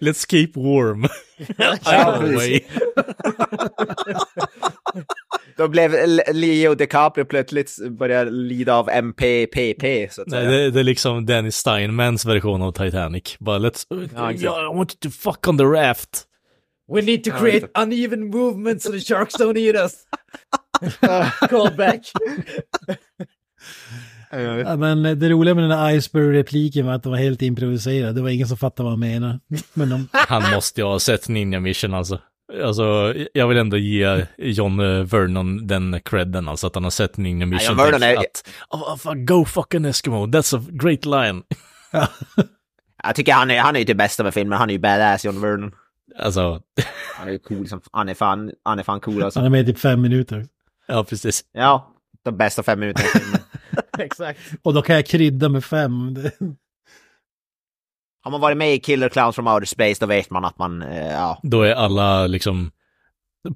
[0.00, 1.06] Let's keep warm.
[5.56, 5.92] Då blev
[6.32, 11.50] Leo DiCaprio plötsligt började lida av MPPP, så att Nej, det, det är liksom Danny
[11.50, 13.36] Steinmans version av Titanic.
[13.38, 13.86] Bara let's...
[14.14, 14.32] Ja.
[14.32, 16.24] Yeah, I want you to fuck on the raft.
[16.94, 19.94] We need to create uneven movements so the sharks don't eat us.
[21.50, 22.00] Call back.
[24.30, 28.14] Ja, men det roliga med den där Iceberg-repliken var att det var helt improviserat.
[28.14, 29.40] Det var ingen som fattade vad han menade.
[29.74, 32.18] Men de, Han måste ju ha sett Ninja Mission alltså.
[32.64, 37.16] Alltså, jag vill ändå ge John eh, Vernon den credden, alltså att han har sett
[37.16, 37.68] Ninja Mission.
[37.76, 41.42] John Vernon är- Att, oh, fuck, go fucking Eskimo, that's a great line.
[43.02, 45.24] Jag tycker han är, han är ju det bästa med filmen, han är ju badass,
[45.24, 45.72] John Vernon.
[46.18, 46.60] Alltså,
[47.16, 49.38] Han är ju cool som, han är fan, han är fan cool alltså.
[49.40, 50.46] han är med i typ fem minuter.
[50.86, 51.44] ja precis.
[51.52, 53.39] Ja, de bästa fem minuterna i filmen.
[54.04, 54.40] Exakt.
[54.62, 56.16] Och då kan jag krydda med fem.
[58.22, 60.82] Har man varit med i Killer Clowns from Outer Space, då vet man att man,
[60.82, 61.40] eh, ja.
[61.42, 62.70] Då är alla liksom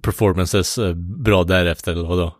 [0.03, 2.37] performances eh, bra därefter, eller vadå?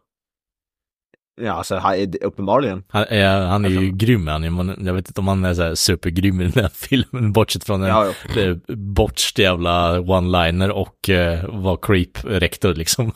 [1.41, 2.85] Ja, alltså ha- uppenbarligen.
[2.89, 5.63] Han är, han är ju grym, han är, jag vet inte om han är så
[5.63, 8.55] här supergrym i den här filmen, bortsett från en Ja, ja.
[8.77, 13.13] botched jävla one-liner och uh, var creep-rektor liksom.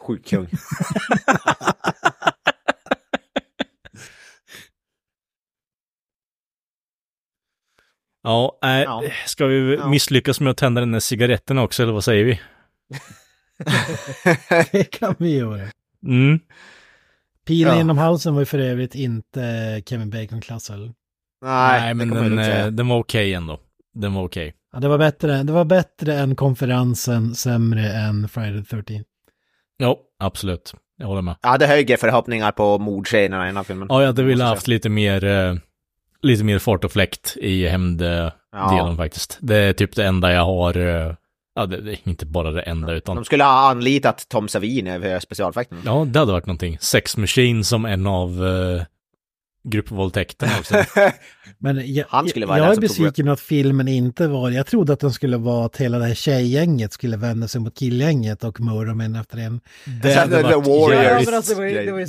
[0.00, 0.48] Sjukt kung.
[8.22, 9.02] Ja, äh, Ja.
[9.26, 9.88] ska vi Ja.
[9.88, 12.40] misslyckas med att tända den där cigaretten också, eller vad säger vi?
[14.72, 15.68] Det kan vi göra.
[16.06, 16.40] Mm.
[17.46, 17.78] Pilen Ja.
[17.78, 20.92] genom halsen var ju för övrigt inte Kevin Bacon-klass eller?
[21.42, 23.60] Nej, Nej, det men den, eh, den var okej ändå.
[23.94, 24.54] Den var okej.
[24.72, 29.04] Ja, det var bättre, det var bättre än konferensen, sämre än Friday the 13
[29.76, 30.74] Ja, absolut.
[30.96, 31.36] Jag håller med.
[31.42, 33.86] Jag hade högre förhoppningar på mordscenerna i den här filmen.
[33.90, 35.54] Ja, jag hade velat haft lite mer, eh,
[36.22, 38.94] lite mer fart och fläkt i hämnddelen Ja.
[38.96, 39.38] faktiskt.
[39.40, 41.14] Det är typ det enda jag har, eh,
[41.54, 45.20] ja, det, är inte bara det enda, utan De skulle ha anlitat Tom Savini för
[45.20, 45.80] specialeffekterna.
[45.84, 46.78] ja, det hade varit någonting.
[46.80, 48.82] Sex Machine som en av eh,
[49.64, 50.74] gruppvåldtäkterna också.
[51.58, 54.66] Men jag, Han skulle vara jag den är tog besviken att filmen inte var, jag
[54.66, 58.44] trodde att den skulle vara att hela det här tjejgänget skulle vända sig mot killgänget
[58.44, 59.60] och mörda en efter en.
[60.02, 60.64] Det hade varit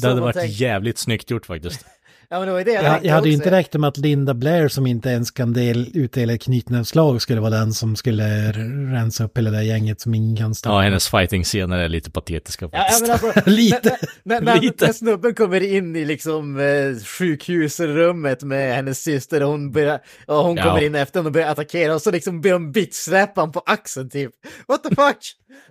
[0.02, 1.86] det var det hade jävligt snyggt gjort faktiskt.
[2.34, 3.44] Ja, men det var det jag, Jag, jag hade ju också.
[3.48, 7.42] inte räknat med att Linda Blair som inte ens kan del, utdela ett knytnävsslag skulle
[7.42, 8.52] vara den som skulle
[8.94, 10.76] rensa upp hela det gänget som ingen kan stoppa.
[10.76, 13.02] Ja, hennes fighting-scener är lite patetiska Ja, ja, faktiskt.
[13.24, 13.98] men alltså, Lite.
[14.24, 14.86] När, när, Lite.
[14.86, 20.36] när snubben kommer in i liksom eh, sjukhusrummet med hennes syster och hon, börjar, och
[20.36, 20.64] hon Ja.
[20.64, 24.32] kommer in efter och börjar attackera och så liksom de bitchsläpa honom på axeln typ.
[24.68, 25.18] What the fuck?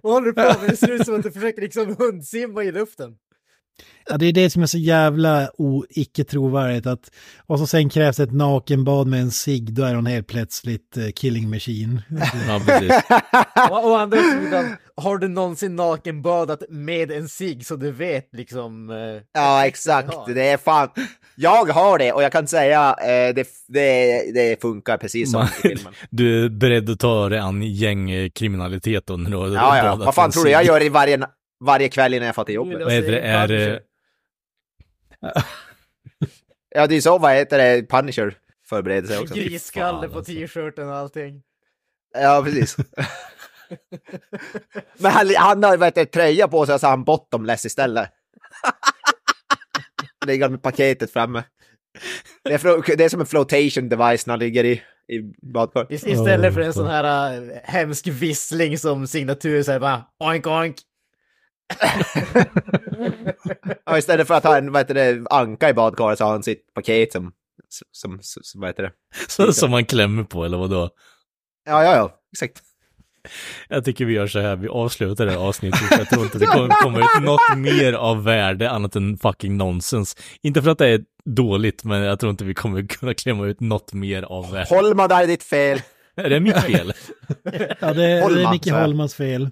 [0.03, 0.71] Vad håller du på med?
[0.71, 3.11] Det ser ut som att du försöker liksom hundsimma i luften.
[4.09, 7.11] Ja, det är det som är så jävla o- icke trovärdigt att,
[7.47, 11.05] och så sen krävs ett nakenbad med en cigg, då är hon helt plötsligt eh,
[11.17, 12.03] killing machine.
[12.49, 12.93] Ja, precis.
[13.71, 18.91] Å, andra sidan, har du någonsin nakenbadat med en cigg så du vet liksom...
[18.91, 20.17] Eh, Ja, exakt.
[20.35, 20.89] Det är fan...
[21.37, 25.49] Jag har det och jag kan säga eh, det, det, det funkar precis som Man-
[25.49, 25.93] i filmen.
[26.11, 29.83] Du är beredd att ta dig an gängkriminalitet då när du har Ja, ja.
[29.83, 31.19] badat Vad fan tror du jag gör i varje,
[31.61, 32.83] varje kväll innan jag får till jobbet?
[32.85, 33.21] Vad heter det?
[33.21, 33.81] Är,
[36.75, 38.39] Ja, det är så, vad heter det, Punisher
[38.69, 39.35] förbereder sig också.
[39.35, 40.33] Grisskalle på alltså.
[40.33, 41.43] t-shirten och allting.
[42.15, 42.77] Ja, precis.
[44.99, 48.11] Men han, han har vet, du, tröja på sig och så har han bottomless istället.
[50.27, 51.45] Ligger med paketet framme.
[52.45, 55.85] Det är, det är som en flotation device när han ligger i, i badkar.
[55.85, 60.47] Ist- Istället för en sån här äh, hemsk vissling som signatur så här bara oink
[60.47, 60.77] oink.
[63.87, 66.43] Ja, istället för att ha en vad heter det, anka i badkaret så har han
[66.43, 67.33] sitt paket som,
[67.93, 68.93] som, som, som vad heter det?
[69.29, 70.91] Så, som man klämmer på, eller vadå?
[71.67, 72.63] Ja, ja, ja, exakt.
[73.69, 75.81] Jag tycker vi gör så här, vi avslutar det här avsnittet.
[75.91, 80.17] Jag tror inte det kommer komma ut något mer av värde annat än fucking nonsens.
[80.43, 83.61] Inte för att det är dåligt, men jag tror inte vi kommer kunna klämma ut
[83.61, 84.67] något mer av värde.
[84.71, 85.83] Holma, där är ditt fel.
[86.17, 86.93] Är det mitt fel?
[87.81, 88.71] Ja, det, det Holma, är Micke.
[88.71, 89.51] Holmas fel.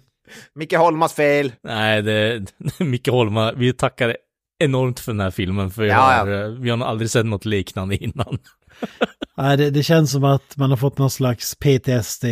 [0.54, 1.52] Micke Holmas fel.
[1.62, 2.44] Nej, det är
[2.84, 3.52] Micke Holma.
[3.52, 4.16] Vi tackar
[4.64, 6.44] enormt för den här filmen, för vi, Ja, har, ja.
[6.44, 8.38] eh, vi har aldrig sett något liknande innan.
[9.36, 12.24] Nej, det, det känns som att man har fått någon slags PTSD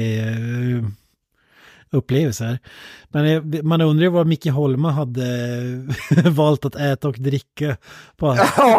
[1.93, 2.59] upplevelse här.
[3.09, 5.23] Men eh, man undrar ju vad Micke Holma hade
[6.31, 7.77] valt att äta och dricka
[8.17, 8.37] på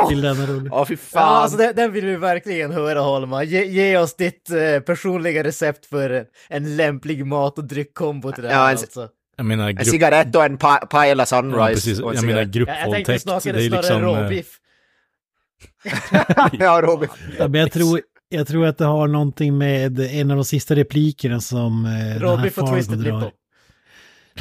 [0.09, 0.69] till denna rulle.
[0.71, 1.41] Ja, fy Ja, fan.
[1.41, 3.43] alltså den, den vill vi verkligen höra Holma.
[3.43, 8.49] Ge, ge oss ditt eh, personliga recept för en lämplig mat och dryckkombo till det
[8.49, 9.07] här Ja, en- alltså.
[9.37, 9.87] Jag menar, En grupp...
[9.87, 11.59] cigarett och en pa Paella Sunrise.
[11.61, 11.99] Ja, precis.
[11.99, 12.55] en Jag menar cigarett.
[12.55, 13.21] Jag, jag tänkte gruppvåldtäkt.
[13.21, 14.03] snarare, Det är snarare liksom...
[14.15, 14.47] eh, råbiff.
[16.59, 17.09] ja, Robin.
[17.39, 20.75] Ja, men jag tror, jag tror att det har någonting med en av de sista
[20.75, 23.13] replikerna som eh, och Fargo twisted drar.
[23.19, 23.31] nipple.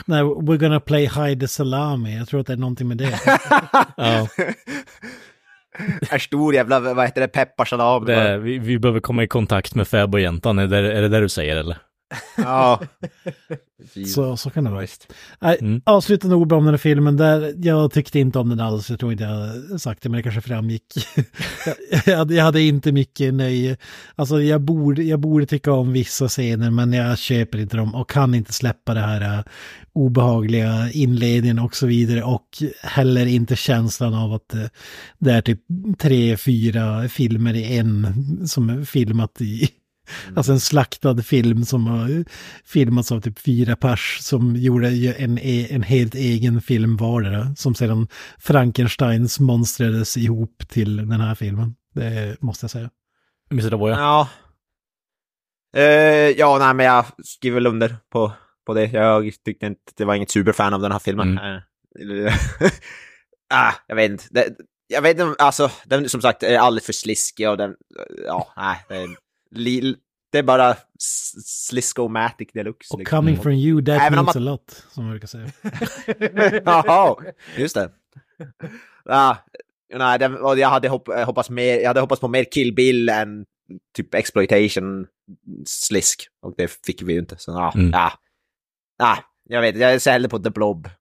[0.06, 2.16] Nej, we're gonna play hide the salami.
[2.18, 3.18] Jag tror att det är någonting med det.
[3.96, 4.28] Ja,
[6.10, 8.06] En stor jävla, vad heter det, pepparsalami.
[8.06, 11.28] det, vi, vi behöver komma i kontakt med fäbodjäntan, är det, är det där du
[11.28, 11.76] säger eller?
[12.36, 12.80] Ja.
[14.14, 14.86] Så, så kan det vara.
[15.40, 15.80] Nej, Mm.
[15.84, 19.12] Avslutande ord om den här filmen, där jag tyckte inte om den alls, jag tror
[19.12, 20.94] inte jag sagt det, men det kanske framgick.
[22.06, 23.76] jag, hade, jag hade inte mycket nöje.
[24.14, 28.10] Alltså jag borde, jag borde tycka om vissa scener, men jag köper inte dem och
[28.10, 29.44] kan inte släppa det här uh,
[29.92, 32.22] obehagliga inledningen och så vidare.
[32.22, 32.48] Och
[32.82, 34.64] heller inte känslan av att uh,
[35.18, 35.60] det är typ
[35.98, 38.14] tre, fyra filmer i en
[38.48, 39.68] som är filmat i
[40.36, 42.24] Alltså en slaktad film som har
[42.64, 44.88] filmats av typ fyra pers som gjorde
[45.18, 47.54] en, e- en helt egen film vardera.
[47.56, 48.08] Som sedan
[48.38, 51.74] Frankensteins monstrades ihop till den här filmen.
[51.94, 52.90] Det måste jag säga.
[53.50, 53.88] Mr.
[53.88, 54.28] Ja.
[55.76, 58.32] Eh, ja, nej, men jag skriver väl under på,
[58.66, 58.84] på det.
[58.86, 61.38] Jag tyckte inte, det var inget superfan av den här filmen.
[61.38, 62.34] Eh,
[63.54, 64.24] ah, jag vet inte.
[64.30, 64.56] Det,
[64.88, 67.74] jag vet inte, alltså, den som sagt är alldeles för sliskig och den,
[68.26, 69.16] ja, nej, det
[70.32, 70.76] det är bara
[71.38, 72.94] sliskomatic deluxe.
[72.94, 73.16] Och liksom.
[73.18, 75.50] coming from you, that Även means man- a lot, som man brukar säga.
[76.64, 77.16] Jaha,
[77.56, 77.90] just det.
[79.04, 79.36] Ja,
[79.94, 83.08] nej, det, och jag hade hopp, hoppats mer, jag hade hoppats på mer Kill Bill
[83.08, 83.44] än
[83.96, 85.06] typ exploitation
[85.66, 86.28] slisk.
[86.42, 87.36] Och det fick vi ju inte.
[87.38, 87.90] Så ja, Mm.
[87.92, 88.12] ja.
[88.98, 89.18] ja
[89.48, 90.88] jag vet jag ser hellre på The Blob.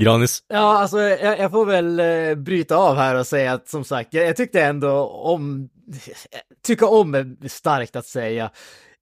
[0.00, 0.42] Granis?
[0.48, 4.14] Ja, alltså jag, jag får väl eh, bryta av här och säga att som sagt,
[4.14, 5.68] jag, jag tyckte ändå om,
[6.66, 8.50] tycka om är starkt att säga.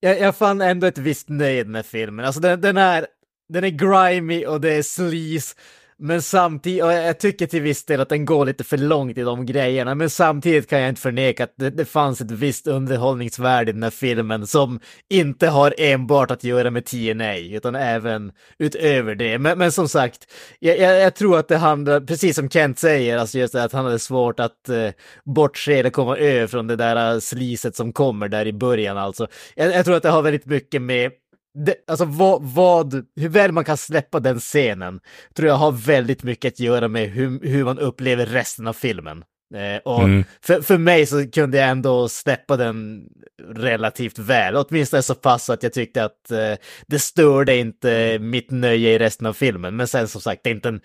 [0.01, 2.25] Jag, jag fann ändå ett visst nöje med filmen.
[2.25, 3.07] Alltså den, den är,
[3.49, 5.57] den är grimy och det är sleaze.
[5.99, 9.23] Men samtidigt, och jag tycker till viss del att den går lite för långt i
[9.23, 13.71] de grejerna, men samtidigt kan jag inte förneka att det, det fanns ett visst underhållningsvärde
[13.71, 14.81] i den här filmen som
[15.11, 19.39] inte har enbart att göra med TNA, utan även utöver det.
[19.39, 23.19] Men, men som sagt, jag, jag, jag tror att det handlar, precis som Kent säger,
[23.19, 24.91] alltså just det att han hade svårt att eh,
[25.25, 29.27] bortse eller komma över från det där sliset som kommer där i början alltså.
[29.55, 31.11] Jag, jag tror att det har väldigt mycket med
[31.55, 35.01] det, alltså vad, vad, hur väl man kan släppa den scenen
[35.35, 39.25] tror jag har väldigt mycket att göra med hur, hur man upplever resten av filmen.
[39.55, 40.25] Eh, och Mm.
[40.43, 43.03] för, för mig så kunde jag ändå släppa den
[43.55, 46.55] relativt väl, åtminstone så pass att jag tyckte att eh,
[46.87, 49.77] det störde inte mitt nöje i resten av filmen.
[49.77, 50.81] Men sen som sagt, det är inte en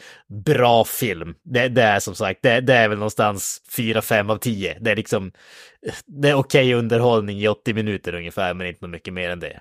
[0.45, 1.35] bra film.
[1.43, 4.77] Det, det är som sagt, det, det är väl någonstans 4-5 av 10.
[4.81, 5.31] Det är liksom,
[6.05, 9.59] det är okej underhållning i 80 minuter ungefär, men inte mycket mer än det.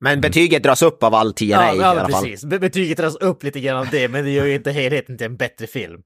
[0.00, 2.22] Men betyget dras upp av all TNA Ja, i ja alla fall.
[2.22, 2.44] precis.
[2.44, 5.26] Be- Betyget dras upp lite grann av det, men det gör ju inte helheten till
[5.26, 6.00] en bättre film.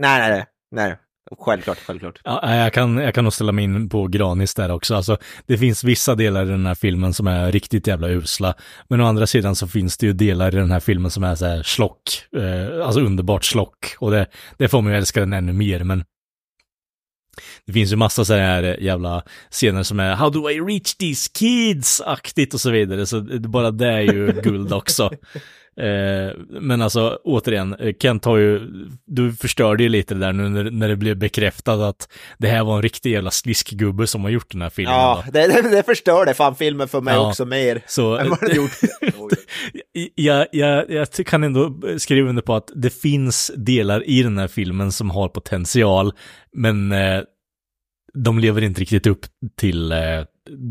[0.00, 0.44] Nej, nej, nej.
[0.86, 0.96] nej.
[1.38, 2.20] Självklart, självklart.
[2.24, 4.94] Ja, jag kan, jag kan nog ställa mig in på Granis där också.
[4.94, 8.54] Alltså, det finns vissa delar i den här filmen som är riktigt jävla usla.
[8.88, 11.34] Men å andra sidan så finns det ju delar i den här filmen som är
[11.34, 12.00] så här slock.
[12.36, 13.94] Eh, alltså underbart slock.
[13.98, 14.26] Och det,
[14.58, 16.04] det får man ju älska den ännu mer, men
[17.66, 20.94] det finns ju massa så här eh, jävla scener som är How do I reach
[20.94, 23.06] these kids-aktigt och så vidare.
[23.06, 25.10] Så bara det är ju guld också.
[25.80, 28.60] Eh, men alltså återigen, eh, Kent har ju,
[29.06, 32.64] du förstörde ju lite det där nu när, när det blev bekräftat att det här
[32.64, 34.94] var en riktig jävla sliskgubbe som har gjort den här filmen.
[34.94, 37.28] Ja, det, det, det förstörde fan filmen för mig Ja.
[37.28, 38.70] också mer Så, än vad det gjort.
[40.14, 44.48] jag, jag, jag kan ändå skriva under på att det finns delar i den här
[44.48, 46.12] filmen som har potential,
[46.52, 47.20] men eh,
[48.14, 49.26] de lever inte riktigt upp
[49.56, 49.98] till, eh,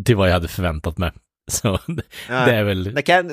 [0.06, 1.12] till vad jag hade förväntat mig.
[1.52, 2.46] Så det, Ja.
[2.46, 3.32] det är väl, När Kent,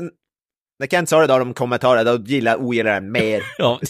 [0.79, 3.43] när Kent sa det då de kommentarer, då gillar, ogillar den mer.
[3.59, 3.81] ja,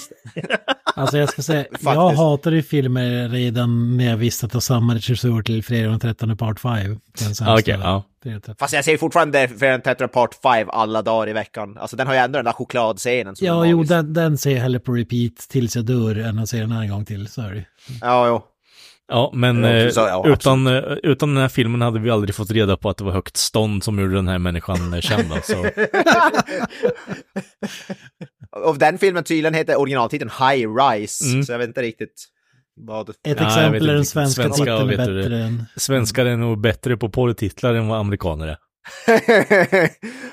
[0.97, 4.61] Alltså jag ska säga, jag hatade ju filmer redan när jag visste att det var
[4.61, 6.85] samma regissör till Fredag den 13 Part 5.
[6.85, 7.55] Den sämsta.
[7.55, 8.05] okej, ja.
[8.23, 8.57] Den 13.
[8.59, 11.79] Fast jag säger fortfarande Fredag Tetra Part 5 alla dagar i veckan.
[11.79, 14.81] Alltså den har ju ändå den där chokladscenen Ja, jo, den, den ser jag hellre
[14.81, 17.29] på repeat tills jag dör än att se den en gång till.
[17.29, 17.65] Sorry.
[18.01, 18.43] Ja, jo.
[19.09, 22.35] Ja, men Ja, eh, så- ja, utan, eh, utan den här filmen hade vi aldrig
[22.35, 25.33] fått reda på att det var högt stånd som gjorde den här människan eh, känd.
[25.45, 25.67] Så.
[28.51, 31.43] Och den filmen tydligen heter originaltiteln High Rise, Mm.
[31.43, 32.25] så jag vet inte riktigt
[32.77, 33.09] vad...
[33.11, 35.65] Ett Ja, exempel är den svenska, Svenska, titeln är bättre än...
[35.77, 38.57] Svenskar är nog bättre på porrtitlar än vad amerikaner är.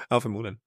[0.09, 0.57] ja, förmodligen.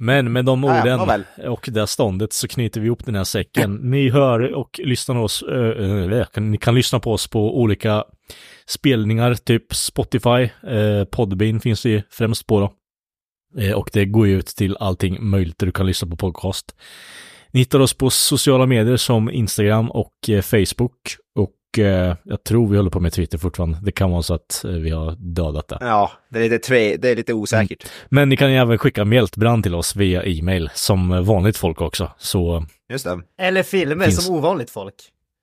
[0.00, 1.24] Men med de Ja, ja, orden nåväl.
[1.48, 3.74] och det ståndet så knyter vi ihop den här säcken.
[3.74, 8.04] Ni hör och lyssnar oss, eh, ni kan lyssna på oss på olika
[8.66, 12.72] spelningar, typ Spotify, eh, Podbean finns det ju främst på då.
[13.62, 16.76] Eh, och det går ju ut till allting möjligt där du kan lyssna på podcast.
[17.52, 21.16] Ni hittar oss på sociala medier som Instagram och eh, Facebook.
[21.38, 21.50] Och
[22.22, 23.78] jag tror vi håller på med Twitter fortfarande.
[23.82, 25.78] Det kan vara så att eh, vi har dödat det.
[25.80, 27.86] Ja, det är lite, tre, det är lite osäkert.
[28.08, 32.10] Men ni kan ju även skicka mjältbrand till oss via e-mail som vanligt folk också.
[32.18, 33.20] Så Just det.
[33.38, 34.26] Eller filmer Finns.
[34.26, 34.94] som ovanligt folk.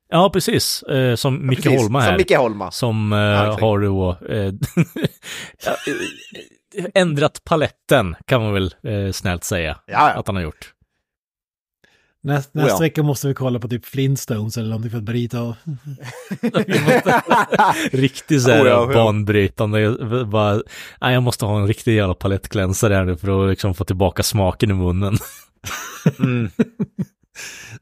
[0.09, 0.83] ja, precis.
[0.83, 2.07] Eh, som Micke Precis, Holma här.
[2.09, 2.71] Som Micke Holma.
[2.71, 3.61] Som eh, exakt.
[3.61, 4.37] har då eh,
[5.65, 5.71] ja,
[6.77, 10.19] eh, ändrat paletten kan man väl eh, snällt säga Ja, ja.
[10.19, 10.72] att han har gjort.
[12.25, 12.79] Näst, Oh, nästa ja.
[12.79, 15.55] vecka måste vi kolla på typ Flintstones eller någonting för att bryta av.
[17.91, 19.79] Riktigt så här Oh ja, oh banbrytande.
[19.81, 20.53] Jag, bara,
[21.01, 24.23] nej, jag måste ha en riktig jävla palettklänsare här nu för att liksom få tillbaka
[24.23, 25.17] smaken i munnen.
[26.19, 26.49] Mm.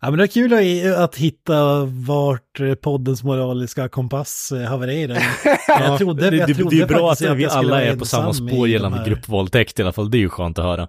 [0.01, 5.17] Ja, men det är kul att- att hitta vart poddens moraliska kompass eh, havererar.
[5.67, 8.05] Jag trodde, det, jag det, trodde det är bra att faktiskt vi alla är på
[8.05, 10.11] samma spår gällande gruppvåldtäkt i alla fall.
[10.11, 10.87] Det är ju skönt att höra.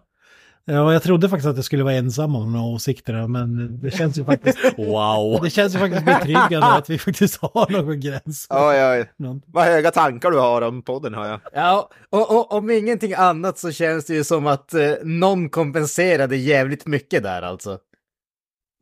[0.64, 3.90] Ja, jag trodde faktiskt att jag skulle vara ensam om de här åsikterna, men det
[3.90, 4.59] känns ju faktiskt...
[4.78, 5.40] Wow.
[5.43, 8.47] Det känns ju faktiskt betryggande att vi faktiskt har någon gräns.
[8.51, 9.10] Oj, oj.
[9.16, 11.40] Någon- Vad höga tankar du har om podden har jag.
[11.52, 16.36] Ja, och, och om ingenting annat så känns det ju som att eh, någon kompenserade
[16.36, 17.78] jävligt mycket där alltså.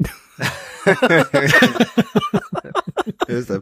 [3.29, 3.61] Just det.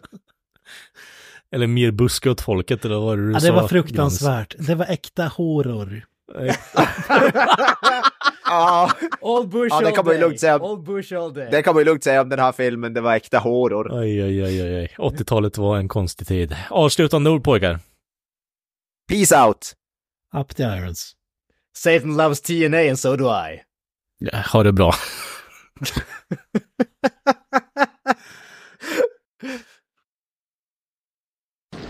[1.53, 3.47] Eller mer buske åt folket eller vad var det du Ja, sa?
[3.47, 4.55] det var fruktansvärt.
[4.59, 6.03] Det var äkta horror.
[8.51, 8.91] Ja,
[9.21, 10.29] Old Bush Ja, det all kan man ju day.
[10.29, 10.59] lugnt säga.
[10.63, 11.49] Old Bush all day.
[11.51, 13.89] det kan man ju lugnt säga om den här filmen, det var äkta horror.
[14.01, 14.95] Oj, oj, oj, oj.
[14.99, 16.57] 80-talet var en konstig tid.
[16.71, 17.79] Avslutande ord pojkar.
[19.09, 19.73] Peace out!
[20.37, 21.13] Up the irons.
[21.77, 23.63] Satan loves TNA and so do I.
[24.19, 24.95] Ja, ha det bra.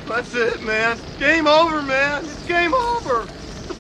[0.08, 0.96] That's it, man.
[1.18, 2.24] Game over, man.
[2.24, 3.26] It's game over.